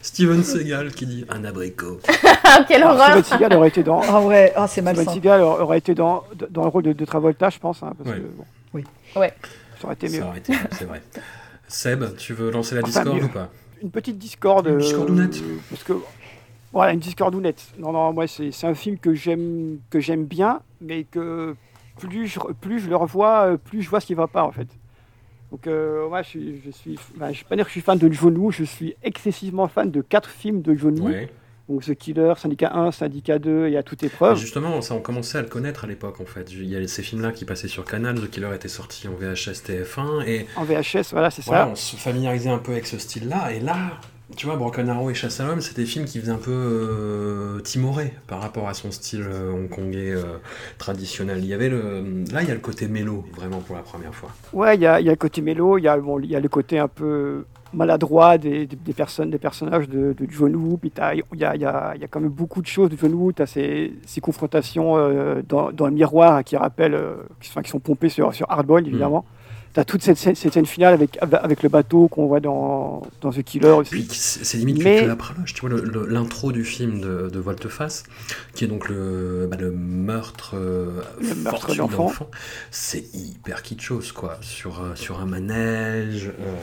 [0.01, 1.99] Steven Seagal qui dit un abricot.
[2.67, 4.01] Quelle Alors, horreur Steven Seagal aurait été dans.
[4.07, 5.09] Ah ouais, ah, c'est Steven.
[5.09, 7.83] Seagal aurait été dans, dans le rôle de, de Travolta, je pense.
[7.83, 8.15] hein, parce Ouais.
[8.17, 8.83] que, bon, Oui.
[9.15, 9.33] Ouais.
[9.79, 10.19] ça aurait été mieux.
[10.21, 11.01] Ça aurait été, c'est vrai.
[11.67, 13.25] Seb, tu veux lancer la Enfin, Discord mieux.
[13.25, 13.49] ou pas?
[13.81, 14.67] Une petite discorde.
[14.67, 15.37] Une euh, discordounette.
[15.69, 15.93] parce que
[16.73, 17.61] voilà, une discordounette.
[17.77, 21.55] Non, non, moi c'est c'est un film que j'aime que j'aime bien, mais que
[21.99, 24.51] plus je plus je le revois, euh, plus je vois ce qui va pas en
[24.51, 24.67] fait.
[25.51, 27.81] Donc euh, moi je suis je suis, ben, je vais pas dire que je suis
[27.81, 31.07] fan de John Woo, je suis excessivement fan de quatre films de John Woo.
[31.07, 31.29] Ouais.
[31.69, 34.37] Donc The Killer, Syndicat 1, Syndicat 2 et à toute Mais épreuve.
[34.37, 36.51] Justement, ça on commençait à le connaître à l'époque en fait.
[36.51, 39.61] Il y a ces films-là qui passaient sur Canal, The Killer était sorti en VHS
[39.67, 41.69] TF1 et En VHS, voilà, c'est voilà, ça.
[41.71, 43.53] on se familiarisait un peu avec ce style-là.
[43.53, 43.99] Et là,
[44.35, 46.51] tu vois, Broken Arrow et Chasse à l'homme, c'est des films qui faisaient un peu
[46.51, 50.37] euh, timoré par rapport à son style euh, hongkongais euh,
[50.77, 51.39] traditionnel.
[51.39, 54.13] Il y avait le, là, il y a le côté mélo vraiment pour la première
[54.13, 54.29] fois.
[54.53, 56.39] Ouais, il y a, y a le côté mélo, il y, a, bon, y a
[56.39, 60.79] le côté un peu maladroit des, des, personnes, des personnages de, de John Woo.
[60.83, 60.91] Il
[61.39, 63.31] y a, y, y a quand même beaucoup de choses de John Woo.
[63.31, 66.99] Tu as ces, ces confrontations euh, dans, dans le miroir qui rappellent,
[67.41, 69.25] sont, qui sont pompées sur, sur Hardball, évidemment.
[69.73, 73.29] T'as toute cette scène, cette scène finale avec, avec le bateau qu'on voit dans, dans
[73.31, 74.07] The Killer aussi.
[74.11, 78.03] C'est limite Mais- que la prologe, tu vois, l'intro du film de, de Volteface,
[78.55, 82.11] qui est donc le, bah, le meurtre, euh, Le meurtre d'enfant.
[82.71, 86.29] c'est hyper kitschos, quoi, sur, euh, sur un manège.
[86.29, 86.53] euh,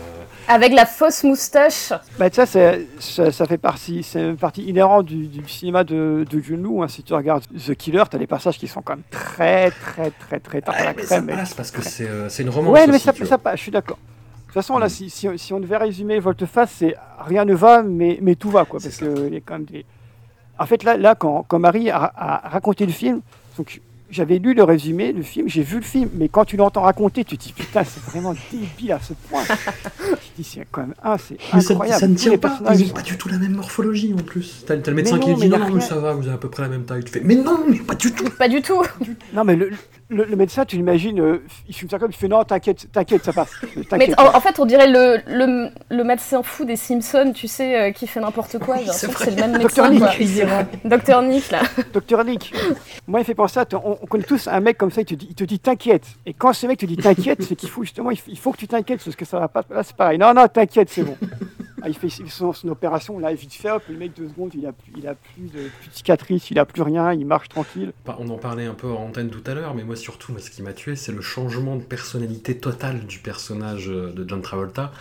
[0.48, 1.92] Avec la fausse moustache.
[2.18, 6.82] Bah, ça, ça, ça fait partie, c'est une partie inhérente du, du cinéma de, de
[6.82, 6.88] hein.
[6.88, 10.40] Si tu regardes The Killer, t'as des passages qui sont quand même très, très, très,
[10.40, 11.26] très la mais ça crème.
[11.36, 12.72] passe parce que c'est euh, c'est une romance.
[12.72, 13.98] Ouais, mais aussi, ça, ça je suis d'accord.
[13.98, 17.82] De toute façon, là, si, si, si on devait résumer Volteface, c'est rien ne va,
[17.82, 18.80] mais, mais tout va, quoi.
[18.82, 19.84] Parce qu'il y a quand même des.
[20.58, 23.20] En fait, là, là quand, quand Marie a, a raconté le film,
[23.58, 26.82] donc j'avais lu le résumé du film, j'ai vu le film, mais quand tu l'entends
[26.82, 29.42] raconter, tu te dis putain, c'est vraiment débile à ce point.
[29.44, 32.00] tu te dis, c'est quand même un, c'est Mais ça, incroyable.
[32.00, 34.64] ça ne tient pas, ils n'ont pas du tout la même morphologie en plus.
[34.66, 36.62] T'as t'as le médecin qui dit non, mais ça va, vous avez à peu près
[36.62, 37.04] la même taille.
[37.04, 38.28] Tu fais mais non, mais pas du tout.
[38.30, 38.82] Pas du tout.
[39.32, 39.70] Non, mais le,
[40.08, 43.24] le, le médecin, tu l'imagines, euh, il fume ça comme il fait non, t'inquiète, t'inquiète,
[43.24, 43.50] ça passe.
[43.92, 47.80] Mais en, en fait, on dirait le, le, le médecin fou des Simpsons, tu sais,
[47.80, 48.78] euh, qui fait n'importe quoi.
[48.92, 50.66] C'est le même Docteur médecin.
[50.84, 51.62] Docteur Nick, là.
[51.92, 52.54] Docteur Nick,
[53.08, 55.14] moi il fait penser à, on, on connaît tous un mec comme ça, il te
[55.14, 56.06] dit, il te dit t'inquiète.
[56.24, 58.68] Et quand ce mec te dit t'inquiète, c'est qu'il faut justement, il, faut que tu
[58.68, 59.62] t'inquiètes parce que ça va pas.
[59.70, 60.18] Là c'est pareil.
[60.18, 61.16] Non non t'inquiète, c'est bon.
[61.82, 64.66] Ah, il fait son, son opération, là vite fait, hop, le mec deux secondes, il
[64.66, 67.48] a plus, il a plus de, plus de cicatrices, il a plus rien, il marche
[67.48, 67.92] tranquille.
[68.18, 70.62] On en parlait un peu en antenne tout à l'heure, mais moi surtout, ce qui
[70.62, 74.92] m'a tué, c'est le changement de personnalité totale du personnage euh, de John Travolta.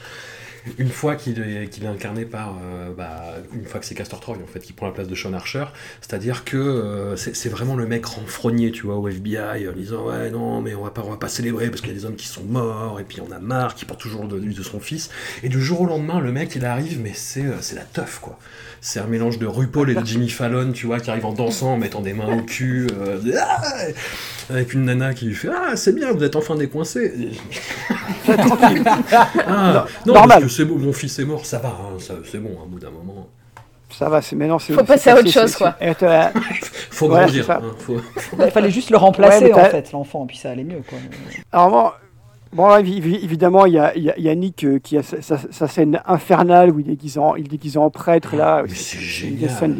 [0.79, 4.47] Une fois qu'il est, incarné par, euh, bah, une fois que c'est Castor Troy en
[4.47, 5.65] fait, qui prend la place de Sean Archer,
[6.01, 10.07] c'est-à-dire que euh, c'est c'est vraiment le mec renfrogné, tu vois, au FBI, en disant
[10.07, 12.05] ouais non mais on va pas, on va pas célébrer parce qu'il y a des
[12.05, 14.79] hommes qui sont morts et puis on a marre, qui porte toujours de, de son
[14.79, 15.09] fils.
[15.43, 18.19] Et du jour au lendemain, le mec il arrive, mais c'est euh, c'est la teuf
[18.19, 18.39] quoi.
[18.81, 21.73] C'est un mélange de RuPaul et de Jimmy Fallon, tu vois, qui arrive en dansant,
[21.73, 23.61] en mettant des mains au cul, euh, ah
[24.49, 27.31] avec une nana qui lui fait Ah, c'est bien, vous êtes enfin décoincé.
[28.27, 30.27] ah, non, Normal.
[30.27, 32.65] parce que c'est bon, mon fils est mort, ça va, hein, ça- c'est bon, à
[32.65, 33.27] bout d'un moment.
[33.91, 34.59] Ça va, c'est maintenant.
[34.59, 35.75] c'est- Faut passer à autre chose, quoi.
[35.99, 36.31] t'as-
[36.91, 37.49] Faut Voilà, grandir.
[37.51, 37.95] hein, faut-
[38.37, 40.97] Bah, il fallait juste le remplacer Ouais, en fait, l'enfant, puis ça allait mieux quoi.
[41.51, 45.39] Alors bon, là, évidemment, il y a, il y Nick euh, qui a sa, sa-
[45.51, 48.63] sa scène infernale où il est déguisé en, il est déguisé en prêtre là.
[48.63, 49.49] mais c'est des génial.
[49.51, 49.75] scènes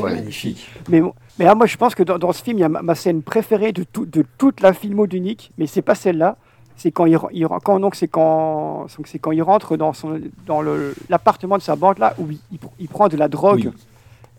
[0.00, 0.12] folles.
[0.14, 0.68] magnifique.
[0.88, 1.00] Mais,
[1.38, 2.94] mais là, moi, je pense que dans, dans ce film, il y a ma, ma
[2.94, 6.36] scène préférée de, tout- de toute la filmo de Nick, mais c'est pas celle-là.
[6.76, 7.18] C'est quand il,
[7.64, 11.74] quand donc c'est quand c'est quand il rentre dans son dans le l'appartement de sa
[11.76, 13.72] bande là où il, il pr- il prend de la drogue.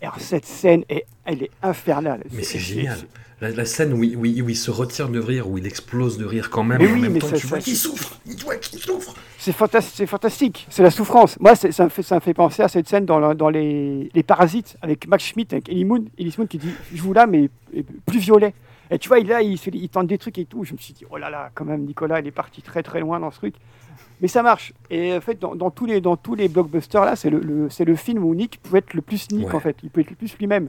[0.00, 2.22] Et alors, cette scène est elle est infernale.
[2.32, 2.98] Mais c'est génial.
[3.40, 5.66] La, la scène où il, où il- où il se retire de rire, où il
[5.66, 7.58] explose de rire quand même, Mais et en oui, même mais temps, ça- tu vois
[7.58, 8.18] qu'il souffre.
[8.26, 9.14] Il voit qu'il souffre.
[9.38, 11.38] C'est fantastique, c'est fantastique, c'est la souffrance.
[11.40, 14.22] Moi, ça me, fait, ça me fait penser à cette scène dans, dans les, les
[14.24, 17.48] Parasites avec Max Schmidt, avec Ellie Moon, Ellie Moon qui dit Je vous là, mais
[18.06, 18.54] plus violet.
[18.90, 20.64] Et tu vois, il, là, il, tente des trucs et tout.
[20.64, 23.00] Je me suis dit Oh là là, quand même, Nicolas, il est parti très très
[23.00, 23.54] loin dans ce truc.
[24.20, 24.72] Mais ça marche.
[24.90, 27.68] Et en fait, dans, dans tous, les, dans tous les blockbusters, là, c'est le, le-
[27.70, 29.54] c'est le film où Nick pouvait être le plus Nick, Ouais.
[29.54, 29.76] en fait.
[29.82, 30.68] Il peut être le plus lui-même.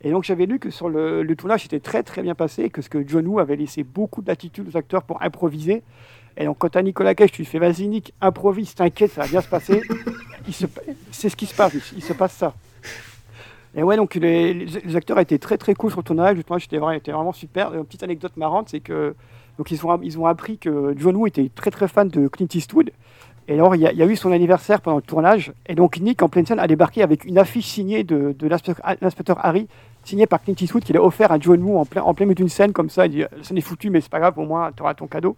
[0.00, 2.70] Et donc, j'avais lu que sur le, le tournage, c'était très très bien passé et
[2.70, 5.82] que ce que John Woo avait laissé beaucoup de latitude aux acteurs pour improviser.
[6.36, 9.28] Et donc, quand à Nicolas Cage, tu lui fais vas-y, Nick, improvise, t'inquiète, ça va
[9.28, 9.82] bien se passer.
[10.46, 10.66] il se,
[11.10, 12.54] c'est ce qui se passe, il, il se passe ça.
[13.78, 16.36] Et ouais, donc les, acteurs étaient très très cool sur le tournage.
[16.44, 17.72] Tournage était, vraiment- vraiment super.
[17.72, 19.14] Une petite anecdote marrante, c'est que
[19.56, 22.48] donc ils ont, ils ont appris que John Woo était très très fan de Clint
[22.52, 22.90] Eastwood.
[23.46, 25.52] Et alors, il y, a, eu son anniversaire pendant le tournage.
[25.66, 28.84] Et donc, Nick, en pleine scène, a débarqué avec une affiche signée de, de l'inspecteur
[29.00, 29.68] l'inspecteur Harry,
[30.04, 32.48] signée par Clint Eastwood, qu'il a offert à John Woo en plein, en milieu d'une
[32.48, 33.06] scène comme ça.
[33.06, 35.06] Il dit La scène est foutue, mais c'est pas grave, au moins, tu auras ton
[35.06, 35.36] cadeau.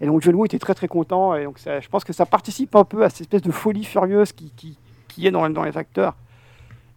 [0.00, 1.34] Et donc, John Woo était très très content.
[1.34, 3.84] Et donc, ça- je pense que ça participe un peu à cette espèce de folie
[3.84, 6.14] furieuse qui, qui, qui est dans, dans les acteurs.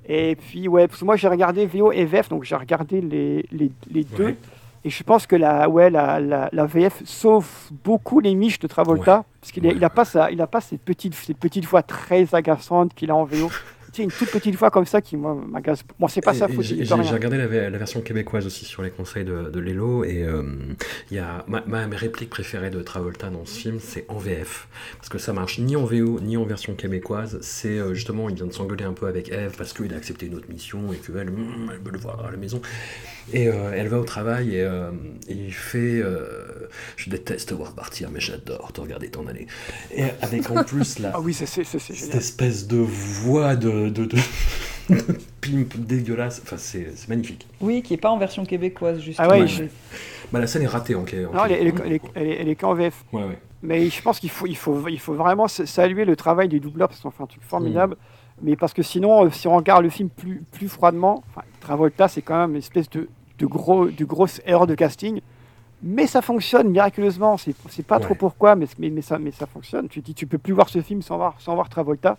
[0.08, 3.46] Et puis, ouais, parce que moi j'ai regardé VO et VF, donc j'ai regardé les,
[3.52, 4.26] les, les deux.
[4.26, 4.36] Ouais.
[4.86, 7.48] Et je pense que la, ouais, la, la, la VF sauve
[7.86, 10.60] beaucoup les miches de Travolta, parce qu'il n'a il a pas, sa- il a pas
[10.60, 13.50] cette petite, cette petite voix très agaçante qu'il a en VO.
[14.02, 15.84] Une toute petite voix comme ça qui moi, m'agace.
[16.00, 19.24] Bon, c'est pas faute, J'ai regardé la, ve- la version québécoise aussi sur les conseils
[19.26, 20.42] de, de Lelo et euh,
[21.12, 24.68] il y a ma, ma réplique préférée de Travolta dans ce film, c'est en VF
[24.98, 27.38] parce que ça marche ni en VO ni en version québécoise.
[27.42, 30.26] C'est euh, justement il vient de s'engueuler un peu avec Eve parce qu'il a accepté
[30.26, 32.62] une autre mission et qu'elle mm, elle veut le voir à la maison.
[33.32, 34.62] Et euh, elle va au travail et,
[35.28, 36.02] et il fait
[36.98, 39.48] je déteste te voir partir mais j'adore te regarder t'en aller.
[39.96, 44.18] Et avec en plus la Ah oui, cette espèce de voix de, de, de,
[44.90, 44.96] de
[45.42, 46.42] pimp dégueulasse.
[46.44, 47.48] Enfin, c'est magnifique.
[47.62, 49.28] Oui, qui est pas en version québécoise, justement.
[49.32, 49.64] Ah ouais, je-.
[50.32, 51.04] Bah, la scène est ratée en, en
[51.34, 52.10] Non, elle est, elle est- québécois.
[52.16, 53.04] elle est- elle est- elle est qu'en VF.
[53.14, 53.40] Ouais, ouais.
[53.62, 56.90] Mais je pense qu'il faut, il faut, il faut vraiment saluer le travail des doubleurs
[56.90, 57.96] parce qu'ils ont fait un truc formidable.
[58.42, 61.24] Mais parce que sinon, euh, si on regarde le film plus, plus froidement,
[61.62, 63.08] Travolta, c'est quand même une espèce de,
[63.40, 65.22] de, gros, de grosse erreur de casting.
[65.82, 67.38] Mais ça fonctionne miraculeusement.
[67.38, 69.88] C'est pas trop pourquoi, mais, mais, mais ça, mais ça fonctionne.
[69.88, 72.18] Tu dis, tu peux plus voir ce film sans voir, sans voir Travolta.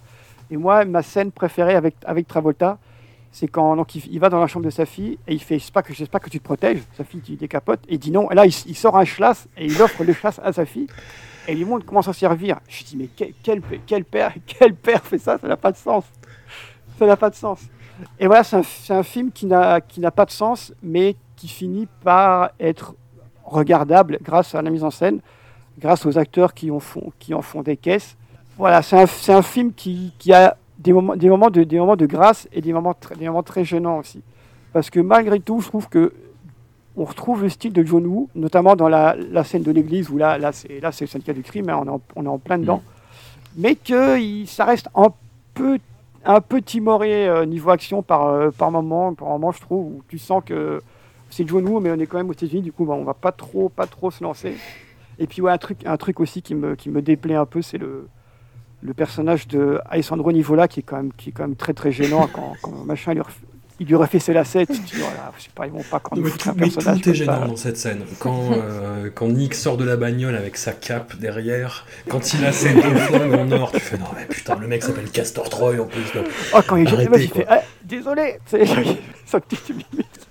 [0.51, 2.79] Et moi, ma scène préférée avec, avec Travolta,
[3.33, 5.83] c'est quand donc, il, va dans la chambre de sa fille et il fait J'espère
[5.83, 6.83] que, j'espère que tu te protèges.
[6.97, 7.81] Sa fille qui décapote.
[7.89, 8.31] Et il dit non.
[8.31, 10.87] Et là, il, sort un chlasse et il offre le chlasse à sa fille.
[11.49, 12.61] Et il lui montre comment s'en servir.
[12.69, 15.37] Je dis Mais quel, quel, père, quel père fait ça?
[15.39, 16.05] Ça n'a pas de sens.
[16.97, 17.61] Ça n'a pas de sens.
[18.21, 22.51] Et voilà, c'est un, un film qui n'a pas de sens, mais qui finit par
[22.61, 22.95] être
[23.45, 25.21] regardable grâce à la mise en scène,
[25.79, 28.17] grâce aux acteurs qui en font, qui en font des caisses.
[28.59, 31.97] Voilà, c'est un, un film qui, qui a des moments, des, moments de, des moments
[31.97, 34.23] de grâce et des moments, très, des moments très gênants aussi.
[34.73, 36.13] Parce que malgré tout, je trouve que
[36.97, 40.17] on retrouve le style de John Woo, notamment dans la, la scène de l'église, où
[40.19, 42.59] là, là c'est le syndicat du crime, hein, on, est en, on est en plein
[42.59, 42.83] dedans.
[43.57, 45.09] Mais que il- ça reste un
[45.55, 45.79] peu,
[46.25, 50.03] un peu timoré euh, niveau action par, euh, par moment, par moment, je trouve, où
[50.09, 50.81] tu sens que
[51.31, 53.15] c'est John Woo, mais on est quand même aux États-Unis, du coup, bah, on va
[53.15, 54.57] pas trop, pas trop se lancer.
[55.19, 57.61] Et puis, ouais, un truc, un truc aussi qui me, qui me déplaît un peu,
[57.61, 58.07] c'est le,
[58.85, 61.91] le personnage de Alessandro Nivola, qui est quand même, qui est quand même très, très
[61.91, 63.41] gênant quand, quand machin, il lui, refait,
[63.81, 64.67] il lui refait ses lacets.
[64.67, 67.01] Tu dis, voilà, je sais pas, ils vont pas quand même tout, un mais personnage
[67.01, 67.19] tout est ça.
[67.25, 68.03] gênant dans cette scène.
[68.19, 72.53] Quand, euh, quand Nick sort de la bagnole avec sa cape derrière, quand il a
[72.53, 75.81] ses deux flingues en or, tu fais non mais putain le mec s'appelle Castor Troy
[75.81, 76.13] en plus.
[76.15, 76.21] là.
[76.55, 77.47] Oh, quand il jette, Arrêtez, il fait.
[77.49, 78.65] Ah, désolé, c'est
[79.27, 80.29] sa petite mimite.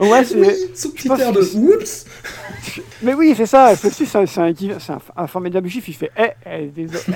[0.00, 0.34] Ouais, c'est.
[0.40, 2.04] Oui, son petit je pense air que de oups.
[3.02, 3.76] Mais oui, c'est ça.
[3.76, 5.86] C'est un, un, c'est un, un formidable juif.
[5.86, 7.06] Il fait Eh, eh, des os,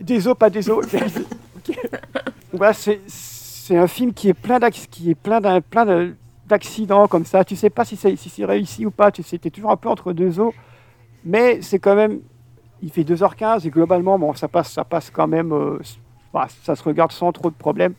[0.00, 0.86] des os, pas des os.
[2.52, 4.60] Voilà, c'est, un film qui est plein,
[6.46, 7.44] d'accidents comme ça.
[7.44, 9.10] Tu sais pas si c'est, si c'est réussi ou pas.
[9.10, 10.54] Tu sais, t'es toujours un peu entre deux os.
[11.24, 12.20] Mais c'est quand même.
[12.82, 15.52] Il fait 2h15 et globalement, bon, ça passe, ça passe quand même.
[15.52, 15.78] euh,
[16.32, 17.94] bah, ça se regarde sans trop de problèmes.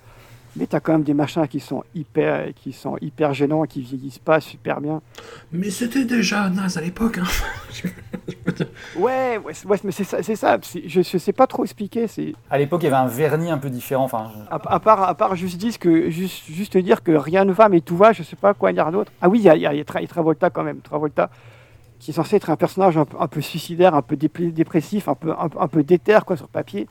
[0.58, 3.82] Mais tu as quand même des machins qui sont hyper, qui sont hyper gênants, qui
[3.82, 5.02] vieillissent pas super bien.
[5.52, 7.18] Mais c'était déjà naze à l'époque.
[7.18, 7.26] Hein.
[8.98, 10.58] Ouais, ouais, mais c'est ça, c'est ça.
[10.62, 12.08] c'est- Je, je sais pas trop expliquer.
[12.08, 14.04] C'est À l'époque, il y avait un vernis un peu différent.
[14.06, 17.44] Enfin, je- à, à part, à part juste dire que juste, juste dire que rien
[17.44, 18.14] ne va, mais tout va.
[18.14, 19.12] Je sais pas quoi dire d'autre.
[19.22, 20.64] Ah oui, il y a, y a- y a Tra- il y a Travolta quand
[20.64, 20.80] même.
[20.80, 21.30] Travolta,
[22.00, 25.16] qui est censé être un personnage un, peu- un peu suicidaire, un peu dépressif, un
[25.16, 26.88] peu, un, peu- un peu déter quoi sur papier.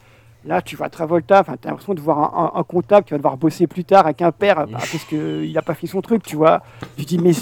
[0.46, 3.16] Là, tu vois Travolta, enfin, t'as l'impression de voir un, un- un comptable qui va
[3.18, 6.22] devoir bosser plus tard avec un père bah, parce qu'il n'a pas fait son truc,
[6.22, 6.62] tu vois.
[6.98, 7.32] Tu dis mais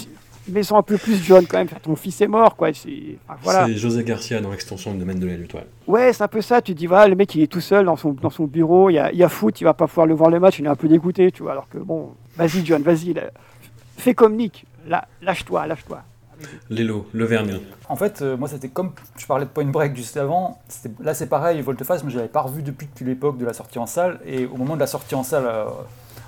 [0.49, 1.67] mais sont un peu plus John quand même.
[1.81, 2.73] Ton fils est mort, quoi.
[2.73, 3.71] C'est enfin, voilà.
[3.73, 5.53] José Garcia dans l'extension du domaine de la lutte.
[5.53, 5.65] ouais.
[5.87, 6.61] Ouais, c'est un peu ça.
[6.61, 8.89] Tu te dis, voilà, le mec, il est tout seul dans son, dans son bureau.
[8.89, 10.59] Il y a, il y a foot, il va pas pouvoir le voir le match.
[10.59, 11.53] Il est un peu dégoûté, tu vois.
[11.53, 13.13] Alors que bon, vas-y, John, vas-y.
[13.13, 13.21] là.
[13.97, 14.65] Fais comme Nick.
[15.21, 16.01] Lâche-toi, lâche-toi.
[16.69, 17.61] Lélo, le.
[17.89, 20.59] En fait, euh, moi, c'était comme je parlais de Point Break juste avant.
[21.01, 23.85] Là, c'est pareil, Volteface, mais je l'avais pas revu depuis, l'époque de la sortie en
[23.85, 24.19] salle.
[24.25, 25.65] Et au moment de la sortie en salle euh,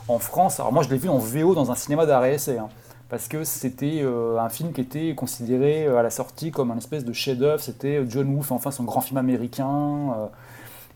[0.08, 2.68] en France, alors moi, je l'ai vu en VO dans un cinéma d'arrêt hein,
[3.10, 7.06] parce que c'était euh, un film qui était considéré à la sortie comme un espèce
[7.06, 7.62] de chef-d'œuvre.
[7.62, 10.14] C'était John Woo, enfin son grand film américain.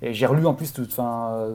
[0.02, 0.88] et j'ai relu en plus, tout-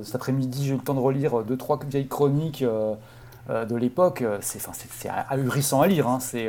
[0.03, 4.25] cet après-midi, j'ai eu le temps de relire deux, trois vieilles chroniques de l'époque.
[4.41, 4.61] C'est
[5.29, 6.09] ahurissant à lire.
[6.09, 6.49] hein, C'est.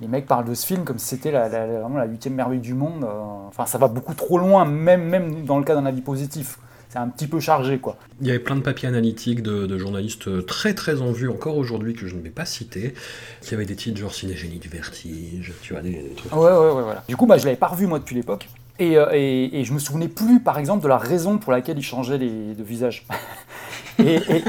[0.00, 2.60] Les mecs parlent de ce film comme si c'était la, la- vraiment la huitième merveille
[2.60, 3.04] du monde.
[3.04, 6.58] euh, Enfin, ça va beaucoup trop loin, même, même dans le cas d'un avis positif.
[6.88, 7.96] C'est un petit peu chargé, quoi.
[8.20, 11.56] Il y avait plein de papiers analytiques de, de journalistes très très en vue encore
[11.56, 12.94] aujourd'hui que je ne vais pas citer,
[13.42, 16.32] qui avaient des titres genre Cinégénie du vertige, tu vois, des, des trucs.
[16.32, 17.04] Ouais, ouais, ouais, voilà.
[17.08, 18.48] Du coup, bah, je l'avais pas revu, moi, depuis l'époque.
[18.80, 21.78] Et, euh, et, et je me souvenais plus, par exemple, de la raison pour laquelle
[21.78, 23.06] il changeait les, de visage.
[24.00, 24.44] et et,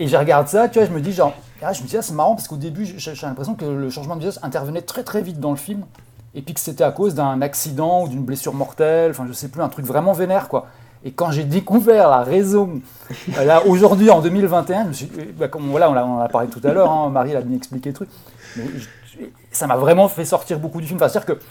[0.00, 2.00] et je regarde ça, tu vois, je me dis, genre, ah, je me dis, ah,
[2.00, 5.20] c'est marrant parce qu'au début, j'ai l'impression que le changement de visage intervenait très très
[5.20, 5.84] vite dans le film.
[6.34, 9.48] Et puis que c'était à cause d'un accident ou d'une blessure mortelle, enfin, je sais
[9.48, 10.68] plus, un truc vraiment vénère, quoi.
[11.04, 12.80] Et quand j'ai découvert la raison,
[13.36, 16.48] euh, là, aujourd'hui, en 2021, je me suis, euh, bah, voilà, on, en a parlé
[16.48, 18.08] tout à l'heure, hein, Marie l'a bien expliqué le truc,
[19.52, 20.96] ça m'a vraiment fait sortir beaucoup du film.
[20.96, 21.42] Enfin, c'est-à-dire que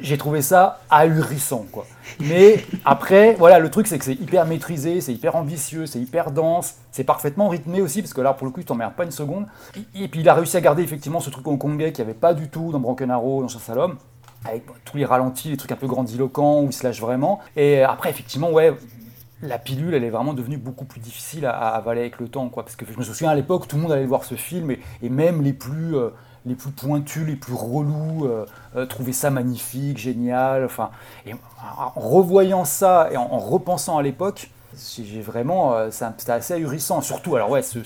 [0.00, 1.86] j'ai trouvé ça ahurissant, quoi.
[2.20, 6.30] Mais après, voilà, le truc, c'est que c'est hyper maîtrisé, c'est hyper ambitieux, c'est hyper
[6.30, 9.10] dense, c'est parfaitement rythmé aussi, parce que là, pour le coup, il t'emmerde pas une
[9.10, 9.46] seconde.
[9.94, 12.34] Et, puis, il a réussi à garder effectivement ce truc hongkongais qu'il n'y avait pas
[12.34, 13.96] du tout dans Broken Arrow, dans l'homme,
[14.44, 17.40] avec tous les ralentis, les trucs un peu grandiloquents, où il se lâche vraiment.
[17.56, 18.76] Et après, effectivement, ouais,
[19.42, 22.64] la pilule, elle est vraiment devenue beaucoup plus difficile à, avaler avec le temps, quoi.
[22.64, 24.80] Parce que je me souviens à l'époque, tout le monde allait voir ce film, et,
[25.02, 26.10] et même les plus, euh,
[26.46, 28.46] les plus pointus, les plus relous, euh,
[28.76, 30.64] euh, ça magnifique, génial.
[30.64, 30.90] Enfin,
[31.26, 36.54] et en revoyant ça et en, en repensant à l'époque, j'ai vraiment, euh, c'était assez
[36.54, 37.00] ahurissant.
[37.00, 37.78] Surtout, alors ouais, ce,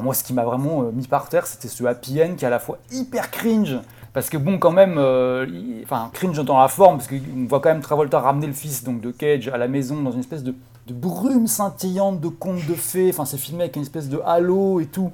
[0.00, 2.48] moi, ce qui m'a vraiment euh, mis par terre, c'était ce happy end qui est
[2.48, 3.78] à la fois hyper cringe.
[4.12, 4.96] Parce que bon, quand même,
[6.12, 9.12] cringe dans la forme, parce qu'on voit quand même Travolta ramener le fils donc, de
[9.12, 10.52] Cage à la maison dans une espèce de,
[10.88, 13.10] de brume scintillante de contes de fées.
[13.10, 15.12] Enfin, c'est filmé avec une espèce de halo et tout.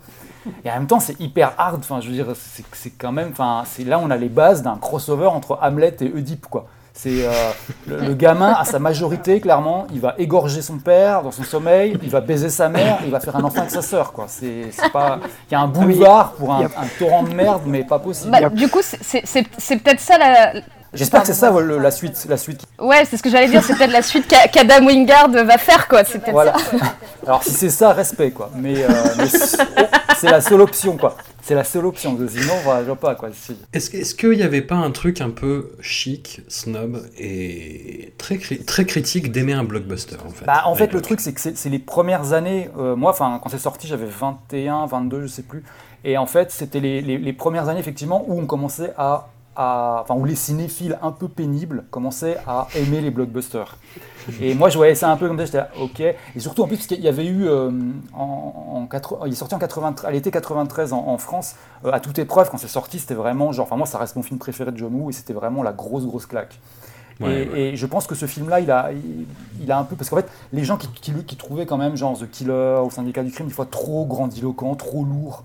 [0.64, 1.78] Et en même temps, c'est hyper hard.
[1.80, 3.28] Enfin, je veux dire, c'est c'est quand même.
[3.32, 6.66] Enfin, c'est là, on a les bases d'un crossover entre Hamlet et Oedipe, quoi.
[6.98, 7.30] C'est euh,
[7.86, 11.98] le, le gamin à sa majorité, clairement, il va égorger son père dans son sommeil,
[12.02, 14.24] il va baiser sa mère, il va faire un enfant avec sa sœur, quoi.
[14.28, 15.18] C'est c'est pas.
[15.50, 16.62] Il y a un boulevard pour un,
[16.98, 18.30] torrent de merde, mais pas possible.
[18.30, 20.54] Bah, du coup, c'est- c'est c'est- c'est peut-être ça la.
[20.96, 22.62] J'espère que c'est ça le- la suite, la suite.
[22.78, 25.86] Ouais, c'est ce que j'allais dire, c'est peut-être la suite qu'a- qu'Adam Wingard va faire,
[25.88, 26.04] quoi.
[26.04, 26.54] C'est peut-être Voilà.
[26.58, 26.76] ça.
[27.26, 28.50] Alors si c'est ça, respect, quoi.
[28.56, 29.26] Mais, euh, mais
[30.16, 31.16] c'est la seule option, quoi.
[31.42, 32.16] C'est la seule option.
[32.28, 33.28] Sinon, voilà, je vois pas, quoi.
[33.32, 38.36] Si- Est-ce est-ce qu'il n'y avait pas un truc un peu chic, snob et très,
[38.38, 41.40] cri- très critique d'aimer un blockbuster en fait Bah, en fait, le truc, c'est que
[41.40, 42.68] c'est c'est les premières années.
[42.78, 45.62] euh, moi, enfin, quand c'est sorti, j'avais 21, 22, je sais plus.
[46.04, 49.28] Et en fait, c'était les, les- les premières années, effectivement, où on commençait à.
[49.56, 53.76] À- Enfin, où les cinéphiles un peu pénibles commençaient à aimer les blockbusters.
[54.40, 56.00] Et moi, je voyais ça un peu comme ça, j'étais là, ok.
[56.00, 57.46] Et surtout, en plus, parce qu'il y avait eu.
[57.46, 57.70] euh,
[58.12, 61.54] en, en quatre- il est sorti en 93, à l'été 93 en, en France,
[61.84, 63.52] euh, à toute épreuve, quand c'est sorti, c'était vraiment.
[63.52, 65.72] Genre, enfin, moi, ça reste mon film préféré de John Woo, et c'était vraiment la
[65.72, 66.58] grosse, grosse claque.
[67.20, 67.60] Ouais, et, ouais.
[67.60, 69.26] et je pense que ce film-là, il a, il,
[69.62, 69.94] il a un peu.
[69.96, 72.90] Parce qu'en fait, les gens qui, qui, qui trouvaient quand même, genre The Killer ou
[72.90, 75.44] Syndicat du crime, des fois trop grandiloquent, trop lourd,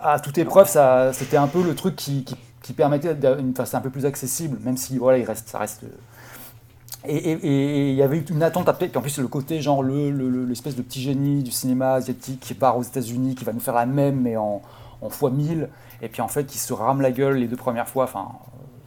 [0.00, 3.74] à toute épreuve, ça, c'était un peu le truc qui, qui, qui permettait d'une face
[3.74, 5.84] un peu plus accessible, même si voilà, il reste, ça reste.
[5.84, 5.88] euh,
[7.04, 10.28] Et il y avait une attente à puis en plus le côté genre le, le-
[10.30, 13.60] le- l'espèce de petit génie du cinéma asiatique qui part aux États-Unis, qui va nous
[13.60, 14.62] faire la même mais en,
[15.00, 15.68] en fois 1000,
[16.00, 18.28] et puis en fait qui se rame la gueule les deux premières fois, enfin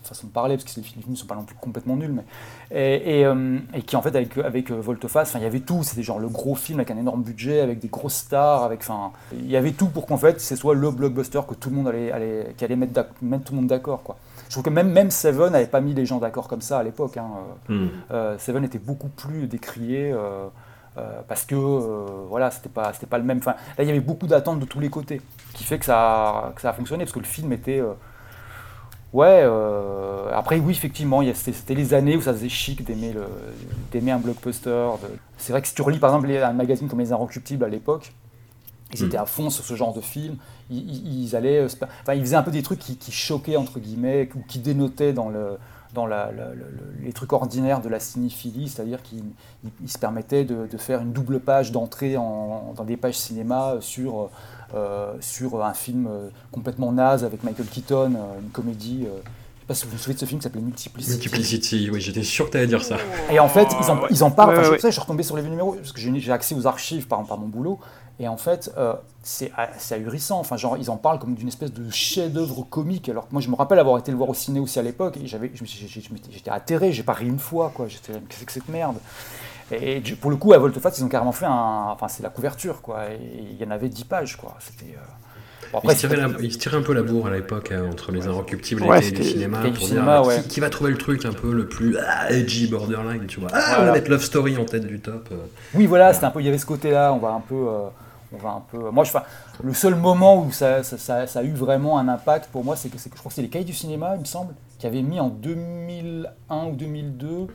[0.07, 2.23] façon de parler, parce que les films ne sont pas non plus complètement nuls, mais
[2.71, 5.83] et, et, euh, et qui en fait avec, avec euh, Volteface, il y avait tout,
[5.83, 9.11] c'était genre le gros film avec un énorme budget, avec des grosses stars, avec, enfin,
[9.33, 11.87] il y avait tout pour qu'en fait ce soit le blockbuster que tout le monde
[11.87, 14.03] allait, allait, qui allait mettre, mettre tout le monde d'accord.
[14.03, 14.17] Quoi.
[14.47, 16.83] Je trouve que même, même Seven n'avait pas mis les gens d'accord comme ça à
[16.83, 17.17] l'époque.
[17.17, 17.29] Hein.
[17.67, 17.87] Hmm.
[18.11, 20.11] Euh, Seven était beaucoup plus décrié.
[20.11, 20.45] euh,
[20.97, 23.39] euh, parce que euh, voilà, c'était pas, c'était pas le même.
[23.39, 25.21] Enfin, là, il y avait beaucoup d'attentes de tous les côtés,
[25.53, 27.79] qui fait que ça, a- que ça a fonctionné, parce que le film était.
[27.81, 27.91] euh,
[29.15, 34.69] ouais, euh, après, oui, effectivement, c'était les années où ça faisait chic d'aimer un blockbuster.
[35.01, 37.63] de- C'est vrai que si tu relis par exemple les- un magazine comme Les Inrecuptibles
[37.63, 38.13] à l'époque,
[38.93, 40.35] ils étaient à fond sur ce genre de film.
[40.69, 43.11] Ils, ils- ils allaient, euh, spa- enfin, ils faisaient un peu des trucs qui, qui
[43.11, 45.57] choquaient entre guillemets ou qui dénotaient dans le
[45.93, 49.23] dans la- la- le- le- les trucs ordinaires de la cinéphilie, c'est-à-dire qu'ils
[49.63, 53.17] ils- ils se permettaient de, de faire une double page d'entrée en- dans des pages
[53.17, 54.29] cinéma sur, euh,
[55.21, 59.05] sur un film euh, complètement naze avec Michael Keaton, euh, une comédie.
[59.05, 61.13] euh, je sais pas si vous vous souvenez de ce film qui s'appelait Multiplicity.
[61.15, 62.97] Multiplicity, oui, j'étais sûr que tu allais dire ça.
[63.31, 64.49] Et en fait, ils en, ils en parlent.
[64.49, 65.99] Ouais, Enfin, je, ouais, tu sais, je suis retombé sur les vieux numéros parce que
[65.99, 67.79] j'ai accès aux archives par, par mon boulot.
[68.19, 68.93] Et en fait, euh,
[69.23, 70.39] c'est ah, c'est ahurissant.
[70.39, 73.09] Enfin, genre, ils en parlent comme d'une espèce de chef-d'œuvre comique.
[73.09, 75.17] Alors que moi, je me rappelle avoir été le voir au ciné aussi à l'époque.
[75.17, 75.51] Et j'avais,
[76.31, 76.93] j'étais atterré.
[76.93, 77.71] J'ai pas ri une fois.
[77.73, 77.87] quoi.
[77.87, 78.97] J'étais, qu'est-ce que c'est que cette merde?
[79.71, 81.87] Et pour le coup, à Volteface, ils ont carrément fait un.
[81.91, 83.05] Enfin, c'est la couverture, quoi.
[83.11, 83.19] Et
[83.51, 84.55] il y en avait 10 pages, quoi.
[84.59, 84.93] C'était.
[84.95, 87.89] euh, bon, il, se la- il se tirait un peu la bourre à l'époque euh,
[87.89, 90.41] entre les Inrecuptibles Ouais, et les cinéma du pour cinéma, dire ouais.
[90.43, 93.49] qui, qui va trouver le truc un peu le plus ah, edgy, borderline, tu vois.
[93.53, 93.85] Ah, on Voilà.
[93.85, 95.29] va mettre Love Story en tête du top.
[95.31, 95.37] euh.
[95.73, 97.87] Oui, voilà, c'était un peu, il y avait ce côté-là, on va un peu, euh,
[98.33, 98.91] on va un peu.
[98.91, 99.11] Moi, je,
[99.63, 102.75] le seul moment où ça, ça, ça- ça a eu vraiment un impact pour moi,
[102.75, 104.85] c'est que, que je crois que c'est les Cahiers du cinéma, il me semble, qui
[104.85, 107.45] avaient mis en 2001 ou 2002 euh,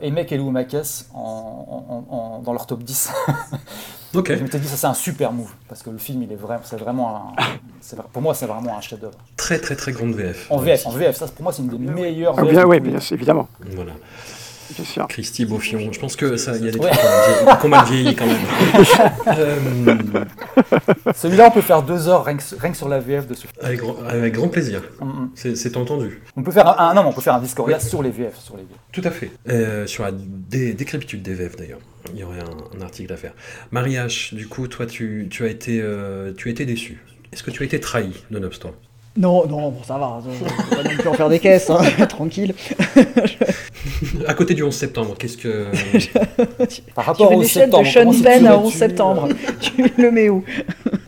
[0.00, 1.18] Emek et Lou Makes en,
[2.10, 3.10] en- en- dans leur top 10.
[4.14, 4.34] Ok.
[4.34, 6.62] Je m'étais dit, ça c'est un super move, parce que le film, il est vraiment,
[6.64, 7.42] c'est vraiment, un-
[7.82, 9.18] c'est vrai- pour moi, c'est vraiment un chef-d'œuvre.
[9.36, 10.46] Très très très grande VF.
[10.50, 12.80] En VF, en VF, ça pour moi, c'est une des meilleures Ah, VF bien, oui,
[12.80, 13.48] bien sûr, évidemment.
[13.74, 13.92] Voilà.
[14.74, 15.06] Bien sûr.
[15.08, 15.92] Christy Beaufion.
[15.92, 16.90] Je pense que ça, il y a des Ouais.
[16.90, 18.36] trucs qu'on a vieilli- qu'on a vieilli quand même.
[19.28, 20.24] Euh,
[21.14, 23.40] Celui-là, on peut faire deux heures rien que, rien que sur la VF de ce
[23.42, 23.52] film.
[23.60, 24.82] avec, grand- avec grand plaisir.
[25.00, 26.20] Mm, C'est c'est entendu.
[26.36, 28.56] On peut faire un, un- non, on peut faire un Discordia sur les VF, sur
[28.56, 28.78] les VF.
[28.92, 29.30] Tout à fait.
[29.48, 31.78] Euh, sur la dé- décrépitude des VF d'ailleurs.
[32.12, 33.32] Il y aurait un, un article à faire.
[33.70, 37.02] Marie-H, du coup, toi, tu, tu as été, euh, tu as été déçu.
[37.32, 38.72] Est-ce que tu as été trahi, nonobstant?
[39.16, 40.20] Non, non, bon, ça va.
[40.24, 42.54] On va pas non plus en faire des caisses, hein, tranquille.
[44.26, 45.66] À côté du 11 septembre, qu'est-ce que.
[46.94, 49.28] Par Tu rapport fais au l'échelle septembre, de Sean Penn à situerais-tu, 11 septembre.
[49.60, 50.44] tu le mets où?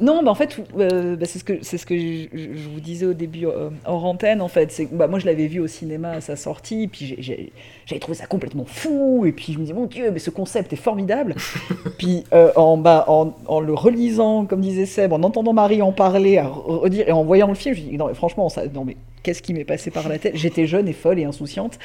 [0.01, 2.81] Non, bah en fait, euh, bah, c'est ce que c'est ce que je, je vous
[2.81, 4.41] disais au début euh, hors antenne.
[4.41, 7.53] En fait, bah, moi je l'avais vu au cinéma à sa sortie, puis j'ai- j'ai-
[7.87, 10.73] j'avais trouvé ça complètement fou, et puis je me dis mon Dieu, mais ce concept
[10.73, 11.35] est formidable.
[11.99, 15.93] puis euh, en, bah, en, en le relisant, comme disait Seb, en entendant Marie en
[15.93, 18.49] parler, à re- redire et en voyant le film, je me dis non, mais franchement,
[18.49, 20.35] ça, non mais qu'est-ce qui m'est passé par la tête?
[20.35, 21.79] J'étais jeune et folle et insouciante,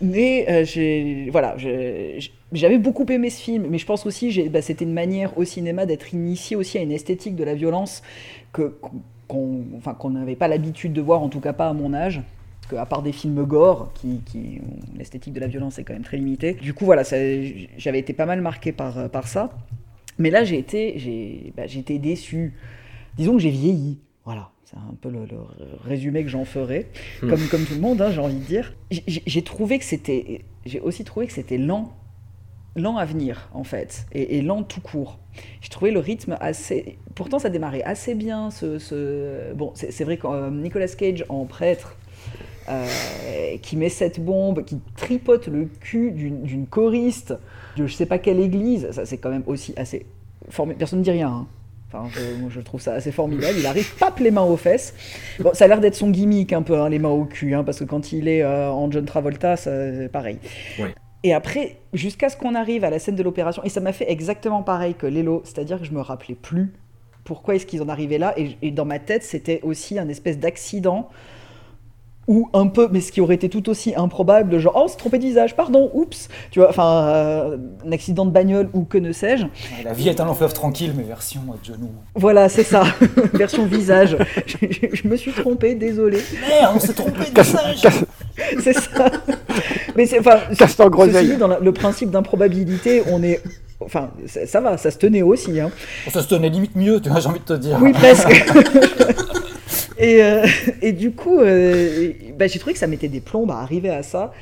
[0.00, 1.54] mais euh, j'ai voilà,
[2.52, 5.44] j'avais beaucoup aimé ce film, mais je pense aussi j'ai- bah, c'était une manière au
[5.44, 8.02] cinéma d'être initié aussi à une esthétique de la violence
[8.52, 8.78] que
[9.28, 12.22] qu'on enfin qu'on n'avait pas l'habitude de voir, en tout cas pas à mon âge.
[12.70, 14.60] Que à part des films gore, qui, qui
[14.96, 16.52] l'esthétique de la violence est quand même très limitée.
[16.52, 19.50] Du coup, voilà, j'avais été pas mal marqué par, par ça.
[20.18, 22.52] Mais là, j'ai été, j'ai, bah, été déçu.
[23.16, 23.98] disons que j'ai vieilli.
[24.26, 25.38] Voilà, c'est un peu le, le
[25.82, 26.88] résumé que j'en ferai,
[27.22, 27.28] Hmm.
[27.30, 28.74] comme, comme tout le monde, hein, j'ai envie de dire.
[28.90, 31.90] J'ai j'ai trouvé que c'était, j'ai aussi trouvé que c'était lent,
[32.76, 35.18] lent à venir en fait, et, et lent tout court.
[35.60, 38.50] J'ai trouvé le rythme assez, pourtant ça démarrait assez bien.
[38.50, 41.96] Ce, bon, c'est vrai que euh, Nicolas Cage en prêtre.
[42.68, 42.86] euh,
[43.62, 47.34] qui met cette bombe, qui tripote le cul d'une choriste
[47.76, 50.06] de je sais pas quelle église, ça c'est quand même aussi assez
[50.48, 50.78] formidable.
[50.78, 51.28] Personne ne dit rien.
[51.28, 51.46] hein.
[51.90, 53.54] Enfin, je, je trouve ça assez formidable.
[53.58, 54.92] Il arrive, pape les mains aux fesses.
[55.40, 57.64] Bon, ça a l'air d'être son gimmick un peu, hein, les mains au cul, hein,
[57.64, 60.38] parce que quand il est euh, en John Travolta, c'est pareil.
[61.24, 64.10] Et après, jusqu'à ce qu'on arrive à la scène de l'opération, et ça m'a fait
[64.10, 66.72] exactement pareil que Lelo, c'est-à-dire que je me rappelais plus
[67.24, 70.38] pourquoi est-ce qu'ils en arrivaient là, et, et dans ma tête, c'était aussi un espèce
[70.38, 71.10] d'accident
[72.28, 75.18] ou un peu, mais ce qui aurait été tout aussi improbable, genre oh, c'est trompé
[75.18, 77.56] de visage, pardon, oups, tu vois, enfin, euh,
[77.86, 79.46] un accident de bagnole ou que ne sais-je.
[79.84, 81.88] La vie est un long fleuve tranquille, mais version euh, John Woo.
[82.14, 82.84] Voilà, c'est ça,
[83.34, 84.16] version visage.
[84.46, 86.18] je, je- je me suis trompé, désolé.
[86.48, 87.86] Merde, on s'est trompé de visage
[88.60, 89.06] C'est ça.
[89.96, 93.42] Mais c'est enfin, Castor ceci dans la- le principe d'improbabilité, on est,
[93.80, 95.58] enfin, ça, ça va, ça se tenait aussi.
[95.58, 95.70] Hein.
[96.12, 97.78] Ça se tenait limite mieux, tu vois, j'ai envie de te dire.
[97.80, 98.44] Oui, presque.
[99.98, 100.46] Et, euh,
[100.82, 104.02] et du coup, euh, bah, j'ai trouvé que ça mettait des plombs à arriver à
[104.02, 104.32] ça.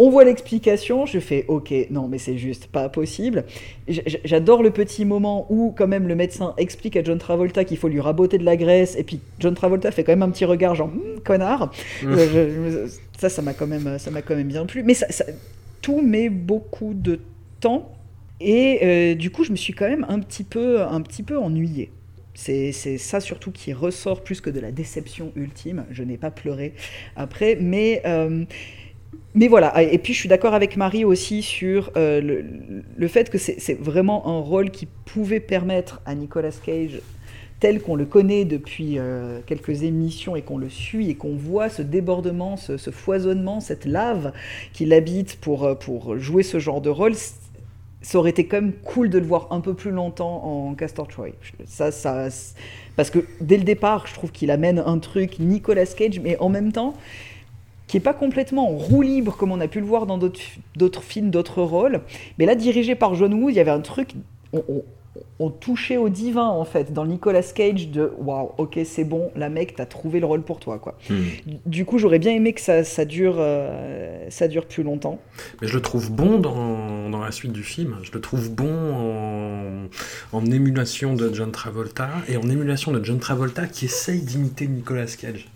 [0.00, 3.44] On voit l'explication, je fais ok, non mais c'est juste pas possible.
[4.24, 7.88] J'adore le petit moment où quand même le médecin explique à John Travolta qu'il faut
[7.88, 10.76] lui raboter de la graisse et puis John Travolta fait quand même un petit regard
[10.76, 11.72] genre Hum, connard.
[12.04, 12.12] Mm.
[12.12, 14.84] Euh, je- ça, ça m'a quand même, ça m'a quand même bien plu.
[14.84, 15.24] Mais ça, ça-
[15.82, 17.18] tout met beaucoup de
[17.58, 17.90] temps
[18.40, 21.36] et euh, du coup je me suis quand même un petit peu, un petit peu
[21.36, 21.90] ennuyée.
[22.38, 25.84] C'est ça surtout qui ressort plus que de la déception ultime.
[25.90, 26.72] Je n'ai pas pleuré
[27.16, 28.44] après, mais, euh,
[29.34, 29.82] mais voilà.
[29.82, 32.20] Et puis je suis d'accord avec Marie aussi sur euh,
[32.96, 37.00] le, fait que c'est vraiment un rôle qui pouvait permettre à Nicolas Cage
[37.58, 41.68] tel qu'on le connaît depuis euh, quelques émissions et qu'on le suit et qu'on voit
[41.68, 44.32] ce débordement, ce, ce foisonnement, cette lave
[44.72, 47.14] qui l'habite pour, pour jouer ce genre de rôle,
[48.00, 51.08] ça aurait été quand même cool de le voir un peu plus longtemps en Castor
[51.08, 51.30] Troy.
[51.66, 52.28] Ça, ça,
[52.96, 56.48] parce que dès le départ, je trouve qu'il amène un truc Nicolas Cage, mais en
[56.48, 56.94] même temps,
[57.86, 61.02] qui est pas complètement en roue libre comme on a pu le voir dans d'autres
[61.02, 62.02] films, d'autres rôles.
[62.38, 64.14] Mais là, dirigé par John Woo, il y avait un truc.
[65.38, 69.30] On touchait au divin en fait dans le Nicolas Cage de waouh ok c'est bon
[69.36, 71.22] la mec t'as trouvé le rôle pour toi quoi Hmm.
[71.66, 75.18] du coup j'aurais bien aimé que ça, ça dure euh, ça dure plus longtemps
[75.62, 77.96] Mais je le trouve bon dans, dans la suite du film.
[78.02, 79.86] Je le trouve bon en,
[80.32, 85.06] en émulation de John Travolta et en émulation de John Travolta qui essaye d'imiter Nicolas
[85.06, 85.48] Cage.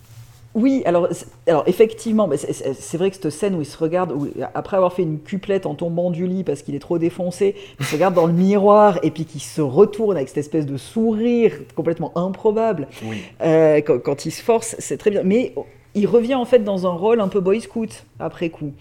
[0.54, 1.08] Oui, alors,
[1.46, 4.92] alors effectivement, mais c'est- vrai que cette scène où il se regarde, où, après avoir
[4.92, 8.14] fait une cuplette en tombant du lit parce qu'il est trop défoncé, il se regarde
[8.14, 12.86] dans le miroir et puis qu'il se retourne avec cette espèce de sourire complètement improbable
[13.08, 13.22] Oui.
[13.40, 15.22] euh, quand, quand il se force, c'est très bien.
[15.24, 15.54] Mais
[15.94, 18.72] il revient en fait dans un rôle un peu boy scout après coup.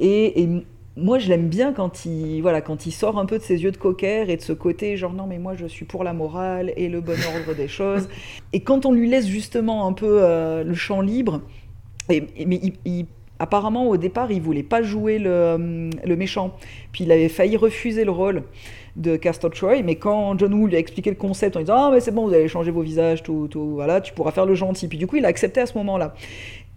[0.00, 0.48] Et,
[0.96, 3.72] moi, je l'aime bien quand il, voilà, quand il sort un peu de ses yeux
[3.72, 6.72] de cocker et de ce côté genre non mais moi je suis pour la morale
[6.76, 8.08] et le bon ordre des choses.
[8.52, 11.40] Et quand on lui laisse justement un peu euh, le champ libre,
[12.08, 13.06] et, et- mais il, il-
[13.40, 16.54] apparemment au départ il voulait pas jouer le, euh, le méchant,
[16.92, 18.44] puis il avait failli refuser le rôle
[18.94, 21.90] de Castor Troy, mais quand John Woo lui a expliqué le concept en disant ah
[21.92, 24.54] mais c'est bon vous allez changer vos visages tout, tout voilà tu pourras faire le
[24.54, 26.14] gentil, puis du coup il a accepté à ce moment-là.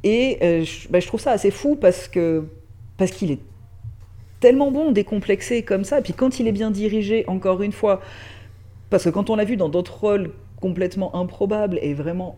[0.04, 2.46] Et euh, je, bah, je trouve ça assez fou parce que
[2.98, 3.40] parce qu'il est
[4.40, 6.00] tellement bon, décomplexé comme ça.
[6.00, 8.02] Et puis quand il est bien dirigé, encore une fois,
[8.90, 10.32] parce que quand on l'a vu dans d'autres rôles
[10.62, 12.38] complètement improbables et vraiment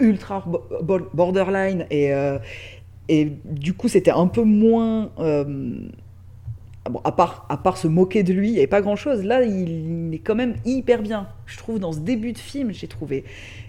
[0.00, 2.38] ultra bo- bo- borderline, et, euh,
[3.08, 5.10] et du coup c'était un peu moins...
[5.18, 5.88] euh,
[6.88, 9.22] bon, à, part, à part se moquer de lui, il n'y avait pas grand-chose.
[9.24, 11.28] Là, il, est quand même hyper bien.
[11.46, 13.24] Je trouve dans ce début de film, j'ai trouvé.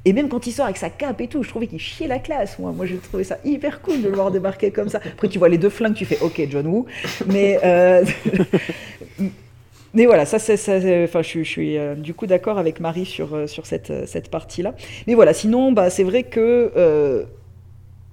[0.06, 2.20] Et même quand il sort avec sa cape et tout, je trouvais qu'il chiait la
[2.20, 2.60] classe.
[2.60, 5.00] Moi, moi j'ai trouvé ça hyper cool de le voir débarquer comme ça.
[5.06, 6.86] Après, tu vois les deux flingues, tu fais OK, John Woo.
[7.28, 8.04] Mais, euh,
[9.94, 13.06] mais voilà, ça, ça, enfin, je, suis- je suis euh, du coup d'accord avec Marie
[13.06, 14.76] sur, euh, sur cette, cette partie-là.
[15.08, 17.26] Mais voilà, sinon, bah, c'est vrai que.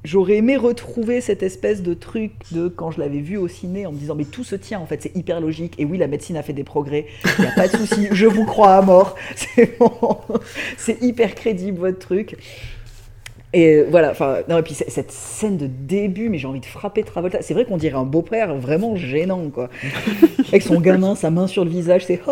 [0.06, 3.92] J'aurais aimé retrouver cette espèce de truc de quand je l'avais vu au ciné en
[3.92, 5.74] me disant mais tout se tient en fait c'est hyper logique.
[5.78, 7.06] Et oui la médecine a fait des progrès.
[7.38, 8.06] Il n'y a pas de souci.
[8.12, 9.16] Je vous crois à mort.
[9.34, 9.98] C'est bon.
[10.76, 12.36] C'est hyper crédible votre truc.
[13.52, 14.12] Et euh, voilà.
[14.12, 17.42] Enfin non et puis cette scène de début mais j'ai envie de frapper Travolta.
[17.42, 19.70] C'est vrai qu'on dirait un beau-père vraiment gênant quoi.
[20.48, 22.22] Avec son gamin sa main sur le visage c'est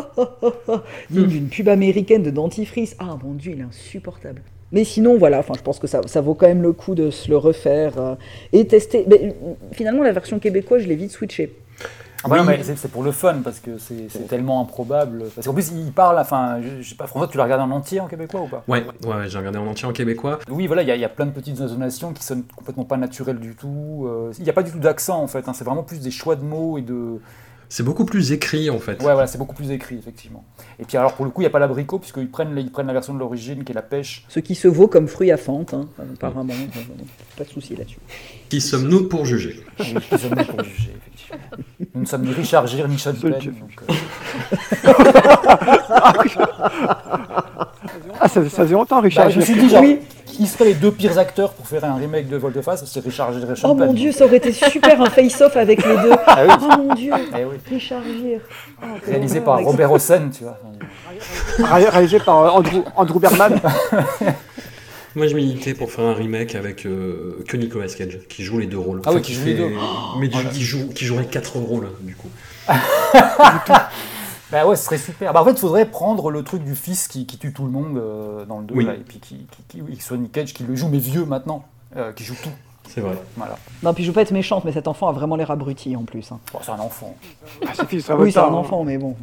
[1.11, 2.95] digne d'une pub américaine de dentifrice.
[3.01, 4.43] Ah mon dieu il est insupportable
[4.73, 7.11] mais sinon, voilà, enfin, je pense que ça, ça vaut quand même le coup de
[7.11, 8.15] se le refaire euh,
[8.53, 9.05] et tester.
[9.09, 11.55] Mais, euh, finalement, la version québécoise, je l'ai vite switché.
[12.27, 12.55] Ah bah non, Oui.
[12.59, 15.25] mais c'est pour le fun parce que c'est c'est tellement improbable.
[15.35, 17.71] Parce qu'en plus, il parle, enfin, je, je sais pas, François, tu l'as regardé en
[17.71, 18.65] entier en québécois ou pas?
[18.67, 20.39] Ouais, ouais, ouais, j'ai regardé en entier en québécois.
[20.49, 22.85] Oui, voilà, il y, a- il y a plein de petites intonations qui sonnent complètement
[22.87, 24.07] pas naturelles du tout.
[24.07, 26.11] Euh, Il n'y a pas du tout d'accent en fait, hein, c'est vraiment plus des
[26.11, 27.21] choix de mots et de.
[27.75, 29.03] C'est beaucoup plus écrit en fait.
[29.03, 30.45] Ouais, voilà, c'est beaucoup plus écrit effectivement.
[30.79, 32.87] Et puis alors pour le coup, il n'y a pas l'abricot puisqu'ils prennent, ils prennent
[32.87, 34.25] la version de l'origine qui est la pêche.
[34.29, 36.55] Ce qui se vaut comme fruit à fente, hein, apparemment.
[37.37, 37.99] Pas de souci là-dessus.
[38.49, 39.65] Qui sommes-nous pour juger?
[39.81, 41.65] Oui, nous sommes là pour juger, effectivement.
[41.97, 43.35] Nous ne sommes ni Richard Gere ni Sean Penn.
[43.35, 43.41] Euh,
[48.21, 49.25] Ah, ça, faisait longtemps, Richard.
[49.25, 49.83] bah, je me suis dit, genre,
[50.37, 53.51] qui seraient les deux pires acteurs pour faire un remake de Volte-Face C'est Richard Gere
[53.53, 53.87] et Sean Oh Penn.
[53.87, 56.11] mon dieu, ça aurait été super un face-off avec les deux.
[56.27, 56.55] Ah oui.
[56.61, 57.57] Oh mon dieu, Eh oui.
[57.71, 58.41] Richard Gere.
[58.83, 60.59] Oh, quelle Réalisé horreur, par avec- Robert Hossein, tu vois.
[61.59, 63.61] Ré- Réalisé par euh, Andrew, Andrew Berman.
[65.17, 68.67] Moi, je militais pour faire un remake avec euh, que Nicolas Cage, qui joue les
[68.67, 69.01] deux rôles.
[69.07, 69.71] Ah oui, qui joue les deux.
[70.19, 72.29] Mais du- qui, joue, qui jouerait quatre rôles, du coup.
[74.55, 75.33] Bah ouais, ce serait super.
[75.33, 77.71] Bah en fait, il faudrait prendre le truc du fils qui, qui tue tout le
[77.73, 78.85] monde euh, dans le 2, Oui.
[78.85, 81.25] là, et puis qui, qui, qui, oui, soit Nick Cage qui le joue, mais vieux
[81.25, 81.65] maintenant,
[81.97, 82.51] euh, qui joue tout.
[82.89, 83.17] C'est vrai.
[83.37, 83.57] Voilà.
[83.83, 86.05] Non, puis je veux pas être méchante, mais cet enfant a vraiment l'air abruti en
[86.05, 86.31] plus.
[86.31, 86.39] hein.
[86.53, 87.17] Bon, c'est un enfant.
[87.67, 88.55] Ah, c'est fils, ça Oui, c'est pas, un hein.
[88.55, 89.17] enfant, mais bon.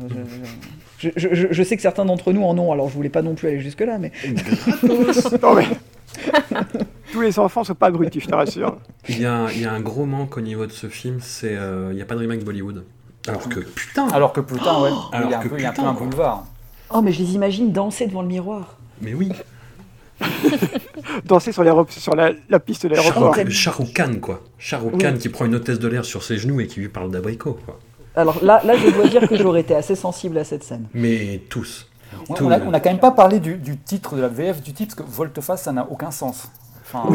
[0.97, 3.21] Je, je- je- je sais que certains d'entre nous en ont, alors je voulais pas
[3.21, 4.11] non plus aller jusque-là, mais.
[5.41, 5.67] Non, mais-
[7.13, 8.77] Tous les enfants sont pas abrutis, je te rassure.
[9.07, 11.55] Il y a, il y a un gros manque au niveau de ce film, c'est
[11.55, 12.83] euh, il n'y a pas de remake Bollywood.
[13.27, 15.61] Alors que putain Alors que putain, ouais, Alors il y a un que peu, il
[15.61, 16.05] y a un peu putain, un quoi.
[16.07, 16.43] boulevard.
[16.93, 18.75] Oh, mais je les imagine danser devant le miroir.
[19.01, 19.31] Mais oui
[21.25, 23.35] Danser sur, sur la, la piste de l'aéroport.
[23.35, 24.41] Khan, quoi.
[24.73, 27.11] Rukh Khan qui prend une hôtesse de l'air sur ses genoux et qui lui parle
[27.11, 27.79] d'abricot, quoi.
[28.15, 30.87] Alors là, là, je dois dire que j'aurais été assez sensible à cette scène.
[30.93, 31.87] Mais tous.
[32.29, 32.67] On, Tous, on a, même.
[32.67, 35.07] on a quand même pas parlé du, du titre de la VF du titre, parce
[35.09, 36.49] que Volte-Face, ça n'a aucun sens.
[36.83, 37.09] Enfin,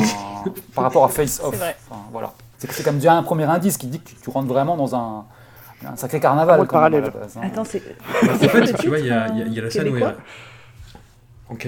[0.75, 1.51] par rapport à Face Off.
[1.53, 1.77] C'est vrai.
[1.91, 2.33] Enfin, voilà.
[2.59, 4.95] C'est c'est comme déjà un premier indice qui dit que tu, tu rentres vraiment dans
[4.97, 5.27] un,
[5.85, 6.57] un sacré carnaval.
[6.59, 7.03] quand même, parallèle.
[7.03, 7.41] la base, hein.
[7.45, 7.83] Attends, c'est.
[8.23, 10.17] En fait, tu vois, il y a, il y la scène où il y a...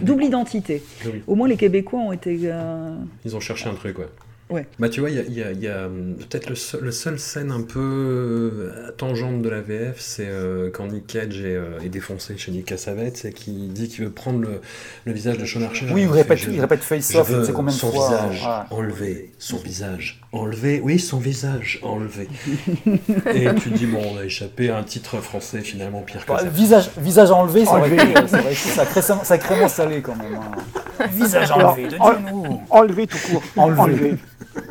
[0.02, 0.82] Double identité.
[1.06, 1.22] Oui.
[1.26, 2.36] Au moins, les Québécois ont été.
[2.44, 4.08] euh, Ils ont cherché un truc, ouais.
[4.50, 4.66] Ouais.
[4.78, 6.56] Bah tu vois, il y a, il y a- il y a, hum, peut-être le
[6.56, 11.06] seul, le seul scène un peu euh, tangente de la VF, c'est euh, quand Nick
[11.06, 14.62] Cage est, euh, est défoncé chez Nick Cassavetes et qui dit qu'il veut prendre le,
[15.04, 15.84] le visage de Sean Archer.
[15.92, 17.78] Oui, il fait, répète- je- il répète face je off, veux tu sais combien de
[17.78, 18.76] son fois, visage ouais.
[18.76, 22.28] enlevé, son visage enlevé, oui, son visage enlevé.
[23.34, 26.38] et tu dis, bon, on a échappé à un titre français finalement pire que Bah,
[26.40, 26.48] ça.
[26.48, 28.10] visage, visage enlevé, ça aurait Enlevé.
[28.10, 30.34] été, ça sacrément, sacrément salé quand même.
[30.34, 31.06] hein.
[31.12, 32.60] Visage Alors, enlevé, en- donnez-nous.
[32.70, 33.42] Enlevé tout court.
[33.56, 33.80] Enlevé.
[33.80, 34.14] Enlevé.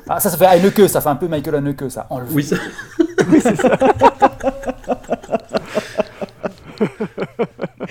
[0.09, 2.05] Ah, ça, ça fait Haneke, ça fait un peu Michael Haneke, ça.
[2.09, 2.33] Enlevé.
[2.35, 2.43] Oui,
[3.41, 3.57] ça...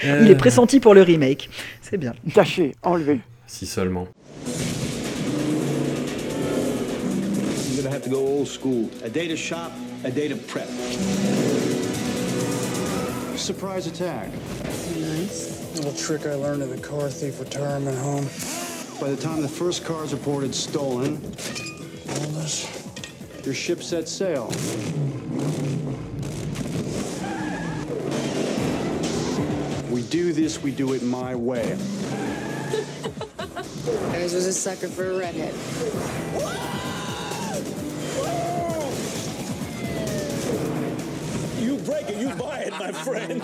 [0.04, 1.48] Il est pressenti pour le remake.
[1.82, 2.14] C'est bien.
[2.34, 3.20] Caché, enlevé.
[3.46, 4.06] Si seulement.
[8.06, 8.88] To go old school.
[9.02, 9.72] A day to shop,
[10.04, 10.68] a day to prep.
[13.36, 14.30] Surprise attack.
[14.94, 15.74] Nice.
[15.74, 18.26] Little trick I learned at the car thief retirement home.
[19.00, 22.64] By the time the first car is reported stolen, All this.
[23.44, 24.46] your ship set sail.
[29.90, 31.70] We do this, we do it my way.
[34.12, 35.54] Guys was a sucker for a redhead.
[41.60, 43.42] You break it, you buy it, my friend.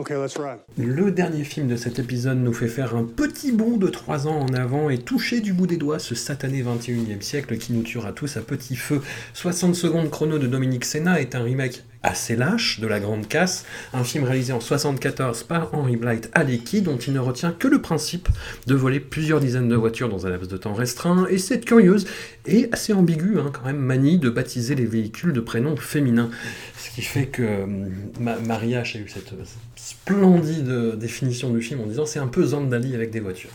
[0.00, 0.56] Okay, let's run.
[0.78, 4.40] Le dernier film de cet épisode nous fait faire un petit bond de 3 ans
[4.40, 8.12] en avant et toucher du bout des doigts ce satané 21e siècle qui nous tuera
[8.12, 9.02] tous à petit feu.
[9.34, 13.64] 60 secondes chrono de Dominique Senna est un remake assez lâche de La Grande Casse,
[13.92, 17.80] un film réalisé en 74 par Henry Blight à dont il ne retient que le
[17.80, 18.28] principe
[18.66, 22.06] de voler plusieurs dizaines de voitures dans un laps de temps restreint et cette curieuse
[22.46, 26.30] et assez ambiguë hein, quand même manie de baptiser les véhicules de prénoms féminins.
[26.78, 27.66] Ce qui fait que euh,
[28.18, 28.36] Ma-
[28.96, 29.44] a eu cette euh,
[29.76, 33.50] splendide définition du film en disant c'est un peu Zandali avec des voitures.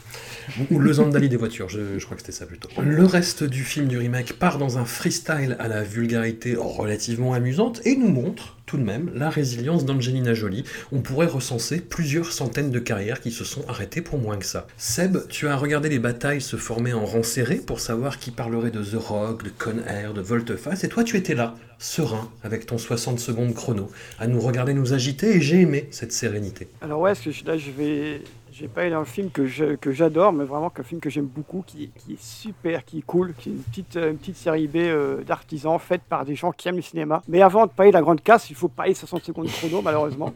[0.71, 2.69] Ou le Zandali des voitures, je, je crois que c'était ça plutôt.
[2.81, 7.81] Le reste du film du remake part dans un freestyle à la vulgarité relativement amusante
[7.85, 10.63] et nous montre tout de même la résilience d'Angelina Jolie.
[10.91, 14.67] On pourrait recenser plusieurs centaines de carrières qui se sont arrêtées pour moins que ça.
[14.77, 18.71] Seb, tu as regardé les batailles se former en rang serré pour savoir qui parlerait
[18.71, 22.65] de The Rock, de Con Air, de Volteface, et toi tu étais là, serein, avec
[22.65, 23.89] ton 60 secondes chrono,
[24.19, 26.67] à nous regarder nous agiter, et j'ai aimé cette sérénité.
[26.81, 28.21] Alors ouais, parce que là je vais,
[28.57, 29.45] j'ai pas dans un film que
[29.91, 33.33] j'adore, mais vraiment qu'un film que j'aime beaucoup, qui, qui est super, qui est cool,
[33.37, 36.67] qui est une petite une petite série B euh, d'artisans faite par des gens qui
[36.69, 37.21] aiment le cinéma.
[37.27, 40.33] Mais avant de parler de la grande casse, il faut parler 60 secondes chrono malheureusement.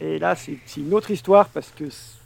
[0.00, 1.84] Et là c'est une autre histoire parce que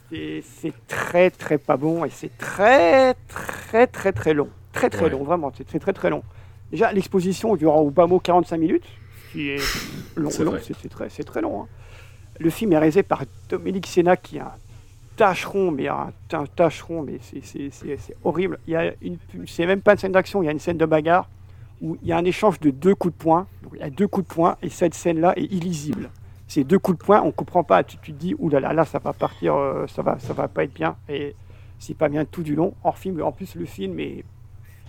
[0.09, 4.49] c'est très très pas bon et c'est très très très très long.
[4.73, 5.09] Très très Ouais.
[5.11, 6.23] long, vraiment, c'est très très très long.
[6.71, 8.85] Déjà, l'exposition dure au bas mot 45 minutes,
[9.27, 9.57] ce qui est
[10.15, 10.51] long, C'est long,
[10.89, 11.63] très, très long.
[11.63, 11.67] hein.
[12.39, 14.53] Le film est réalisé par Dominique Sénat, qui est un
[15.21, 18.57] tâcheron, mais un, un tâcheron, mais c'est- horrible.
[18.65, 20.77] Il y a une, c'est même pas une scène d'action, il y a une scène
[20.79, 21.29] de bagarre
[21.79, 23.45] où il y a un échange de deux coups de poing.
[23.75, 26.09] Il y a deux coups de poing et cette scène-là est illisible.
[26.47, 27.83] Ces deux coups de poing, on comprend pas.
[27.83, 30.63] Tu, te dis, oulala, là, là, ça va partir, euh, ça va, ça va pas
[30.63, 30.95] être bien.
[31.07, 31.35] Et
[31.77, 32.73] c'est pas bien tout du long.
[32.83, 34.23] En film, en plus, le film est,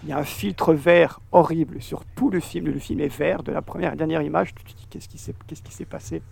[0.03, 2.67] il y a un filtre vert horrible sur tout le film.
[2.69, 4.55] Le film est vert de la première à dernière image.
[4.55, 6.23] Tu te dis, qu'est-ce qui s'est, qu'est-ce qui s'est passé?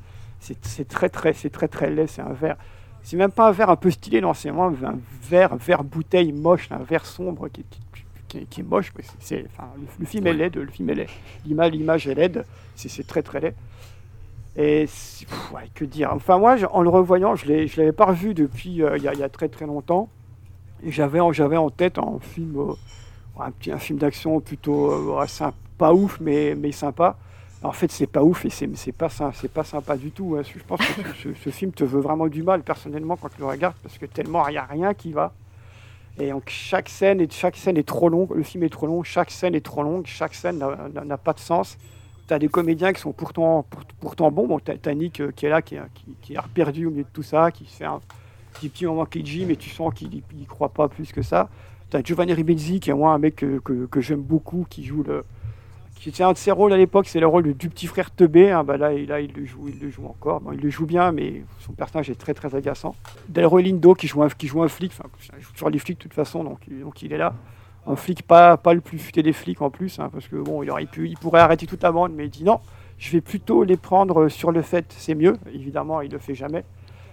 [0.41, 2.07] C'est très, très, c'est très, très laid.
[2.07, 2.57] C'est un vert.
[3.03, 5.83] C'est même pas un verre un peu stylé, non, c'est vraiment un verre, un verre
[5.85, 7.81] bouteille moche, un verre sombre qui, qui-
[8.29, 8.93] qui- qui est moche.
[8.97, 11.07] mais c'est- enfin, le, le film est laid, le film est laid.
[11.47, 12.45] L'image, l'image est laide,
[12.77, 13.55] c'est, c'est très très laid.
[14.57, 17.93] Et c'est- pff, ouais, que dire Enfin, moi, je- en le revoyant, je ne l'avais
[17.93, 20.09] pas revu depuis euh, il y, a- il y a très très longtemps.
[20.83, 22.73] Et j'avais en, j'avais en tête un film, euh,
[23.39, 27.17] un, petit, un film d'action plutôt euh, sympa, pas ouf, mais, mais sympa.
[27.63, 29.09] En fait, c'est pas ouf et c'est pas,
[29.53, 30.37] pas sympa du tout.
[30.39, 30.43] hein.
[30.43, 33.75] Je pense que ce, film te veut vraiment du mal, personnellement, quand tu le regardes,
[33.83, 35.33] parce que tellement il n'y a rien qui va.
[36.19, 39.03] Et donc, chaque scène, est, chaque scène est trop longue, le film est trop long,
[39.03, 41.77] chaque scène est trop longue, chaque scène n'a- pas de sens.
[42.29, 44.47] Tu as des comédiens qui sont pourtant, pour- pourtant bons.
[44.47, 47.03] Bon, tu as, Nick euh, qui est là, qui qui, qui est perdu au milieu
[47.05, 48.01] de tout ça, qui fait un
[48.55, 51.49] petit, petit moment Keiji, mais tu sens qu'il n'y croit pas plus que ça.
[51.91, 55.03] Tu as Giovanni Ribisi, qui est moi un mec que- que j'aime beaucoup, qui joue
[55.03, 55.25] le.
[56.21, 58.51] Un de ses rôles à l'époque, c'est le rôle du, petit frère Teubé.
[58.51, 58.65] hein.
[58.65, 60.41] Bah là, là, il le joue, il le joue encore.
[60.41, 62.95] Bon, il le joue bien, mais son personnage est très très agaçant.
[63.29, 65.99] Delroy Lindo qui joue un, qui joue un flic, enfin, il joue toujours les flics
[65.99, 67.35] de toute façon, donc, donc il est là.
[67.87, 70.63] Un flic pas, pas le plus futé des flics en plus, hein, parce que bon,
[70.63, 72.61] il, aurait pu, il pourrait arrêter toute la bande, mais il dit non,
[72.99, 75.37] je vais plutôt les prendre sur le fait, c'est mieux.
[75.53, 76.65] Évidemment, il le fait jamais.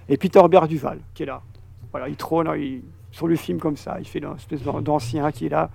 [0.10, 1.42] Et Peter Robert Duval, qui est là.
[1.92, 4.82] Voilà, il trône hein, il- sur le film comme ça, il fait une espèce d'an-
[4.82, 5.70] d'ancien qui est là,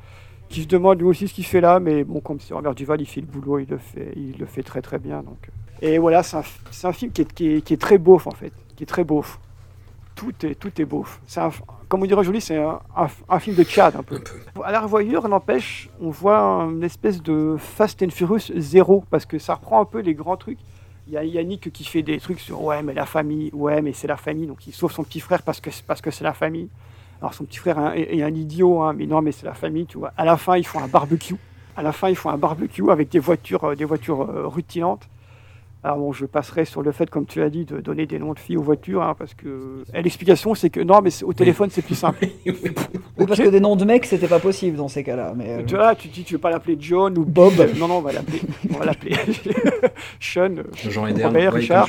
[0.53, 3.01] qui se demande lui aussi ce qu'il fait là, mais bon, comme c'est Robert Duval,
[3.01, 5.23] il fait le boulot, il le fait, il le fait très très bien.
[5.23, 5.49] Donc.
[5.81, 6.43] Et voilà, c'est un,
[6.89, 9.05] un film qui est, qui, est, qui est très beauf en fait, qui est très
[9.05, 9.39] beauf.
[10.15, 11.20] Tout est, tout est beauf.
[11.27, 11.51] C'est un-
[11.89, 14.20] comme on dirait aujourd'hui, c'est un, un- un film de Tchad un peu.
[14.62, 16.39] À la revoyure, n'empêche, on voit
[16.70, 20.37] une espèce de Fast and Furious zéro, parce que ça reprend un peu les grands
[20.37, 20.59] trucs.
[21.09, 23.93] Il y a Yannick qui fait des trucs sur ouais, mais la famille, ouais, mais
[23.93, 26.24] c'est la famille, donc il sauve son petit frère parce que c'est parce que c'est
[26.24, 26.69] la famille.
[27.23, 29.55] Alors son petit frère est un, est un idiot, hein, mais non, mais c'est la
[29.55, 30.12] famille, tu vois.
[30.16, 31.36] À la fin, ils font un barbecue.
[31.77, 35.09] À la fin, ils font un barbecue avec des voitures, euh, des voitures euh, rutilantes.
[35.85, 38.35] Alors bon, je passerai sur le fait, comme tu l'as dit, de donner des noms
[38.35, 41.82] de filles aux voitures, hein, parce que l'explication, c'est que non, mais au téléphone, c'est
[41.82, 42.27] plus simple.
[43.19, 45.32] Ou parce que des noms de mecs, c'était pas possible dans ces cas-là.
[45.36, 47.86] Mais euh, Tu vois, tu te dis, tu veux pas l'appeler John ou Bob Non,
[47.86, 48.40] non, on va l'appeler.
[48.73, 49.15] On va l'appeler
[50.20, 50.55] Sean.
[50.89, 51.89] Jean Robert, Richard.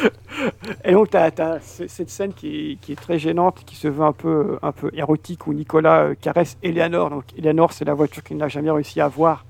[0.84, 4.58] Et donc, tu as, cette scène qui est, très gênante, qui se veut un peu,
[4.62, 7.10] un peu érotique, où Nicolas euh, caresse Eleanor.
[7.10, 9.44] Donc, Eleanor, c'est la voiture qu'il n'a jamais réussi à voir.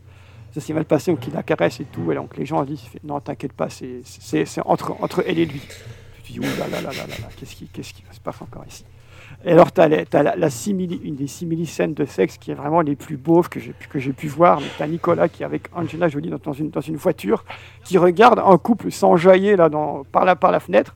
[0.55, 2.13] Ça s'est mal passé, donc il la caresse et tout.
[2.13, 4.03] Et donc, les gens disent Non, t'inquiète pas, c'est
[4.65, 5.63] entre, entre elle et lui.
[6.25, 8.43] Tu te dis Ouh là là là là là, qu'est-ce qui, qu'est-ce qui se passe
[8.43, 8.85] encore ici?
[9.45, 12.81] Et alors, tu as, la, la simili- une des simili-scènes de sexe qui est vraiment
[12.81, 14.61] les plus beaufs que j'ai pu, voir.
[14.77, 17.45] Tu as Nicolas qui est avec Angelina Jolie dans, dans une, dans une voiture,
[17.85, 20.95] qui regarde un couple s'enjailler là, dans, par, la, par la fenêtre.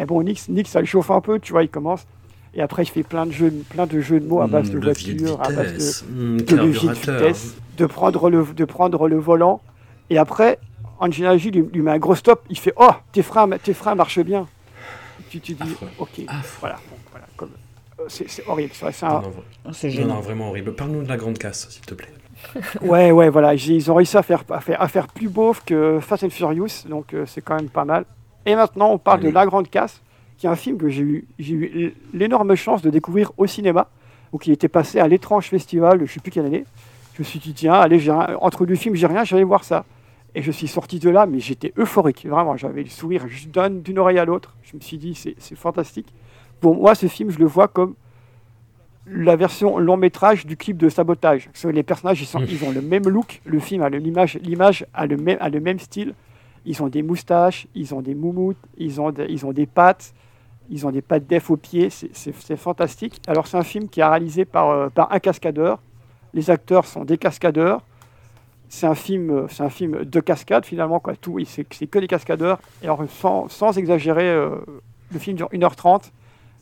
[0.00, 2.06] Et bon, Nick, Nick, ça le chauffe un peu, tu vois, il commence.
[2.54, 4.74] Et après, il fait plein de jeux, plein de, jeux de mots à base Mmh,
[4.74, 5.80] de voiture, à base de,
[6.12, 7.28] mmh, de levier de carburateur.
[7.28, 9.60] vitesse, de prendre, le, de prendre le volant.
[10.08, 10.58] Et après,
[11.00, 12.42] Angelina Jolie lui, lui met un gros stop.
[12.48, 14.46] Il fait Oh, tes freins, tes freins marchent bien.
[15.30, 16.20] Tu te dis Ok,
[16.60, 16.78] voilà.
[18.08, 18.70] C'est c'est horrible.
[18.74, 20.74] c'est vrai, c'est un- Non, non, non, non, vraiment horrible.
[20.74, 22.08] Parle-nous de la grande casse, s'il te plaît.
[22.82, 23.54] Ouais, ouais, voilà.
[23.54, 26.86] Ils ont réussi à faire, à faire, à faire plus beauf que Fast and Furious,
[26.88, 28.04] donc euh, c'est quand même pas mal.
[28.46, 30.00] Et maintenant, on parle de La Grande Casse,
[30.38, 33.88] qui est un film que j'ai eu, j'ai eu l'énorme chance de découvrir au cinéma.
[34.32, 36.64] Donc, il était passé à l'étrange festival, je sais plus quelle année.
[37.14, 39.64] Je me suis dit, tiens, allez, j'ai rien- entre deux films, j'ai rien, j'allais voir
[39.64, 39.84] ça.
[40.34, 42.56] Et je suis sorti de là, mais j'étais euphorique, vraiment.
[42.56, 43.24] J'avais le sourire
[43.70, 44.54] d'une oreille à l'autre.
[44.62, 46.06] Je me suis dit, c'est c'est fantastique.
[46.60, 47.94] Pour moi, ce film, je le vois comme
[49.06, 51.48] la version long métrage du clip de Sabotage.
[51.64, 53.40] Les personnages, ils, sont, ils ont le même look.
[53.46, 56.14] Le film a l'image, l'image a le même, a le même style.
[56.66, 60.12] Ils ont des moustaches, ils ont des moumoutes, ils ont des, ils ont des pattes,
[60.68, 61.88] ils ont des pattes d'EF aux pieds.
[61.90, 63.22] C'est- fantastique.
[63.26, 65.78] Alors c'est un film qui est réalisé par, euh, par un cascadeur.
[66.34, 67.80] Les acteurs sont des cascadeurs.
[68.68, 71.00] C'est un film, euh, c'est un film de cascade finalement.
[71.00, 71.16] Quoi.
[71.16, 72.58] Tout, c'est c'est que des cascadeurs.
[72.82, 74.56] Et alors sans, sans exagérer, euh,
[75.10, 76.10] le film dure 1h30.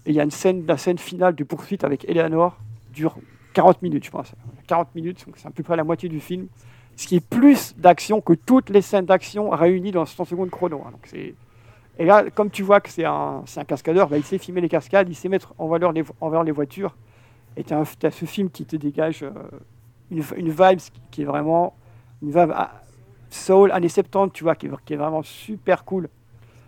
[0.06, 2.56] Et il y a une scène, la scène finale de poursuite avec Eleanor
[2.92, 3.16] dure
[3.54, 4.32] 40 minutes, je pense.
[4.68, 6.46] 40 minutes, c'est à peu près la moitié du film.
[6.96, 10.82] Ce qui est plus d'action que toutes les scènes d'action réunies dans 100 secondes chrono.
[10.86, 10.92] hein.
[10.92, 11.10] Donc.
[11.98, 14.68] Et là, comme tu vois que c'est un, un cascadeur, bah, il sait filmer les
[14.68, 16.94] cascades, il sait mettre en valeur les, vo- en valeur les voitures.
[17.56, 19.30] Et tu as, ce film qui te dégage euh,
[20.10, 20.20] une,
[20.50, 20.78] vibe
[21.10, 21.74] qui est vraiment
[22.22, 22.82] une vibe ah,
[23.30, 26.08] soul années 70, tu vois, qui est vraiment super cool.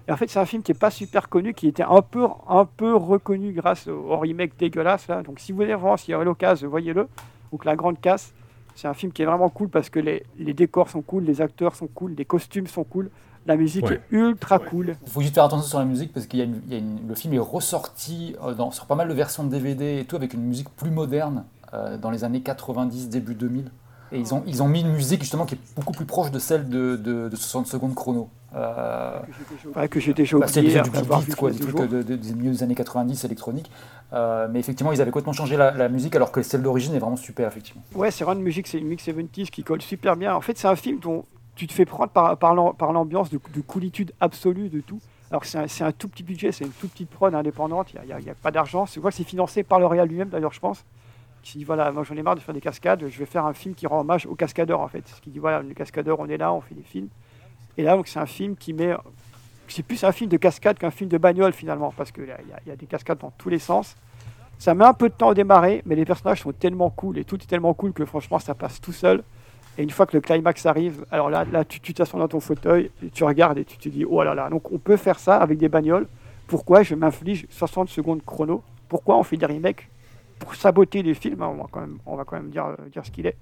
[0.09, 2.27] Et en fait, c'est un film qui est pas super connu, qui était un peu,
[2.49, 5.07] un peu reconnu grâce au, au remake dégueulasse.
[5.07, 5.23] Là.
[5.23, 7.07] Donc, si vous voulez voir, s'il y a l'occasion, voyez-le.
[7.53, 8.33] Donc, La Grande Casse,
[8.75, 11.43] c'est un film qui est vraiment cool parce que les, les décors sont cool, les
[11.43, 13.11] acteurs sont cool, les costumes sont cool.
[13.47, 13.95] La musique Ouais.
[13.95, 14.97] est ultra cool.
[15.07, 16.77] Il faut juste faire attention sur la musique parce qu'il y a une- il y
[16.77, 20.01] a une- le film est ressorti euh, dans, sur pas mal de versions de DVD
[20.01, 21.45] et tout avec une musique plus moderne
[21.75, 23.71] euh, dans les années 90, début 2000.
[24.13, 26.39] Et ils ont, ils ont mis une musique justement qui est beaucoup plus proche de
[26.39, 28.29] celle de, de, de 60 secondes chrono.
[28.55, 29.19] Euh,
[29.77, 32.17] Ouais, que j'ai déjà bah, c'est oublié du après beat, quoi, des trucs de, de-
[32.17, 33.71] des milieux des années 90 électroniques.
[34.15, 36.99] Euh, mais effectivement, ils avaient complètement changé la, la musique alors que celle d'origine est
[36.99, 37.83] vraiment super, effectivement.
[37.95, 40.35] Ouais, c'est vraiment une musique, c'est une mix 70s qui colle super bien.
[40.35, 43.29] En fait, c'est un film dont tu te fais prendre par, par l'am- par l'ambiance
[43.29, 45.01] de, de coolitude absolue de tout.
[45.31, 48.07] Alors que c'est un, un tout petit budget, c'est une toute petite prod indépendante, il
[48.07, 48.87] n'y a, y a pas d'argent.
[48.87, 50.85] C'est financé par le réal lui-même, d'ailleurs, je pense.
[51.49, 53.55] Qui dit voilà, moi j'en ai marre de faire des cascades, je vais faire un
[53.55, 55.05] film qui rend hommage aux cascadeurs, en fait.
[55.23, 57.09] Qui dit voilà, les cascadeurs, on est là, on fait des films.
[57.79, 58.95] Et là, donc, c'est un film qui met.
[59.67, 62.71] C'est plus un film de cascade qu'un film de bagnole, finalement, parce qu'il y, y
[62.71, 63.97] a des cascades dans tous les sens.
[64.59, 67.25] Ça met un peu de temps à démarrer, mais les personnages sont tellement cool et
[67.25, 69.23] tout est tellement cool que franchement ça passe tout seul.
[69.79, 72.41] Et une fois que le climax arrive, alors là, là tu tu t'assois dans ton
[72.41, 75.19] fauteuil, et tu regardes et tu te dis oh là là, donc on peut faire
[75.19, 76.09] ça avec des bagnoles.
[76.47, 78.63] Pourquoi je m'inflige 60 secondes chrono?
[78.89, 79.89] Pourquoi on fait des remakes
[80.39, 83.11] pour saboter les films On va quand même, on va quand même dire, dire ce
[83.11, 83.37] qu'il est.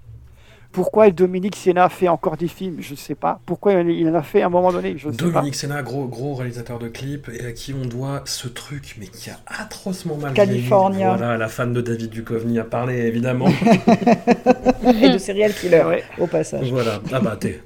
[0.71, 3.39] Pourquoi Dominique Sénat fait encore des films Je ne sais pas.
[3.45, 5.23] Pourquoi il en a fait à un moment donné Je ne sais pas.
[5.23, 9.07] Dominique Sénat, gros, gros réalisateur de clips, et à qui on doit ce truc, mais
[9.07, 11.15] qui a atrocement mal California.
[11.15, 13.47] Voilà, la fan de David Duchovny a parlé, évidemment.
[15.01, 16.71] Et de serial killer, au passage.
[16.71, 17.61] voilà, ah bah t'es,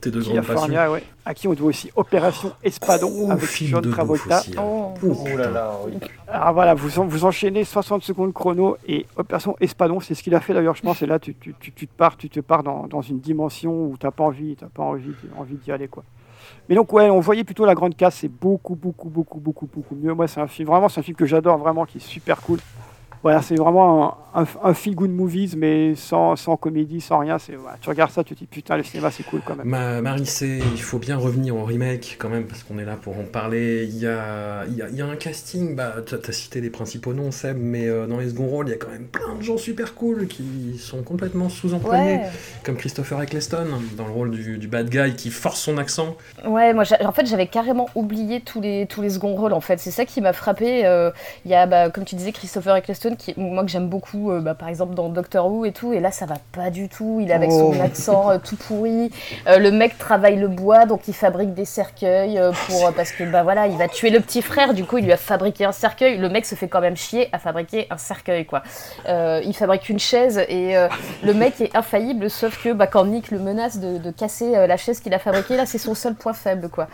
[0.00, 0.52] t'es de grande passion.
[0.54, 1.02] California, ouais.
[1.24, 4.38] À qui on doit aussi Opération Espadon avec film John de Travolta.
[4.40, 4.62] aussi, hein.
[4.62, 4.94] Oh.
[5.02, 5.92] Oh là là, oui.
[6.28, 10.34] Alors voilà, vous, en- vous enchaînez 60 secondes chrono et Opération Espadon, c'est ce qu'il
[10.34, 11.02] a fait d'ailleurs, je pense.
[11.02, 13.72] Et là, tu, tu, tu, tu te pars, tu te pars dans, dans une dimension
[13.86, 16.02] où t'as pas envie, t'as pas envie, envie d'y aller, quoi.
[16.68, 19.94] Mais donc ouais, on voyait plutôt la grande casse, c'est beaucoup, beaucoup, beaucoup, beaucoup, beaucoup
[19.94, 20.14] mieux.
[20.14, 22.58] Moi, c'est un film, vraiment, c'est un film que j'adore vraiment, qui est super cool.
[23.22, 27.38] Voilà, c'est vraiment un, un, un feel good movies, mais sans, sans comédie, sans rien.
[27.38, 29.66] C'est, voilà, tu regardes ça, tu te dis putain, le cinéma, c'est cool quand même.
[29.68, 32.96] Ma, Marie C, il faut bien revenir au remake quand même, parce qu'on est là
[32.96, 33.84] pour en parler.
[33.84, 36.62] Il y a, il y a, il y a un casting, bah, tu as cité
[36.62, 39.04] les principaux noms, Seb, mais euh, dans les seconds rôles, il y a quand même
[39.06, 42.30] plein de gens super cool qui sont complètement sous-employés, Ouais.
[42.64, 43.66] comme Christopher Eccleston,
[43.98, 46.16] dans le rôle du, du bad guy qui force son accent.
[46.46, 49.60] Ouais, moi, j'a- en fait, j'avais carrément oublié tous les, tous les seconds rôles, en
[49.60, 49.78] fait.
[49.78, 50.86] C'est ça qui m'a frappé.
[50.86, 51.10] Euh,
[51.44, 54.40] Il y a, bah, comme tu disais, Christopher Eccleston, qui, moi, que j'aime beaucoup, euh,
[54.40, 55.92] bah, par exemple, dans Doctor Who et tout.
[55.92, 57.18] Et là, ça va pas du tout.
[57.20, 57.72] Il est avec Oh.
[57.74, 59.10] son accent euh, tout pourri.
[59.46, 63.42] Euh, le mec travaille le bois, donc il fabrique des cercueils pour, parce que, bah
[63.42, 64.74] voilà, il va tuer le petit frère.
[64.74, 66.16] Du coup, il lui a fabriqué un cercueil.
[66.18, 68.62] Le mec se fait quand même chier à fabriquer un cercueil, quoi.
[69.06, 70.74] Il fabrique une chaise et
[71.22, 74.76] le mec est infaillible, sauf que bah, quand Nick le menace de, de casser la
[74.76, 76.88] chaise qu'il a fabriquée, là, c'est son seul point faible, quoi.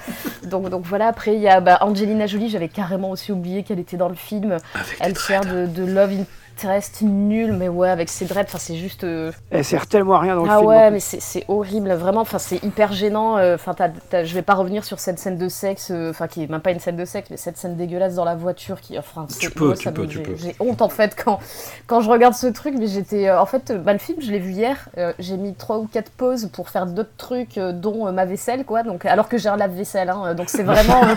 [0.45, 3.79] Donc, donc voilà, après, il y a bah, Angelina Jolie, j'avais carrément aussi oublié qu'elle
[3.79, 4.57] était dans le film.
[5.01, 6.27] Elle sert de, de love
[6.57, 9.05] interest nul, mais ouais, avec ses dreads, enfin, c'est juste.
[9.05, 10.67] euh, Elle sert tellement à rien dans le ah film.
[10.67, 12.23] en ouais, mais c'est horrible, vraiment.
[12.23, 13.37] Enfin, c'est hyper gênant.
[13.37, 13.75] euh, Enfin,
[14.13, 16.71] je vais pas revenir sur cette scène de sexe, euh, enfin, qui est même pas
[16.71, 18.99] une scène de sexe, mais cette scène dégueulasse dans la voiture qui.
[18.99, 20.37] Enfin, c'est- peux, moi, tu peux, tu j'ai- peux.
[20.37, 21.39] J'ai honte en fait quand,
[21.87, 23.29] quand je regarde ce truc, mais j'étais.
[23.29, 24.89] euh, en fait, bah, le film, je l'ai vu hier.
[24.97, 28.25] euh, j'ai mis trois ou quatre pauses pour faire d'autres trucs, euh, dont euh, ma
[28.25, 28.83] vaisselle, quoi.
[28.83, 31.03] Donc, alors que j'ai un lave-vaisselle, hein, donc c'est vraiment.
[31.05, 31.15] euh,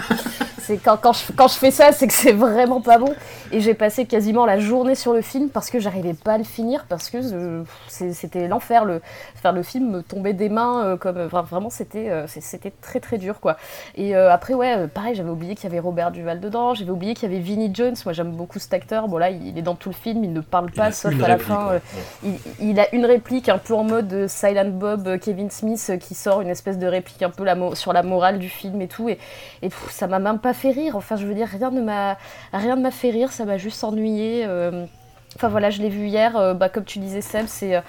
[0.62, 3.14] c'est quand, quand, je, quand je fais ça, c'est que c'est vraiment pas bon.
[3.52, 6.44] Et j'ai passé quasiment la journée sur le film parce que j'arrivais pas à le
[6.44, 8.86] finir, parce que euh, c'était l'enfer.
[8.86, 9.02] Le,
[9.36, 13.00] faire le film me tombait des mains, euh, comme vra- vraiment c'était euh, c'était très
[13.00, 13.58] très dur quoi.
[13.96, 17.30] Et après, ouais, pareil, j'avais oublié qu'il y avait Robert Duval dedans, j'avais oublié qu'il
[17.30, 17.96] y avait Vinnie Jones.
[18.06, 19.08] Moi j'aime beaucoup cet acteur.
[19.08, 21.34] Bon, là, il est dans tout le film, il ne parle pas, sauf à la
[21.36, 21.70] réplique, fin.
[21.70, 21.82] ouais.
[22.24, 26.42] il, il a une réplique un peu en mode Silent Bob, Kevin Smith, qui sort
[26.42, 29.10] une espèce de réplique un peu la sur la morale du film et tout.
[29.10, 29.20] Et,
[29.62, 30.96] et pff, ça m'a même pas fait rire.
[30.96, 32.18] Enfin, je veux dire, rien ne m'a
[32.54, 34.44] rien ne m'a fait rire, ça m'a juste ennuyé.
[34.48, 34.86] euh.
[35.36, 37.82] Enfin voilà, je l'ai vu hier, euh, bah, comme tu disais Seb, c'est euh,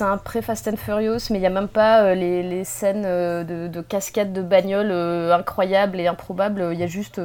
[0.00, 3.80] un pré-Fast and Furious, mais il n'y a même pas euh, les, scènes de, de
[3.80, 4.90] cascades de bagnoles
[5.32, 7.20] incroyables et improbables, il y a juste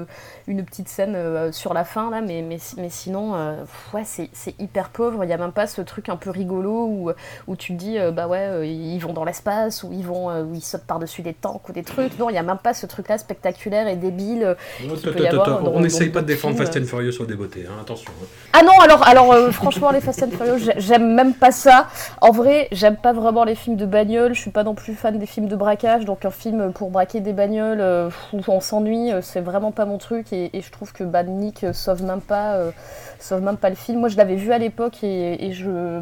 [0.47, 3.55] une petite scène euh, sur la fin là, mais, mais, mais sinon, euh,
[3.93, 4.29] ouais, c'est
[4.59, 7.11] hyper pauvre, il n'y a même pas ce truc un peu rigolo où,
[7.47, 10.53] où tu te dis, euh, bah ouais, ils vont dans l'espace, ou ils vont, où
[10.53, 12.85] ils sautent par-dessus des tanks ou des trucs, non, il n'y a même pas ce
[12.85, 16.55] truc là spectaculaire et débile qu'il peut y avoir dans- On n'essaye pas de défendre
[16.55, 16.65] films.
[16.65, 18.11] Fast and Furious au débeauté, hein, attention.
[18.21, 18.25] hein.
[18.53, 21.87] Ah non, alors, alors franchement, les Fast and Furious, j'ai- j'aime même pas ça.
[22.21, 24.33] En vrai, j'aime pas vraiment les films de bagnole.
[24.33, 26.05] Je suis pas non plus fan des films de braquage.
[26.05, 30.32] Donc, un film pour braquer des bagnoles où on s'ennuie, c'est vraiment pas mon truc.
[30.33, 32.71] Et, et je trouve que bah, Nick euh, sauve même pas, euh,
[33.19, 33.99] sauve même pas le film.
[33.99, 36.01] Moi, je l'avais vu à l'époque et, et je,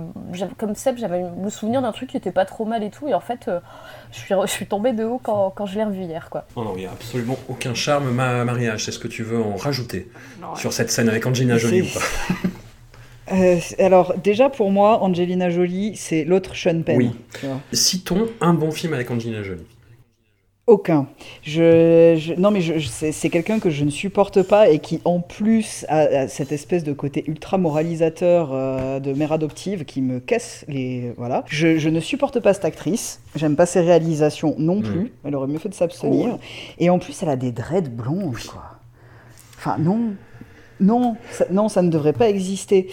[0.58, 3.08] comme Seb, j'avais le souvenir d'un truc qui était pas trop mal et tout.
[3.08, 3.60] Et en fait, euh,
[4.12, 6.46] je suis, je suis tombée de haut quand, quand je l'ai revu hier, quoi.
[6.56, 8.10] Oh non, il n'y a absolument aucun charme.
[8.12, 10.10] Ma mariage, est-ce que tu veux en rajouter
[10.42, 12.50] Non, sur cette scène avec Angelina Jolie ou C'est- pas
[13.34, 16.98] Euh, alors, déjà pour moi, Angelina Jolie, c'est l'autre Sean Penn.
[16.98, 17.12] Oui.
[17.72, 19.64] Citons un bon film avec Angelina Jolie.
[20.68, 21.08] Aucun.
[21.44, 22.62] Je, je- non, mais
[23.12, 26.84] c'est quelqu'un que je ne supporte pas et qui, en plus, a, a cette espèce
[26.84, 31.14] de côté ultra moralisateur euh, de mère adoptive qui me casse les.
[31.18, 31.44] Voilà.
[31.48, 33.22] Je, je ne supporte pas cette actrice.
[33.36, 35.00] J'aime pas ses réalisations non plus.
[35.00, 35.10] Mm.
[35.26, 36.36] Elle aurait mieux fait de s'abstenir.
[36.36, 36.40] Oh,
[36.78, 38.64] Et en plus, elle a des dreads blondes, quoi.
[39.58, 40.14] Enfin, non.
[40.80, 42.88] Non, ça, non, ça ne devrait pas exister.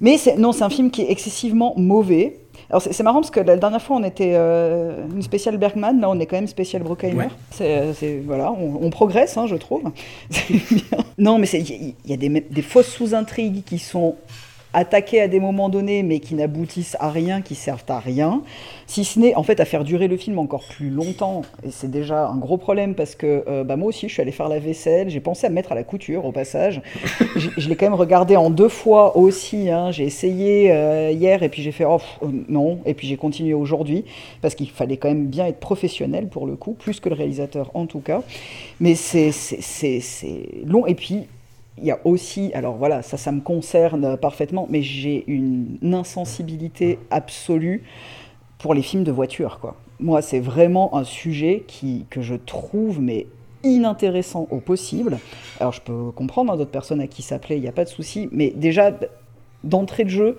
[0.00, 2.38] Mais non, c'est un film qui est excessivement mauvais.
[2.70, 6.10] Alors c'est marrant parce que la dernière fois on était euh, une spéciale Bergman, là
[6.10, 7.14] on est quand même spécial Bruckheimer.
[7.16, 7.28] Ouais.
[7.50, 9.82] C'est, euh, c'est- voilà, on, on progresse, hein, je trouve.
[11.18, 14.16] Non, mais c'est- il y, il y a des, des fausses sous-intrigues qui sont
[14.74, 18.42] attaquées à des moments donnés, mais qui n'aboutissent à rien, qui servent à rien.
[18.86, 21.90] Si ce n'est en fait à faire durer le film encore plus longtemps, et c'est
[21.90, 24.58] déjà un gros problème parce que euh, bah, moi aussi je suis allé faire la
[24.58, 26.80] vaisselle, j'ai pensé à me mettre à la couture au passage.
[27.56, 29.68] Je l'ai quand même regardé en deux fois aussi.
[29.70, 29.90] hein.
[29.90, 33.16] J'ai essayé euh, hier et puis j'ai fait oh, pff, euh, non et puis j'ai
[33.16, 34.04] continué aujourd'hui
[34.42, 37.70] parce qu'il fallait quand même bien être professionnel pour le coup, plus que le réalisateur
[37.74, 38.22] en tout cas.
[38.80, 41.26] Mais c'est c'est- c'est- c'est long et puis
[41.80, 46.98] il y a aussi, alors voilà, ça, ça me concerne parfaitement, mais j'ai une insensibilité
[47.10, 47.84] absolue
[48.58, 49.58] pour les films de voiture.
[50.00, 53.26] Moi, c'est vraiment un sujet qui, que je trouve, mais
[53.64, 55.18] inintéressant au possible.
[55.60, 57.84] Alors, je peux comprendre hein, d'autres personnes à qui ça plaît, il n'y a pas
[57.84, 58.92] de souci, mais déjà,
[59.64, 60.38] d'entrée de jeu,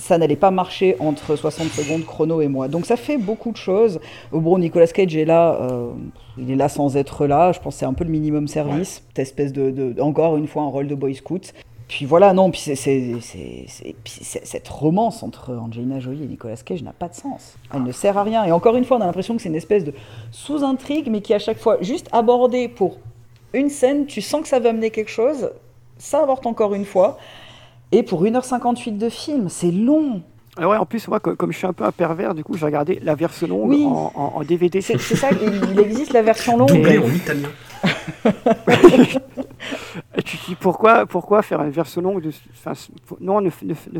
[0.00, 2.66] ça n'allait pas marcher entre 60 secondes chrono et moi.
[2.68, 4.00] Donc ça fait beaucoup de choses.
[4.32, 5.90] Bon, Nicolas Cage est là, euh,
[6.38, 7.52] il est là sans être là.
[7.52, 10.46] Je pense que c'est un peu le minimum service, cette espèce de, de- encore une
[10.48, 11.52] fois un rôle de boy scout.
[11.88, 12.76] Puis voilà, non, puis c'est-
[14.44, 17.54] cette romance entre Angelina Jolie et Nicolas Cage n'a pas de sens.
[17.74, 18.44] Elle ne sert à rien.
[18.44, 19.92] Et encore une fois, on a l'impression que c'est une espèce de
[20.30, 22.98] sous-intrigue, mais qui à chaque fois juste abordée pour
[23.52, 25.50] une scène, tu sens que ça va amener quelque chose,
[25.98, 27.18] ça avorte encore une fois.
[27.92, 30.22] Et pour 1h58 de film, c'est long.
[30.56, 32.56] Ah ouais, en plus, moi, co- comme je suis un peu un pervers, du coup,
[32.56, 33.84] j'ai regardé la version longue Oui.
[33.84, 34.80] en, en- en DVD.
[34.80, 36.68] C'est ça, il, il existe la version longue.
[36.68, 37.48] Doublé en italien.
[40.16, 42.30] Et tu te dis pourquoi, pourquoi faire une version longue de,
[43.20, 43.50] Non, ne,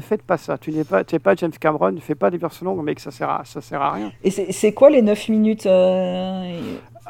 [0.00, 0.58] faites pas ça.
[0.58, 3.10] Tu n'es pas, es pas James Cameron, ne fais pas des versions longues, mec, ça
[3.10, 4.12] sert à, ça sert à rien.
[4.24, 6.60] Et c'est c'est quoi les 9 minutes euh,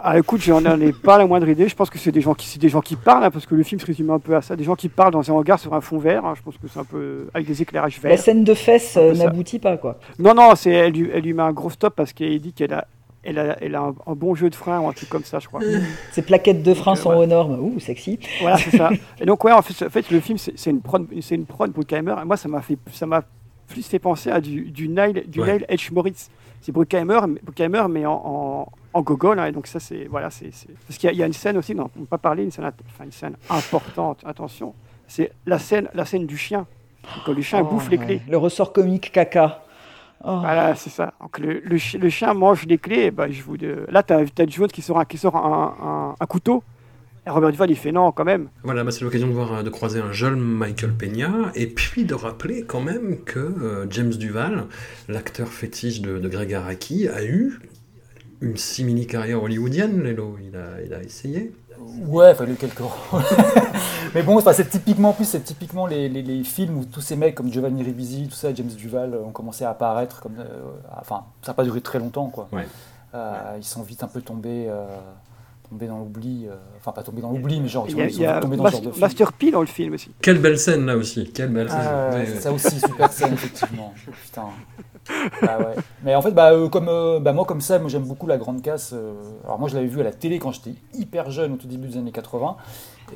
[0.03, 1.69] Ah, écoute, j'en ai pas la moindre idée.
[1.69, 3.55] Je pense que c'est des gens qui, c'est des gens qui parlent, hein, parce que
[3.55, 4.57] le film se résume un peu à ça.
[4.57, 6.25] Des gens qui parlent dans un hangar sur un fond vert.
[6.25, 6.35] hein.
[6.37, 8.11] je pense que c'est un peu avec des éclairages verts.
[8.11, 9.99] La scène de fesses euh, n'aboutit pas, quoi.
[10.19, 12.73] Non, non, c'est elle lui, elle lui met un gros stop parce qu'elle dit qu'elle
[12.73, 12.87] a,
[13.23, 15.39] elle a, elle a un, un bon jeu de frein ou un truc comme ça,
[15.39, 15.61] je crois.
[16.13, 17.17] Ces plaquettes de frein euh, sont ouais.
[17.17, 17.59] aux normes.
[17.61, 18.19] Ouh, sexy.
[18.41, 18.91] Voilà, c'est ça.
[19.21, 21.47] Et donc, ouais, en fait, en fait le film, c'est c'est une prod, c'est une
[21.47, 21.73] prod.
[21.93, 23.23] Et moi, ça m'a fait, ça m'a
[23.69, 25.59] plus fait penser à du, du Nile, du Ouais.
[25.59, 25.93] Nile H.
[25.93, 26.29] Moritz.
[26.61, 29.39] C'est Bruckheimer, mais- Bruckheimer, mais en, en, en gogol.
[29.39, 29.47] hein.
[29.47, 30.51] et donc, ça, c'est, voilà, c'est,
[30.87, 32.51] parce qu'il y, y a une scène aussi, dont on ne peut pas parler, une
[32.51, 34.21] scène, enfin, une scène importante.
[34.27, 34.75] Attention,
[35.07, 36.67] c'est la scène, la scène du chien.
[37.25, 38.21] Quand le chien Oh, bouffe les clés.
[38.29, 39.63] Le ressort comique caca.
[40.23, 40.37] Oh.
[40.41, 41.15] Voilà, c'est ça.
[41.21, 43.05] Donc, le, le, le chien mange les clés.
[43.07, 45.75] et ben, je vous, de- là, tu as, Jones qui sort, un, qui sort un,
[45.83, 46.63] un- un couteau.
[47.31, 48.49] Et Robert Duval, il fait non, quand même.
[48.65, 52.05] Voilà, bah, c'est l'occasion de voir, euh, de croiser un jeune Michael Peña, et puis
[52.05, 54.65] de rappeler quand même que euh, James Duval,
[55.09, 57.61] l'acteur fétiche de, de Greg Araki, a eu
[58.41, 60.39] une simili carrière hollywoodienne, Lélo.
[60.43, 61.53] Il a, il a essayé.
[62.07, 63.23] Ouais, il a eu quelques rôles.
[64.15, 67.15] Mais bon, c'est typiquement, en plus, c'est typiquement les, les- les films où tous ces
[67.17, 70.21] mecs comme Giovanni Ribisi, tout ça, James Duval, euh, ont commencé à apparaître.
[70.21, 70.45] Comme, euh,
[71.01, 72.49] enfin, ça n'a pas duré très longtemps, quoi.
[72.53, 72.67] Ouais.
[73.15, 74.69] Euh, ils sont vite un peu tombés,
[75.71, 76.47] tombés dans l'oubli.
[76.47, 78.15] euh, enfin, pas tombés dans l'oubli, mais genre, ils Il sont, y a, ils il
[78.15, 79.01] sont y a vite tombés dans genre de film.
[79.01, 80.11] Master P dans le film aussi.
[80.21, 81.79] Quelle belle scène là aussi, quelle belle scène.
[81.81, 83.95] Ah, ça aussi, super scène, effectivement.
[84.25, 84.49] Putain.
[85.43, 85.75] Ah ouais.
[86.03, 88.63] Mais en fait, bah, euh, comme, euh, bah, moi, comme ça, j'aime beaucoup La Grande
[88.63, 88.93] Casse.
[88.93, 89.13] euh,
[89.45, 91.89] alors, moi, je l'avais vu à la télé quand j'étais hyper jeune, au tout début
[91.89, 92.57] des années 80.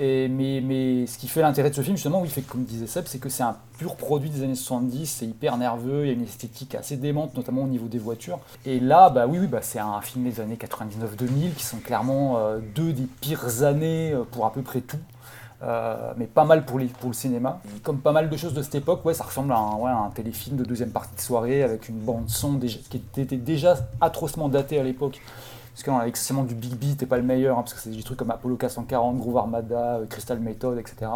[0.00, 2.86] Et, mais, mais ce qui fait l'intérêt de ce film, justement, oui, fait, comme disait
[2.86, 6.10] Seb, c'est que c'est un pur produit des années 70, c'est hyper nerveux, il y
[6.10, 8.40] a une esthétique assez démente, notamment au niveau des voitures.
[8.66, 12.38] Et là, bah oui, oui bah, c'est un film des années 99-2000 qui sont clairement
[12.74, 14.98] deux des pires années pour à peu près tout.
[15.64, 17.60] Euh, mais pas mal pour, les, pour le cinéma.
[17.82, 19.96] Comme pas mal de choses de cette époque, ouais, ça ressemble à un, ouais, à
[19.96, 23.76] un téléfilm de deuxième partie de soirée avec une bande son déjà- qui était déjà
[24.00, 25.20] atrocement datée à l'époque.
[25.72, 27.90] Parce qu'on avait excessivement du Big Beat et pas le meilleur, hein, parce que c'est
[27.90, 31.10] des trucs comme Apollo 440, Groove Armada, euh, Crystal Method, etc.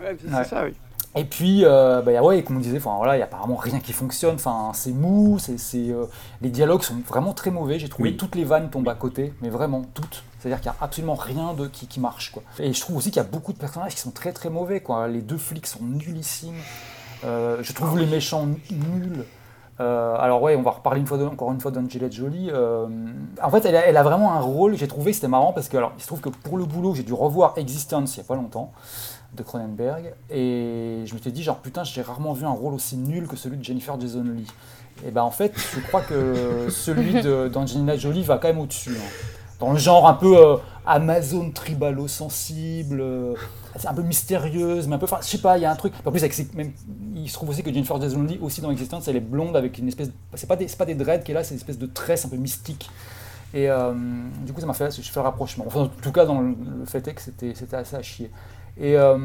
[0.00, 0.44] Ouais, c'est Ouais.
[0.44, 0.74] ça, oui.
[1.16, 3.92] Et puis, euh, bah, ouais, comme on disait, voilà, il y a apparemment rien qui
[3.92, 4.34] fonctionne.
[4.34, 6.06] Enfin, c'est mou, c'est, euh,
[6.42, 7.78] les dialogues sont vraiment très mauvais.
[7.78, 8.16] J'ai trouvé Oui.
[8.16, 10.24] toutes les vannes tombent à côté, mais vraiment toutes.
[10.40, 12.42] C'est-à-dire qu'il n'y a absolument rien de qui, qui marche, quoi.
[12.58, 14.80] Et je trouve aussi qu'il y a beaucoup de personnages qui sont très très mauvais,
[14.80, 15.06] quoi.
[15.06, 16.54] Les deux flics sont nullissimes.
[17.24, 19.24] Euh, je trouve les méchants nuls.
[19.80, 22.48] Euh, alors ouais, on va reparler une fois de- encore une fois d'Angelette Jolie.
[22.52, 22.86] Euh,
[23.42, 24.76] en fait, elle a, elle a vraiment un rôle.
[24.76, 27.02] J'ai trouvé c'était marrant parce que alors, il se trouve que pour le boulot, j'ai
[27.02, 28.70] dû revoir Existence il n'y a pas longtemps
[29.36, 32.96] de Cronenberg et je me suis dit genre putain, j'ai rarement vu un rôle aussi
[32.96, 34.46] nul que celui de Jennifer Jason Leigh.
[35.06, 38.90] Et ben en fait, je crois que celui de- d'Angelina Jolie va quand même au-dessus.
[38.96, 39.08] hein.
[39.60, 43.34] Dans le genre un peu euh, Amazon tribalo sensible, euh,
[43.76, 45.76] c'est un peu mystérieuse, mais un peu, enfin, je sais pas, il y a un
[45.76, 45.92] truc.
[46.04, 46.72] En plus, avec même,
[47.14, 49.78] il se trouve aussi que Jennifer Jason Leigh aussi dans Existence, elle est blonde avec
[49.78, 51.86] une espèce, de- c'est pas des, pas des dreads qu'elle a, c'est une espèce de
[51.86, 52.90] tresse un peu mystique.
[53.54, 53.92] Et euh,
[54.44, 55.64] du coup, ça m'a fait, je fais le rapprochement.
[55.68, 58.30] Enfin, en tout cas, dans le, le fait est que c'était assez à chier.
[58.76, 59.16] Et euh,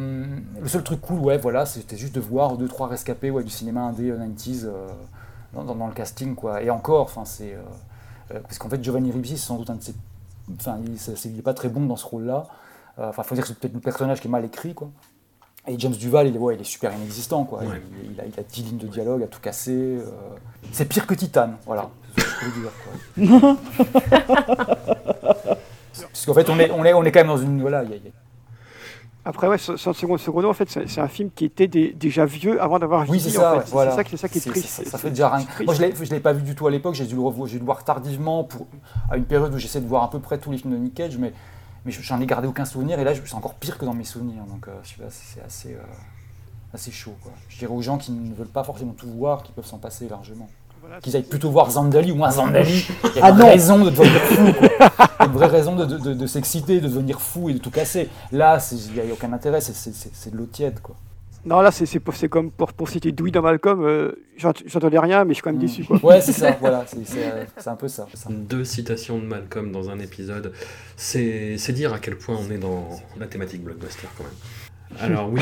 [0.62, 3.50] le seul truc cool, ouais, voilà, c'était juste de voir deux trois rescapés ouais, du
[3.50, 4.88] cinéma indé euh, 90s euh,
[5.54, 6.62] dans, dans- dans le casting, quoi.
[6.62, 7.60] Et encore, enfin, c'est euh,
[8.36, 9.96] euh, parce qu'en fait, Giovanni Ribisi, c'est sans doute un de ses,
[10.60, 12.46] enfin, il, est pas très bon dans ce rôle-là.
[13.00, 14.90] Euh, Enfin, faut dire que c'est peut-être le personnage qui est mal écrit, quoi.
[15.68, 17.60] Et James Duval, il est, ouais, il est super inexistant, quoi.
[17.62, 17.82] Ouais.
[18.04, 19.72] Il, il a, il a 10 lignes de dialogue, à tout casser.
[20.00, 20.06] euh,
[20.72, 21.90] C'est pire que Titan, voilà.
[22.16, 22.72] C'est ce que je peux dire,
[23.36, 23.58] quoi.
[26.12, 27.62] Parce qu'en fait, on est, on, est, on est quand même dans une.
[27.62, 28.12] Voilà, il y a- il y a-
[29.26, 32.62] Après, ouais, 100 secondes secondes, en fait, c'est un film qui était dé- déjà vieux
[32.62, 33.92] avant d'avoir Oui, vieilli, c'est ça, en ouais, voilà.
[33.92, 34.88] Ça, qui- c'est ça qui est triste.
[34.88, 35.46] Ça, fait déjà rien.
[35.66, 36.96] Moi, je je l'ai pas vu du tout à l'époque.
[36.96, 38.66] J'ai dû le revoir, dû le voir tardivement pour,
[39.12, 40.94] à une période où j'essaie de voir à peu près tous les films de Nick
[40.96, 41.34] Cage, mais,
[41.86, 42.98] mais j'en ai gardé aucun souvenir.
[43.00, 44.44] Et là, c'est encore pire que dans mes souvenirs.
[44.46, 45.80] Donc, euh, c'est assez, euh,
[46.74, 47.16] assez chaud.
[47.22, 47.34] Quoi.
[47.50, 50.08] Je dirais aux gens qui ne veulent pas forcément tout voir, qui peuvent s'en passer
[50.08, 50.50] largement.
[51.02, 52.88] Qu'ils aillent plutôt voir Zandali ou moins Zandali.
[53.16, 53.46] Il y a Ah une non.
[53.48, 54.54] raison de devenir fou.
[54.54, 55.26] quoi.
[55.26, 58.10] Une vraie raison de, de- de- de s'exciter, de devenir fou et de tout casser.
[58.32, 59.62] Là, c'est- il n'y a aucun intérêt.
[59.62, 60.80] c'est- de l'eau tiède.
[60.82, 60.96] Quoi.
[61.46, 61.88] Non, là, c'est
[62.30, 63.82] comme pour, pour citer Dewey dans Malcolm.
[63.86, 65.86] euh, j'ent- J'entendais rien, mais je suis quand même déçu.
[65.86, 65.98] Quoi.
[65.98, 66.06] Mm.
[66.06, 66.58] Ouais, c'est ça.
[66.60, 68.08] Voilà, c'est- c'est euh, un peu ça.
[68.14, 68.30] ça.
[68.30, 70.52] Deux citations de Malcolm dans un épisode,
[70.98, 74.34] c'est c'est dire à quel point on est dans la thématique blockbuster quand même.
[75.00, 75.42] Alors oui,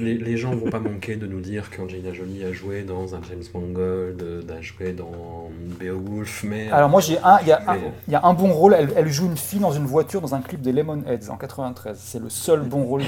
[0.00, 3.20] les, les gens vont pas manquer de nous dire qu'Angelina Jolie a joué dans un
[3.28, 6.70] James Mangold, euh, a joué dans Beowulf, mais...
[6.70, 7.78] Alors moi j'ai un, il y, a un-
[8.08, 10.40] y a un bon rôle, elle, elle joue une fille dans une voiture dans un
[10.40, 11.96] clip des Lemonheads en 93.
[12.00, 13.02] C'est le seul bon rôle.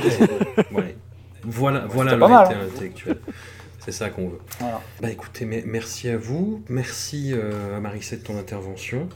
[0.73, 0.95] Ouais.
[1.43, 2.67] Voilà, voilà l'honnêteté hein.
[2.75, 3.19] intellectuelle.
[3.79, 4.41] C'est ça qu'on veut.
[4.61, 4.81] Voilà.
[5.01, 9.09] Bah écoutez, mais merci à vous, merci euh, à Marissé de ton intervention.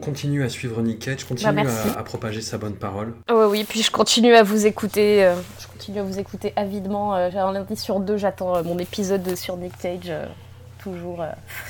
[0.00, 1.88] Continue à suivre Nick Cage, continue Bah, merci.
[1.94, 3.14] à, à propager sa bonne parole.
[3.30, 5.24] Oui, oui, puis je continue à vous écouter.
[5.24, 7.14] euh, je continue à vous écouter avidement.
[7.14, 10.10] euh, j'ai un lundi sur deux, j'attends euh, mon épisode sur Nick Cage.
[10.84, 11.26] Toujours euh,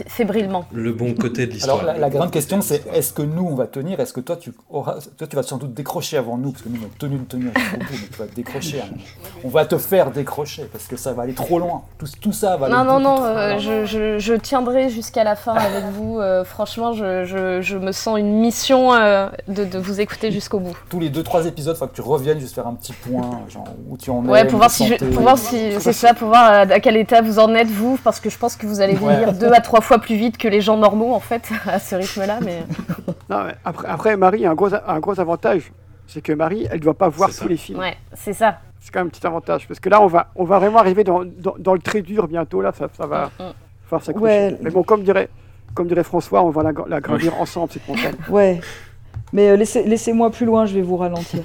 [0.06, 0.64] fébrilement.
[0.72, 1.80] Le bon côté de l'histoire.
[1.80, 4.36] Alors la, la grande question c'est est-ce que nous on va tenir Est-ce que toi
[4.36, 6.98] tu auras, toi tu vas sans doute décrocher avant nous parce que nous on a
[6.98, 8.76] tenu le tenir jusqu'au bout, mais tu vas décrocher.
[8.78, 9.02] moment.
[9.44, 11.82] On va te faire décrocher parce que ça va aller trop loin.
[11.98, 15.36] Tout, tout ça va aller Non, non, non, euh, je, je- je tiendrai jusqu'à la
[15.36, 16.18] fin avec vous.
[16.18, 20.58] euh, franchement, je, je- je me sens une mission euh, de, de vous écouter jusqu'au
[20.60, 20.76] bout.
[20.90, 23.64] Tous les 2-3 épisodes, il faut que tu reviennes juste faire un petit point, genre
[23.88, 24.28] où tu en es.
[24.28, 25.06] Ouais, pour voir où si, je- santé.
[25.06, 28.20] pour voir si c'est ça, pour voir à quel état vous en êtes vous, parce
[28.20, 29.32] que je pense que vous allez Ouais.
[29.32, 32.38] deux à trois fois plus vite que les gens normaux en fait à ce rythme-là.
[32.42, 32.64] Mais
[33.30, 35.72] Non, mais après, après, Marie a un gros, un gros avantage.
[36.06, 37.78] C'est que Marie, elle ne doit pas voir tous les films.
[37.78, 38.58] ouais, c'est ça.
[38.80, 39.66] C'est quand même un petit avantage.
[39.66, 42.28] Parce que là, on va, on va vraiment arriver dans, dans, dans le très dur
[42.28, 42.60] bientôt.
[42.60, 43.52] Là, ça, ça va Mm, mm.
[43.86, 44.26] falloir s'accrocher.
[44.26, 44.58] Ouais.
[44.60, 45.30] Mais bon, comme dirait,
[45.72, 48.14] comme dirait François, on va la, la gravir ensemble, cette montagne.
[48.28, 48.60] Ouais.
[49.32, 51.40] Mais euh, laissez, laissez-moi plus loin, je vais vous ralentir.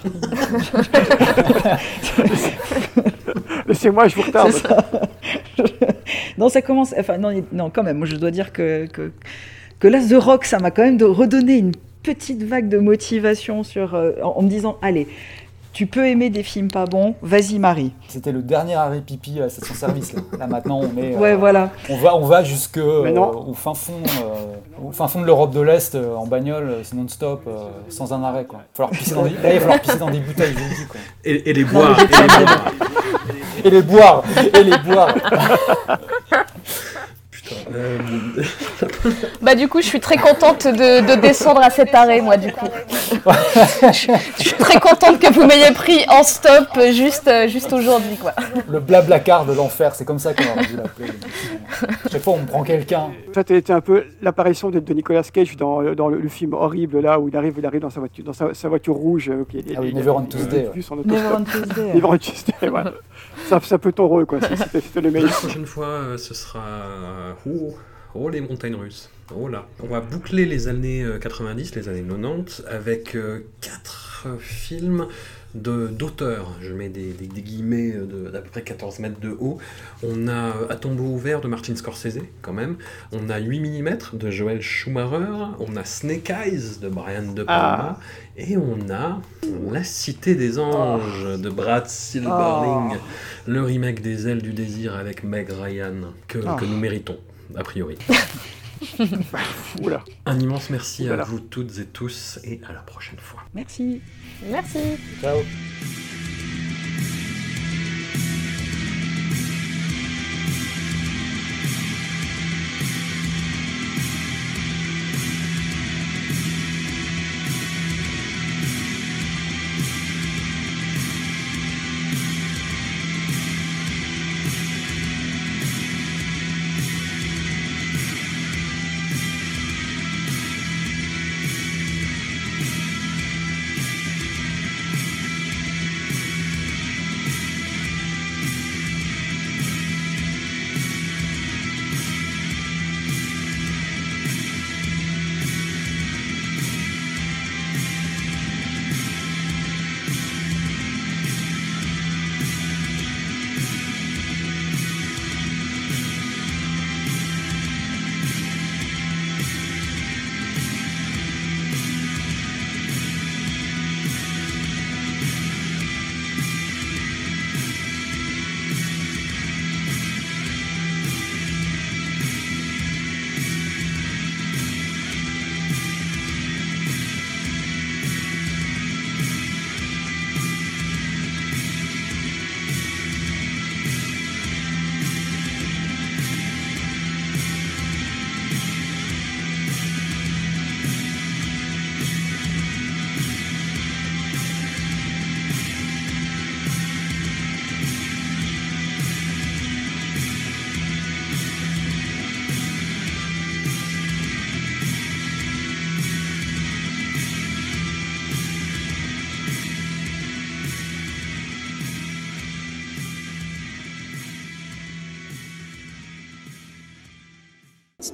[3.67, 4.51] Laissez-moi, je vous retarde.
[4.51, 4.85] Ça.
[6.37, 6.93] non, ça commence.
[6.97, 7.97] Enfin, non, non, quand même.
[7.97, 9.11] Moi, je dois dire que, que,
[9.79, 11.71] que là, The Rock, ça m'a quand même de redonné une
[12.03, 15.07] petite vague de motivation sur, euh, en, en me disant Allez,
[15.71, 17.93] tu peux aimer des films pas bons, vas-y, Marie.
[18.07, 20.13] C'était le dernier arrêt pipi à la station-service.
[20.13, 20.21] Là.
[20.39, 21.15] Là, maintenant, on est.
[21.15, 21.69] euh, Ouais, voilà.
[21.89, 25.53] On va, on va jusque euh, au fin fond, euh, au fin fond de l'Europe
[25.53, 27.51] de l'Est euh, en bagnole, euh, c'est non-stop, euh,
[27.89, 28.45] sans un arrêt.
[28.45, 28.61] Quoi.
[28.73, 30.75] Falloir pisser dans des, là, il va falloir pisser dans des bouteilles, je vous le
[30.75, 30.87] dis.
[30.89, 30.99] Quoi.
[31.23, 32.71] Et, et les boire, et les boire.
[33.63, 34.23] Et les boire,
[34.53, 35.13] et les boire.
[37.75, 37.97] Euh,
[39.41, 42.51] Bah du coup, je suis très contente de, de descendre à cet arrêt, moi du
[42.51, 42.67] coup.
[43.81, 43.91] je
[44.37, 48.33] suis très contente que vous m'ayez pris en stop euh, juste, euh, juste aujourd'hui, quoi.
[48.69, 51.09] Le blablacar de l'enfer, c'est comme ça qu'on aurait dû l'appeler.
[52.11, 53.07] Chaque fois, on prend quelqu'un.
[53.33, 56.99] Ça, c'était un peu l'apparition de, de Nicolas Cage dans, dans le, le film horrible
[56.99, 59.29] là où il arrive, il arrive dans sa voiture, dans sa, sa voiture rouge.
[59.29, 60.81] euh, qui est- Ah oui, il- Never on Tuesday, ouais.
[61.05, 61.93] Never on Tuesday.
[61.93, 62.93] Never on Tuesday, voilà.
[63.47, 64.39] Ça, ça peut ton rôle, quoi.
[64.71, 65.31] C'était le La meilleur.
[65.31, 66.59] prochaine fois, euh, ce sera.
[67.59, 67.75] Oh,
[68.15, 69.09] oh, les montagnes russes.
[69.35, 69.67] Oh là.
[69.83, 75.05] On va boucler les années euh, 90, les années 90, avec euh, quatre euh, films
[75.55, 76.51] d'auteurs.
[76.61, 79.57] Je mets des, des- des guillemets euh, d'à peu près 14 mètres de haut.
[80.03, 82.77] On a euh, À tombeau ouvert de Martin Scorsese, quand même.
[83.11, 85.55] On a 8 mm de Joel Schumacher.
[85.59, 87.99] On a Snake Eyes de Brian De Palma.
[88.37, 89.21] Et on a
[89.71, 92.97] La Cité des Anges de Brad Silberling.
[93.47, 96.55] Le remake des Ailes du Désir avec Meg Ryan, que, Ah.
[96.59, 97.17] que nous méritons,
[97.55, 97.97] a priori.
[99.81, 100.03] Oula.
[100.25, 101.23] Un immense merci Voilà.
[101.23, 103.41] à vous toutes et tous et à la prochaine fois.
[103.53, 104.01] Merci.
[104.49, 104.79] Merci.
[105.21, 105.39] Ciao.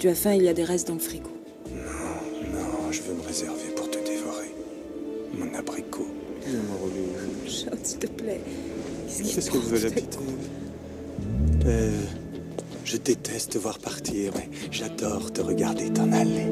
[0.05, 1.31] Tu as faim, il y a des restes dans le frigo.
[1.67, 4.53] Non, je veux me réserver pour te dévorer.
[5.33, 6.05] Mon abricot.
[7.47, 8.39] Charles, s'il te plaît.
[9.07, 10.17] Qu'est-ce que vous passe avez habité
[11.65, 11.89] Euh,
[12.83, 16.51] Je déteste te voir partir, mais j'adore te regarder t'en aller.